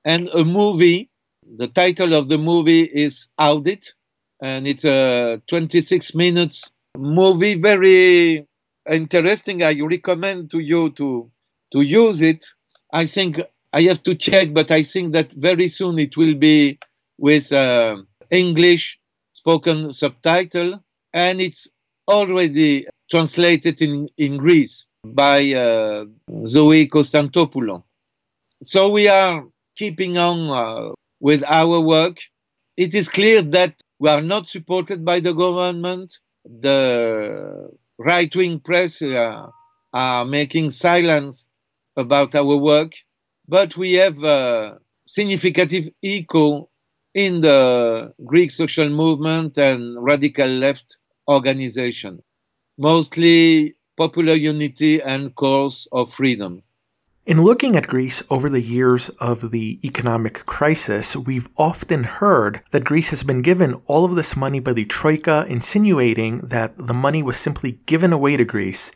and 0.05 0.29
a 0.29 0.43
movie. 0.43 1.09
The 1.57 1.67
title 1.67 2.13
of 2.13 2.29
the 2.29 2.37
movie 2.37 2.83
is 2.83 3.27
Audit, 3.37 3.93
and 4.41 4.67
it's 4.67 4.85
a 4.85 5.41
26 5.47 6.15
minutes 6.15 6.69
movie, 6.97 7.55
very 7.55 8.47
interesting. 8.89 9.63
I 9.63 9.79
recommend 9.79 10.51
to 10.51 10.59
you 10.59 10.91
to 10.91 11.31
to 11.73 11.81
use 11.81 12.21
it. 12.21 12.45
I 12.93 13.05
think 13.05 13.41
I 13.73 13.83
have 13.83 14.03
to 14.03 14.15
check, 14.15 14.53
but 14.53 14.71
I 14.71 14.83
think 14.83 15.13
that 15.13 15.31
very 15.31 15.67
soon 15.67 15.99
it 15.99 16.17
will 16.17 16.35
be 16.35 16.79
with 17.17 17.51
uh, 17.53 17.97
English 18.29 18.99
spoken 19.41 19.91
subtitle, 19.93 20.79
and 21.13 21.41
it's 21.41 21.67
already 22.07 22.85
translated 23.09 23.81
in, 23.81 24.07
in 24.17 24.37
Greece 24.37 24.85
by 25.03 25.51
uh, 25.53 26.05
Zoe 26.45 26.87
Konstantopoulou. 26.87 27.83
So 28.61 28.89
we 28.89 29.07
are 29.07 29.43
keeping 29.75 30.17
on 30.17 30.37
uh, 30.49 30.93
with 31.19 31.43
our 31.43 31.79
work. 31.81 32.17
It 32.77 32.93
is 32.93 33.09
clear 33.09 33.41
that 33.41 33.81
we 33.99 34.09
are 34.09 34.21
not 34.21 34.47
supported 34.47 35.03
by 35.03 35.19
the 35.19 35.33
government. 35.33 36.19
The 36.45 37.71
right 37.97 38.35
wing 38.35 38.59
press 38.59 39.01
uh, 39.01 39.47
are 39.93 40.25
making 40.25 40.69
silence 40.71 41.47
about 41.97 42.35
our 42.35 42.55
work 42.57 42.93
but 43.51 43.75
we 43.75 43.93
have 43.93 44.23
a 44.23 44.79
significant 45.07 45.73
echo 46.01 46.69
in 47.13 47.41
the 47.41 48.13
Greek 48.25 48.51
social 48.51 48.89
movement 48.89 49.57
and 49.57 50.01
radical 50.03 50.47
left 50.47 50.97
organization, 51.27 52.21
mostly 52.77 53.75
popular 53.97 54.33
unity 54.33 55.01
and 55.01 55.35
cause 55.35 55.87
of 55.91 56.13
freedom. 56.13 56.63
In 57.23 57.43
looking 57.43 57.75
at 57.75 57.85
Greece 57.85 58.23
over 58.31 58.49
the 58.49 58.61
years 58.61 59.09
of 59.19 59.51
the 59.51 59.79
economic 59.83 60.43
crisis, 60.47 61.15
we've 61.15 61.47
often 61.55 62.03
heard 62.03 62.61
that 62.71 62.83
Greece 62.83 63.11
has 63.11 63.21
been 63.21 63.43
given 63.43 63.79
all 63.85 64.05
of 64.05 64.15
this 64.15 64.35
money 64.35 64.59
by 64.59 64.73
the 64.73 64.85
Troika, 64.85 65.45
insinuating 65.47 66.39
that 66.39 66.73
the 66.77 66.95
money 66.95 67.21
was 67.21 67.37
simply 67.37 67.73
given 67.85 68.11
away 68.11 68.37
to 68.37 68.43
Greece. 68.43 68.91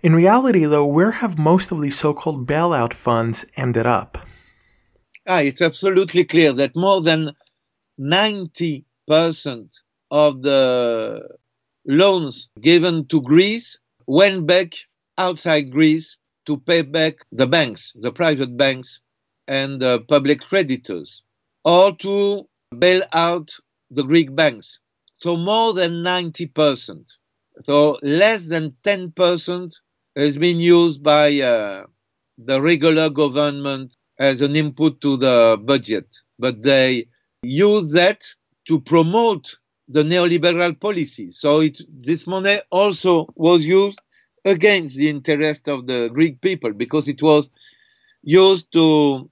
In 0.00 0.14
reality, 0.14 0.64
though, 0.64 0.86
where 0.86 1.10
have 1.10 1.38
most 1.38 1.72
of 1.72 1.82
these 1.82 1.98
so 1.98 2.14
called 2.14 2.46
bailout 2.46 2.94
funds 2.94 3.44
ended 3.56 3.84
up? 3.84 4.16
Ah, 5.26 5.40
it's 5.40 5.62
absolutely 5.62 6.24
clear 6.24 6.52
that 6.52 6.76
more 6.76 7.00
than 7.02 7.30
90% 7.98 8.84
of 10.10 10.42
the 10.42 11.28
loans 11.86 12.48
given 12.60 13.06
to 13.08 13.20
Greece 13.22 13.78
went 14.06 14.46
back 14.46 14.74
outside 15.18 15.70
Greece 15.70 16.16
to 16.46 16.58
pay 16.58 16.82
back 16.82 17.16
the 17.32 17.46
banks, 17.46 17.92
the 17.96 18.12
private 18.12 18.56
banks, 18.56 19.00
and 19.46 19.80
the 19.80 20.00
public 20.08 20.40
creditors, 20.40 21.22
or 21.64 21.96
to 21.96 22.48
bail 22.78 23.02
out 23.12 23.50
the 23.90 24.02
Greek 24.02 24.34
banks. 24.34 24.78
So 25.20 25.36
more 25.36 25.74
than 25.74 26.02
90%. 26.02 27.04
So 27.62 27.98
less 28.02 28.48
than 28.48 28.76
10% 28.84 29.72
has 30.16 30.38
been 30.38 30.60
used 30.60 31.02
by 31.02 31.40
uh, 31.40 31.84
the 32.38 32.60
regular 32.60 33.10
government 33.10 33.96
as 34.20 34.42
an 34.42 34.54
input 34.54 35.00
to 35.00 35.16
the 35.16 35.56
budget, 35.64 36.06
but 36.38 36.62
they 36.62 37.08
use 37.42 37.90
that 37.92 38.22
to 38.68 38.78
promote 38.78 39.56
the 39.88 40.02
neoliberal 40.02 40.78
policy. 40.78 41.30
So 41.30 41.60
it, 41.60 41.80
this 41.88 42.26
money 42.26 42.60
also 42.70 43.26
was 43.34 43.64
used 43.64 43.98
against 44.44 44.96
the 44.96 45.08
interest 45.08 45.68
of 45.68 45.86
the 45.86 46.08
Greek 46.12 46.40
people 46.40 46.72
because 46.72 47.08
it 47.08 47.22
was 47.22 47.48
used 48.22 48.70
to 48.72 49.28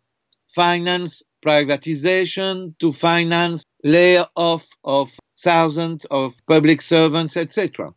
finance 0.54 1.22
privatization, 1.44 2.74
to 2.78 2.92
finance 2.92 3.62
layoff 3.84 4.66
of 4.84 5.12
thousands 5.38 6.06
of 6.10 6.34
public 6.46 6.82
servants, 6.82 7.36
etc. 7.36 7.92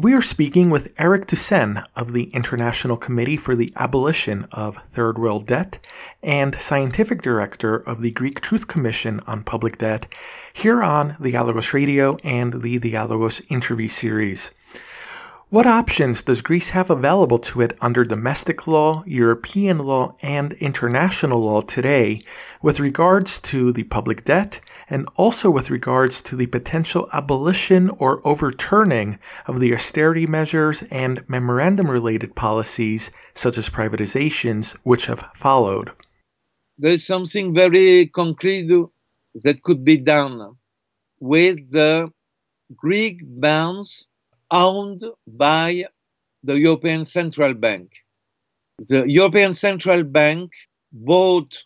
We 0.00 0.14
are 0.14 0.22
speaking 0.22 0.70
with 0.70 0.94
Eric 0.96 1.26
Toussaint 1.26 1.84
of 1.96 2.12
the 2.12 2.30
International 2.32 2.96
Committee 2.96 3.36
for 3.36 3.56
the 3.56 3.72
Abolition 3.74 4.46
of 4.52 4.78
Third 4.92 5.18
World 5.18 5.44
Debt 5.46 5.84
and 6.22 6.54
Scientific 6.60 7.20
Director 7.20 7.74
of 7.74 8.00
the 8.00 8.12
Greek 8.12 8.40
Truth 8.40 8.68
Commission 8.68 9.18
on 9.26 9.42
Public 9.42 9.78
Debt 9.78 10.06
here 10.52 10.84
on 10.84 11.16
the 11.18 11.32
Dialogos 11.32 11.74
Radio 11.74 12.16
and 12.22 12.62
the 12.62 12.78
Dialogos 12.78 13.42
interview 13.50 13.88
series. 13.88 14.52
What 15.50 15.66
options 15.66 16.22
does 16.22 16.42
Greece 16.42 16.68
have 16.68 16.90
available 16.90 17.40
to 17.40 17.60
it 17.62 17.76
under 17.80 18.04
domestic 18.04 18.68
law, 18.68 19.02
European 19.04 19.78
law, 19.78 20.14
and 20.22 20.52
international 20.52 21.40
law 21.40 21.60
today 21.60 22.22
with 22.62 22.78
regards 22.78 23.40
to 23.40 23.72
the 23.72 23.82
public 23.82 24.24
debt 24.24 24.60
and 24.90 25.08
also 25.16 25.50
with 25.50 25.70
regards 25.70 26.20
to 26.22 26.36
the 26.36 26.46
potential 26.46 27.08
abolition 27.12 27.90
or 27.90 28.20
overturning 28.26 29.18
of 29.46 29.60
the 29.60 29.74
austerity 29.74 30.26
measures 30.26 30.82
and 30.90 31.28
memorandum 31.28 31.90
related 31.90 32.34
policies 32.34 33.10
such 33.34 33.58
as 33.58 33.68
privatizations 33.68 34.76
which 34.82 35.06
have 35.06 35.28
followed? 35.34 35.92
there 36.78 36.92
is 36.92 37.04
something 37.04 37.52
very 37.52 38.06
concrete 38.06 38.70
that 39.42 39.62
could 39.62 39.84
be 39.84 39.96
done 39.96 40.56
with 41.20 41.70
the 41.70 42.10
Greek 42.76 43.20
bonds 43.22 44.06
owned 44.50 45.02
by 45.26 45.84
the 46.44 46.54
European 46.54 47.04
Central 47.04 47.52
Bank. 47.52 47.90
The 48.86 49.04
European 49.08 49.54
Central 49.54 50.04
Bank 50.04 50.52
bought 50.92 51.64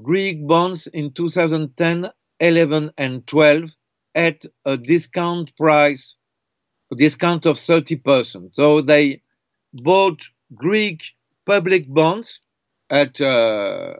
Greek 0.00 0.46
bonds 0.46 0.86
in 0.86 1.12
2010, 1.12 2.10
11, 2.40 2.92
and 2.98 3.26
12 3.26 3.76
at 4.14 4.44
a 4.64 4.76
discount 4.76 5.56
price, 5.56 6.14
a 6.92 6.96
discount 6.96 7.46
of 7.46 7.56
30%. 7.56 8.54
So 8.54 8.80
they 8.80 9.22
bought 9.72 10.22
Greek 10.54 11.02
public 11.46 11.88
bonds 11.88 12.40
at 12.90 13.20
uh, 13.20 13.94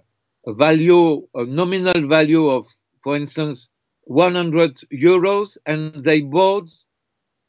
a 0.47 0.53
value, 0.55 1.27
a 1.35 1.45
nominal 1.45 2.07
value 2.09 2.49
of, 2.49 2.67
for 3.03 3.17
instance, 3.17 3.69
100 4.03 4.81
euros, 4.93 5.57
and 5.67 6.05
they 6.05 6.21
bought 6.21 6.71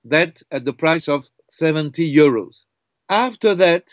that 0.05 0.41
at 0.51 0.65
the 0.65 0.73
price 0.73 1.07
of 1.07 1.27
70 1.49 2.13
euros. 2.15 2.63
After 3.09 3.53
that, 3.55 3.89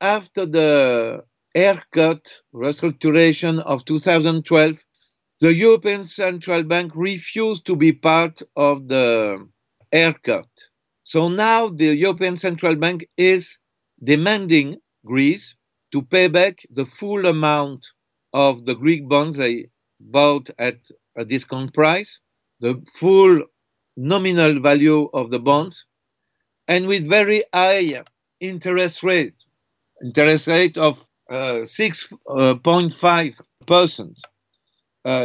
after 0.00 0.46
the 0.46 1.24
haircut 1.54 2.42
restructuration 2.54 3.60
of 3.60 3.84
2012, 3.84 4.78
the 5.40 5.54
European 5.54 6.04
Central 6.04 6.64
Bank 6.64 6.92
refused 6.94 7.64
to 7.66 7.76
be 7.76 7.92
part 7.92 8.42
of 8.56 8.88
the 8.88 9.46
haircut. 9.92 10.48
So 11.04 11.28
now 11.28 11.68
the 11.68 11.94
European 11.94 12.36
Central 12.36 12.74
Bank 12.74 13.08
is 13.16 13.58
demanding 14.02 14.78
Greece 15.04 15.54
to 15.92 16.02
pay 16.02 16.28
back 16.28 16.58
the 16.70 16.84
full 16.84 17.26
amount 17.26 17.86
of 18.32 18.64
the 18.66 18.74
Greek 18.74 19.08
bonds 19.08 19.38
they 19.38 19.70
bought 20.00 20.50
at 20.58 20.78
a 21.16 21.24
discount 21.24 21.72
price, 21.72 22.18
the 22.60 22.82
full 22.94 23.42
nominal 23.96 24.60
value 24.60 25.08
of 25.14 25.30
the 25.30 25.38
bonds, 25.38 25.86
and 26.66 26.86
with 26.86 27.08
very 27.08 27.42
high 27.54 28.02
interest 28.40 29.02
rate, 29.02 29.34
interest 30.04 30.46
rate 30.46 30.76
of 30.76 31.08
uh, 31.30 31.62
6.5 31.64 33.34
uh, 33.38 33.64
percent 33.66 34.18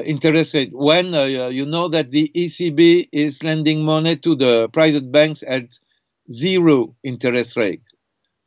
interest 0.05 0.53
rate. 0.53 0.71
When 0.73 1.13
uh, 1.13 1.25
you 1.25 1.65
know 1.65 1.87
that 1.89 2.11
the 2.11 2.31
ECB 2.35 3.09
is 3.11 3.43
lending 3.43 3.83
money 3.83 4.17
to 4.17 4.35
the 4.35 4.69
private 4.69 5.11
banks 5.11 5.43
at 5.47 5.65
zero 6.31 6.95
interest 7.03 7.57
rate. 7.57 7.81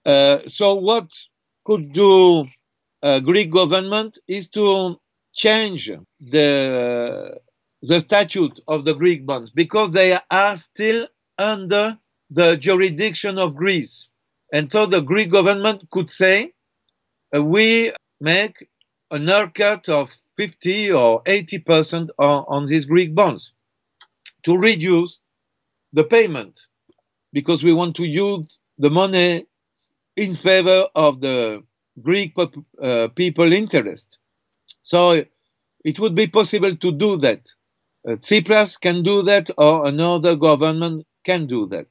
Uh, 0.05 0.41
so 0.49 0.74
what 0.74 1.11
could 1.64 1.93
do 1.93 2.47
uh, 3.03 3.20
Greek 3.20 3.51
government 3.51 4.18
is 4.28 4.49
to 4.51 4.99
change 5.34 5.91
the 6.20 7.39
the 7.82 8.01
statute 8.01 8.59
of 8.68 8.84
the 8.84 8.95
Greek 8.95 9.26
bonds 9.26 9.51
because 9.51 9.93
they 9.93 10.18
are 10.30 10.57
still 10.57 11.07
under 11.39 11.99
the 12.30 12.57
jurisdiction 12.57 13.39
of 13.39 13.55
Greece. 13.55 14.09
And 14.53 14.70
so 14.72 14.87
the 14.87 15.01
Greek 15.01 15.30
government 15.30 15.84
could 15.91 16.11
say, 16.11 16.53
uh, 17.34 17.43
we 17.43 17.93
make 18.20 18.66
an 19.11 19.28
haircut 19.28 19.89
of 19.89 20.14
50 20.37 20.93
or 20.93 21.22
80 21.26 21.59
percent 21.61 22.11
on, 22.18 22.45
on 22.49 22.66
these 22.66 22.84
Greek 22.87 23.14
bonds 23.14 23.53
to 24.45 24.57
reduce 24.57 25.18
the 25.93 26.05
payment 26.05 26.61
because 27.32 27.64
we 27.64 27.72
want 27.72 27.97
to 27.97 28.05
use 28.05 28.59
the 28.78 28.91
money 28.91 29.47
in 30.16 30.34
favor 30.34 30.87
of 30.95 31.20
the 31.20 31.62
Greek 32.03 32.34
uh, 32.82 33.09
people 33.16 33.53
interest. 33.53 34.18
So 34.82 35.24
it 35.84 35.99
would 36.01 36.14
be 36.14 36.26
possible 36.26 36.76
to 36.76 36.93
do 36.93 37.16
that. 37.18 37.49
Uh, 38.09 38.12
Tsipras 38.16 38.80
can 38.80 39.03
do 39.03 39.22
that, 39.22 39.51
or 39.59 39.87
another 39.87 40.37
government 40.37 41.07
can 41.24 41.47
do 41.47 41.66
that. 41.68 41.89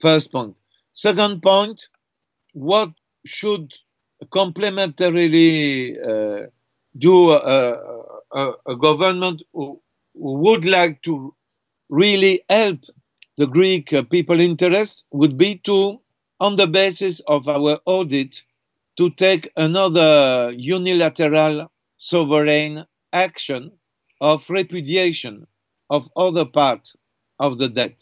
First 0.00 0.32
point. 0.32 0.56
Second 0.94 1.42
point, 1.42 1.88
what 2.52 2.90
should 3.26 3.72
complementarily 4.30 5.96
uh, 6.06 6.46
do 6.98 7.30
a, 7.30 8.02
a, 8.32 8.52
a 8.66 8.76
government 8.76 9.42
who, 9.52 9.80
who, 10.14 10.38
would 10.38 10.64
like 10.64 11.02
to 11.02 11.34
really 11.88 12.42
help 12.48 12.80
the 13.36 13.46
Greek 13.46 13.92
uh, 13.92 14.02
people 14.02 14.40
interest 14.40 15.04
would 15.12 15.36
be 15.36 15.56
to, 15.64 16.00
on 16.40 16.56
the 16.56 16.66
basis 16.66 17.20
of 17.20 17.48
our 17.48 17.78
audit, 17.86 18.42
to 18.96 19.10
take 19.10 19.50
another 19.56 20.52
unilateral 20.56 21.70
sovereign 21.98 22.84
action 23.12 23.70
of 24.20 24.48
repudiation 24.48 25.46
of 25.90 26.08
other 26.16 26.44
part 26.44 26.88
of 27.38 27.58
the 27.58 27.68
debt. 27.68 28.00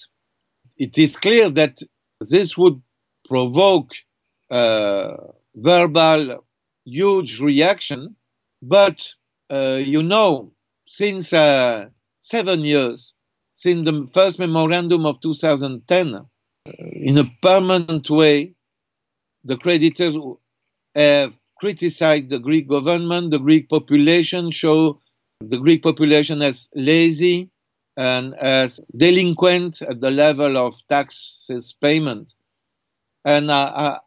It 0.78 0.96
is 0.98 1.16
clear 1.16 1.50
that 1.50 1.80
this 2.20 2.56
would 2.56 2.80
provoke 3.28 3.90
uh, 4.50 5.16
verbal 5.56 6.44
huge 6.84 7.40
reaction 7.40 8.14
but 8.68 9.06
uh, 9.50 9.80
you 9.82 10.02
know, 10.02 10.52
since 10.86 11.32
uh, 11.32 11.86
seven 12.20 12.60
years, 12.60 13.12
since 13.52 13.84
the 13.84 14.06
first 14.12 14.38
memorandum 14.38 15.04
of 15.06 15.20
2010, 15.20 16.14
uh, 16.14 16.22
in 16.66 17.18
a 17.18 17.30
permanent 17.42 18.08
way, 18.08 18.54
the 19.44 19.56
creditors 19.56 20.16
have 20.94 21.34
criticized 21.58 22.30
the 22.30 22.38
Greek 22.38 22.68
government, 22.68 23.30
the 23.30 23.38
Greek 23.38 23.68
population, 23.68 24.50
show 24.50 25.00
the 25.40 25.58
Greek 25.58 25.82
population 25.82 26.40
as 26.40 26.68
lazy 26.74 27.50
and 27.96 28.34
as 28.34 28.80
delinquent 28.96 29.82
at 29.82 30.00
the 30.00 30.10
level 30.10 30.56
of 30.56 30.74
taxes 30.88 31.74
payment. 31.80 32.32
And 33.24 33.50
uh, 33.50 34.00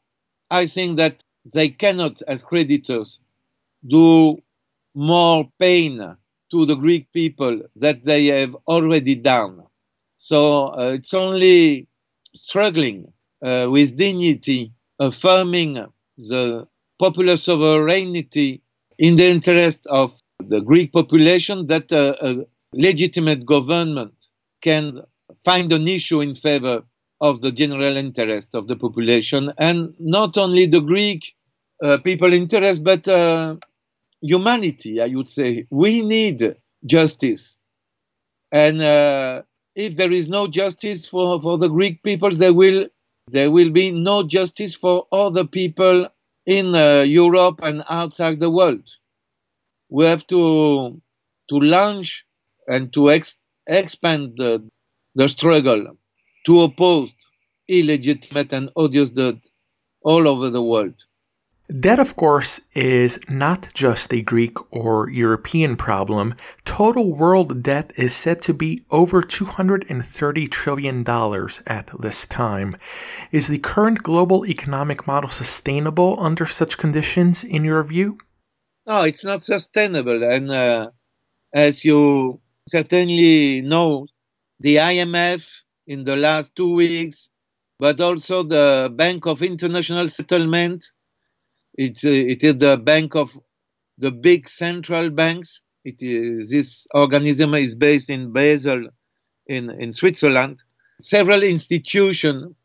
I 0.50 0.68
think 0.68 0.98
that 0.98 1.24
they 1.46 1.70
cannot, 1.70 2.22
as 2.28 2.44
creditors, 2.44 3.20
do 3.88 4.42
more 4.98 5.48
pain 5.60 6.00
to 6.52 6.66
the 6.66 6.76
Greek 6.76 7.12
people 7.14 7.62
that 7.76 8.04
they 8.04 8.28
have 8.28 8.56
already 8.68 9.16
done. 9.16 9.62
So 10.18 10.74
uh, 10.74 10.94
it's 10.94 11.14
only 11.14 11.88
struggling 12.34 13.14
uh, 13.44 13.68
with 13.70 13.96
dignity, 13.96 14.74
affirming 15.00 15.86
the 16.18 16.68
popular 17.00 17.38
sovereignty 17.38 18.64
in 18.98 19.18
the 19.18 19.28
interest 19.28 19.86
of 19.86 20.20
the 20.40 20.62
Greek 20.62 20.92
population 20.92 21.68
that 21.68 21.92
uh, 21.92 22.16
a 22.22 22.36
legitimate 22.74 23.46
government 23.46 24.14
can 24.64 25.02
find 25.46 25.72
an 25.72 25.88
issue 25.88 26.22
in 26.22 26.34
favor 26.34 26.82
of 27.22 27.42
the 27.42 27.52
general 27.52 27.98
interest 27.98 28.56
of 28.56 28.68
the 28.68 28.76
population 28.76 29.54
and 29.60 29.94
not 30.00 30.38
only 30.38 30.66
the 30.66 30.80
Greek 30.82 31.36
uh, 31.84 31.98
people 32.00 32.34
interest 32.34 32.84
but 32.84 33.08
uh, 33.08 33.56
humanity, 34.22 35.02
I 35.02 35.08
would 35.08 35.30
say. 35.30 35.68
We 35.70 36.04
need 36.04 36.56
justice. 36.86 37.58
And 38.52 38.82
uh, 38.82 39.44
if 39.76 39.98
there 39.98 40.12
is 40.12 40.28
no 40.30 40.48
justice 40.48 41.08
for, 41.08 41.42
for 41.42 41.58
the 41.58 41.70
Greek 41.70 42.04
people, 42.04 42.36
there 42.36 42.54
will, 42.54 42.88
there 43.30 43.52
will 43.52 43.72
be 43.72 43.92
no 43.92 44.24
justice 44.24 44.76
for 44.76 45.08
other 45.12 45.46
people 45.46 46.08
in 46.46 46.76
uh, 46.76 47.02
Europe 47.02 47.60
and 47.64 47.84
outside 47.90 48.40
the 48.40 48.50
world. 48.50 48.88
We 49.90 50.06
have 50.06 50.26
to, 50.28 51.02
to 51.50 51.56
launch 51.60 52.26
and 52.68 52.92
to 52.94 53.12
ex- 53.12 53.38
expand 53.68 54.36
the, 54.38 54.70
the 55.16 55.28
struggle 55.30 55.98
to 56.46 56.62
oppose 56.62 57.12
illegitimate 57.68 58.54
and 58.54 58.72
odious 58.76 59.10
debt 59.12 59.50
all 60.04 60.28
over 60.28 60.50
the 60.50 60.64
world. 60.64 60.96
Debt, 61.70 62.00
of 62.00 62.16
course, 62.16 62.62
is 62.74 63.20
not 63.28 63.74
just 63.74 64.14
a 64.14 64.22
Greek 64.22 64.56
or 64.72 65.10
European 65.10 65.76
problem. 65.76 66.34
Total 66.64 67.14
world 67.14 67.62
debt 67.62 67.92
is 67.98 68.16
said 68.16 68.42
to 68.44 68.54
be 68.54 68.86
over 68.90 69.22
$230 69.22 70.50
trillion 70.50 71.04
at 71.68 71.92
this 72.00 72.26
time. 72.26 72.78
Is 73.34 73.50
the 73.50 73.60
current 73.60 74.02
global 74.02 74.46
economic 74.46 75.06
model 75.06 75.30
sustainable 75.30 76.18
under 76.22 76.46
such 76.46 76.78
conditions, 76.78 77.44
in 77.44 77.66
your 77.66 77.84
view? 77.84 78.18
No, 78.86 79.02
it's 79.02 79.26
not 79.26 79.44
sustainable. 79.44 80.24
And 80.24 80.50
uh, 80.50 80.92
as 81.54 81.84
you 81.84 82.40
certainly 82.70 83.60
know, 83.60 84.08
the 84.62 84.78
IMF 84.78 85.46
in 85.86 86.06
the 86.06 86.16
last 86.16 86.56
two 86.56 86.74
weeks, 86.74 87.28
but 87.78 88.00
also 88.00 88.44
the 88.44 88.90
Bank 88.96 89.26
of 89.26 89.42
International 89.42 90.08
Settlement, 90.08 90.88
it, 91.78 92.04
uh, 92.04 92.10
it 92.10 92.44
is 92.44 92.58
the 92.58 92.78
bank 92.78 93.16
of 93.16 93.38
the 93.98 94.12
big 94.12 94.50
central 94.50 95.10
banks. 95.10 95.62
It 95.86 96.02
is, 96.02 96.50
this 96.50 96.88
organism 96.94 97.54
is 97.56 97.76
based 97.76 98.10
in 98.10 98.34
Basel, 98.34 98.90
in, 99.48 99.70
in 99.70 99.94
Switzerland. 99.94 100.64
Several 101.00 101.44
institutions 101.44 102.56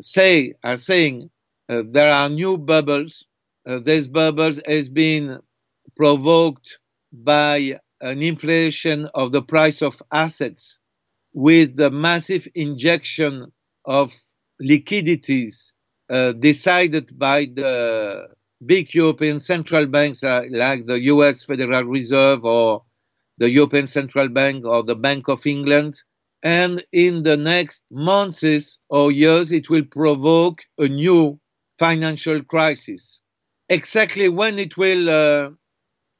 say 0.00 0.54
are 0.64 0.76
saying 0.76 1.30
uh, 1.68 1.82
there 1.88 2.08
are 2.08 2.28
new 2.28 2.56
bubbles. 2.56 3.24
Uh, 3.66 3.78
these 3.78 4.08
bubbles 4.08 4.60
has 4.66 4.88
been 4.88 5.38
provoked 5.96 6.78
by 7.12 7.78
an 8.00 8.22
inflation 8.22 9.08
of 9.14 9.32
the 9.32 9.42
price 9.42 9.82
of 9.82 10.02
assets 10.12 10.78
with 11.32 11.76
the 11.76 11.90
massive 11.90 12.46
injection 12.54 13.52
of 13.84 14.12
liquidities 14.60 15.72
uh, 16.10 16.32
decided 16.32 17.18
by 17.18 17.46
the 17.54 18.26
big 18.66 18.94
European 18.94 19.40
central 19.40 19.86
banks 19.86 20.22
uh, 20.22 20.42
like 20.50 20.86
the 20.86 21.00
US 21.12 21.44
Federal 21.44 21.84
Reserve 21.84 22.44
or 22.44 22.82
the 23.38 23.50
European 23.50 23.86
Central 23.86 24.28
Bank 24.28 24.64
or 24.64 24.82
the 24.82 24.94
Bank 24.94 25.28
of 25.28 25.46
England. 25.46 26.00
And 26.42 26.84
in 26.92 27.22
the 27.22 27.36
next 27.36 27.84
months 27.90 28.78
or 28.88 29.10
years, 29.10 29.50
it 29.50 29.70
will 29.70 29.84
provoke 29.84 30.62
a 30.78 30.88
new 30.88 31.40
financial 31.78 32.42
crisis. 32.42 33.20
Exactly 33.68 34.28
when 34.28 34.58
it 34.58 34.76
will 34.76 35.08
uh, 35.10 35.50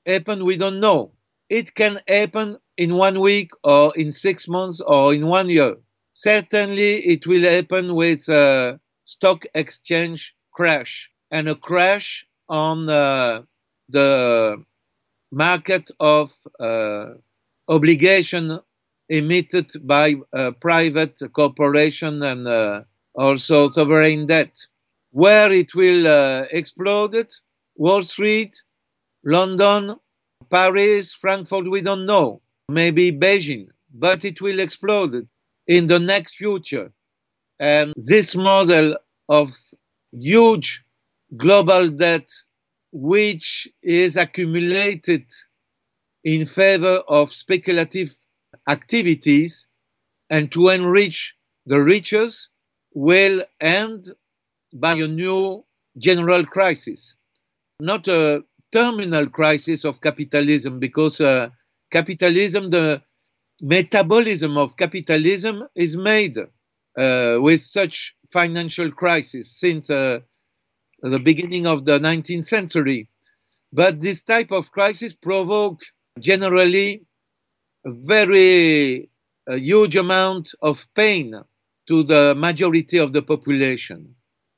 happen, 0.07 0.45
we 0.45 0.57
don't 0.57 0.80
know. 0.80 1.12
It 1.51 1.74
can 1.74 2.01
happen 2.09 2.59
in 2.78 2.95
one 2.95 3.20
week 3.20 3.51
or 3.62 3.95
in 3.97 4.12
six 4.12 4.49
months 4.49 4.80
or 4.80 5.14
in 5.14 5.26
one 5.26 5.49
year. 5.49 5.76
Certainly, 6.14 7.07
it 7.07 7.26
will 7.26 7.42
happen 7.42 7.95
with 7.95 8.28
a 8.28 8.80
stock 9.05 9.45
exchange 9.55 10.34
crash 10.53 11.11
and 11.30 11.49
a 11.49 11.55
crash 11.55 12.26
on 12.49 12.88
uh, 12.88 13.42
the 13.88 14.62
market 15.32 15.90
of 16.01 16.32
uh, 16.61 17.07
obligation 17.68 18.59
emitted 19.09 19.70
by 19.86 20.14
uh, 20.32 20.51
private 20.61 21.18
corporation 21.32 22.22
and 22.22 22.84
also 23.14 23.70
sovereign 23.70 24.26
debt. 24.26 24.57
Where 25.11 25.53
it 25.53 25.74
will 25.74 26.07
explode, 26.51 27.28
Wall 27.76 28.03
Street, 28.03 28.61
London, 29.24 29.97
Paris, 30.51 31.14
Frankfurt, 31.14 31.70
we 31.70 31.80
don't 31.80 32.07
know. 32.07 32.40
Maybe 32.68 33.12
Beijing, 33.12 33.68
but 33.92 34.24
it 34.24 34.40
will 34.40 34.59
explode 34.61 35.28
in 35.66 35.86
the 35.86 35.99
next 35.99 36.36
future. 36.36 36.90
And 37.61 37.92
this 37.97 38.34
model 38.34 38.97
of 39.28 39.55
huge 40.12 40.84
global 41.37 41.89
debt, 41.89 42.28
which 42.93 43.68
is 43.82 44.16
accumulated 44.16 45.24
in 46.22 46.47
favor 46.47 47.03
of 47.09 47.32
speculative 47.32 48.16
activities 48.68 49.66
and 50.30 50.51
to 50.53 50.68
enrich 50.68 51.35
the 51.66 51.80
richest, 51.80 52.49
will 52.95 53.43
end 53.61 54.11
by 54.72 54.95
a 54.95 55.07
new 55.07 55.64
general 55.99 56.45
crisis. 56.45 57.14
Not 57.80 58.09
a 58.09 58.43
terminal 58.72 59.28
crisis 59.28 59.85
of 59.85 60.01
capitalism, 60.01 60.78
because 60.78 61.20
uh, 61.20 61.51
capitalism, 61.91 62.70
the 62.70 63.03
metabolism 63.62 64.57
of 64.57 64.76
capitalism 64.76 65.64
is 65.74 65.97
made 65.97 66.39
uh, 66.99 67.39
with 67.41 67.61
such 67.61 68.14
financial 68.28 68.91
crisis 68.91 69.59
since 69.59 69.91
uh, 69.91 70.20
the 71.11 71.18
beginning 71.18 71.66
of 71.66 71.84
the 71.84 71.98
19th 71.98 72.46
century. 72.46 73.09
But 73.72 74.00
this 74.00 74.22
type 74.22 74.52
of 74.52 74.70
crisis 74.70 75.12
provoke 75.12 75.80
generally 76.18 77.05
a 77.84 77.90
very 77.90 79.11
a 79.46 79.59
huge 79.59 79.96
amount 79.96 80.55
of 80.62 80.86
pain 80.94 81.34
to 81.86 82.02
the 82.02 82.34
majority 82.34 82.98
of 82.98 83.12
the 83.12 83.22
population. 83.22 84.14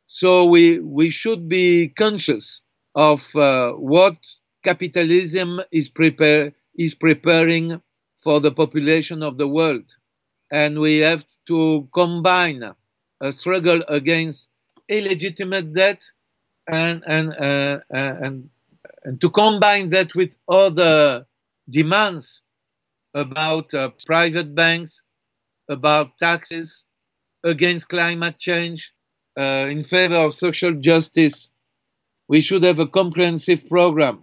So 0.06 0.44
we, 0.44 0.78
we 0.78 1.10
should 1.10 1.48
be 1.48 1.88
conscious 1.88 2.60
of 2.94 3.34
uh, 3.34 3.72
what 3.72 4.16
capitalism 4.62 5.60
is, 5.72 5.88
prepare, 5.88 6.52
is 6.76 6.94
preparing 6.94 7.82
for 8.22 8.40
the 8.40 8.52
population 8.52 9.22
of 9.22 9.38
the 9.38 9.48
world. 9.48 9.84
And 10.52 10.80
we 10.80 10.98
have 10.98 11.24
to 11.48 11.88
combine 11.92 12.62
a 13.20 13.32
struggle 13.32 13.82
against 13.88 14.48
illegitimate 14.88 15.72
debt 15.72 16.04
and, 16.68 17.02
and, 17.06 17.34
uh, 17.34 17.80
and, 17.90 18.50
and 19.04 19.20
to 19.20 19.30
combine 19.30 19.90
that 19.90 20.14
with 20.14 20.36
other 20.48 21.26
demands 21.70 22.42
about 23.14 23.72
uh, 23.74 23.90
private 24.06 24.54
banks, 24.54 25.02
about 25.68 26.18
taxes, 26.18 26.86
against 27.44 27.88
climate 27.88 28.38
change, 28.38 28.92
uh, 29.38 29.66
in 29.68 29.84
favor 29.84 30.16
of 30.16 30.34
social 30.34 30.72
justice. 30.74 31.48
We 32.28 32.40
should 32.40 32.64
have 32.64 32.78
a 32.80 32.86
comprehensive 32.88 33.68
program 33.68 34.22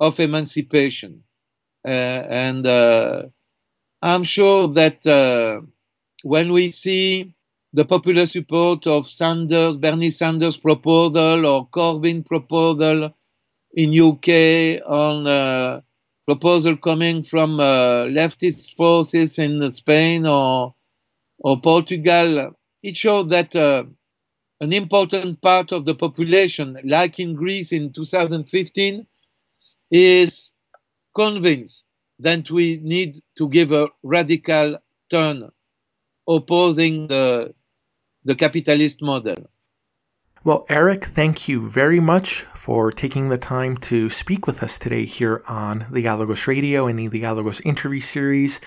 of 0.00 0.20
emancipation. 0.20 1.24
Uh, 1.86 1.90
and 1.90 2.66
uh, 2.66 3.22
I'm 4.02 4.24
sure 4.24 4.68
that 4.68 5.06
uh, 5.06 5.62
when 6.22 6.52
we 6.52 6.70
see 6.70 7.34
the 7.74 7.84
popular 7.84 8.24
support 8.26 8.86
of 8.86 9.08
Sanders, 9.10 9.76
Bernie 9.76 10.12
Sanders 10.12 10.56
proposal 10.56 11.44
or 11.44 11.68
Corbyn 11.68 12.24
proposal 12.24 13.12
in 13.74 13.90
UK 13.92 14.80
on 14.86 15.26
uh, 15.26 15.80
proposal 16.24 16.76
coming 16.76 17.24
from 17.24 17.58
uh, 17.58 18.04
leftist 18.06 18.76
forces 18.76 19.40
in 19.40 19.72
Spain 19.72 20.24
or 20.24 20.74
or 21.40 21.60
Portugal, 21.60 22.52
it 22.82 22.96
showed 22.96 23.30
that 23.30 23.56
uh, 23.56 23.82
an 24.60 24.72
important 24.72 25.40
part 25.42 25.72
of 25.72 25.84
the 25.84 25.94
population, 25.94 26.78
like 26.84 27.18
in 27.18 27.34
Greece 27.34 27.72
in 27.72 27.92
2015, 27.92 29.06
is 29.90 30.52
convinced 31.14 31.84
that 32.20 32.50
we 32.50 32.78
need 32.82 33.20
to 33.36 33.48
give 33.48 33.72
a 33.72 33.88
radical 34.04 34.78
turn 35.10 35.50
opposing 36.28 37.08
the 37.08 37.52
the 38.24 38.34
capitalist 38.34 39.02
model. 39.02 39.50
Well, 40.42 40.66
Eric, 40.68 41.06
thank 41.06 41.48
you 41.48 41.70
very 41.70 42.00
much 42.00 42.44
for 42.54 42.92
taking 42.92 43.28
the 43.28 43.38
time 43.38 43.78
to 43.78 44.10
speak 44.10 44.46
with 44.46 44.62
us 44.62 44.78
today 44.78 45.06
here 45.06 45.42
on 45.48 45.86
the 45.90 46.02
Dialogos 46.02 46.46
Radio 46.46 46.86
and 46.86 46.98
the 46.98 47.08
Dialogos 47.08 47.60
interview 47.64 48.00
series, 48.00 48.60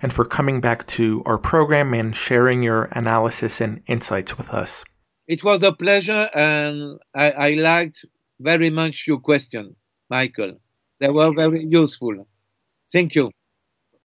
and 0.00 0.12
for 0.12 0.24
coming 0.24 0.60
back 0.60 0.86
to 0.86 1.22
our 1.26 1.38
program 1.38 1.92
and 1.92 2.14
sharing 2.14 2.62
your 2.62 2.84
analysis 2.92 3.60
and 3.60 3.82
insights 3.86 4.38
with 4.38 4.50
us. 4.50 4.84
It 5.26 5.42
was 5.42 5.62
a 5.62 5.72
pleasure, 5.72 6.28
and 6.34 6.98
I, 7.14 7.30
I 7.30 7.50
liked 7.54 8.04
very 8.38 8.70
much 8.70 9.06
your 9.06 9.18
question, 9.18 9.74
Michael. 10.10 10.60
They 11.00 11.08
were 11.08 11.32
very 11.34 11.64
useful. 11.64 12.28
Thank 12.92 13.14
you. 13.14 13.30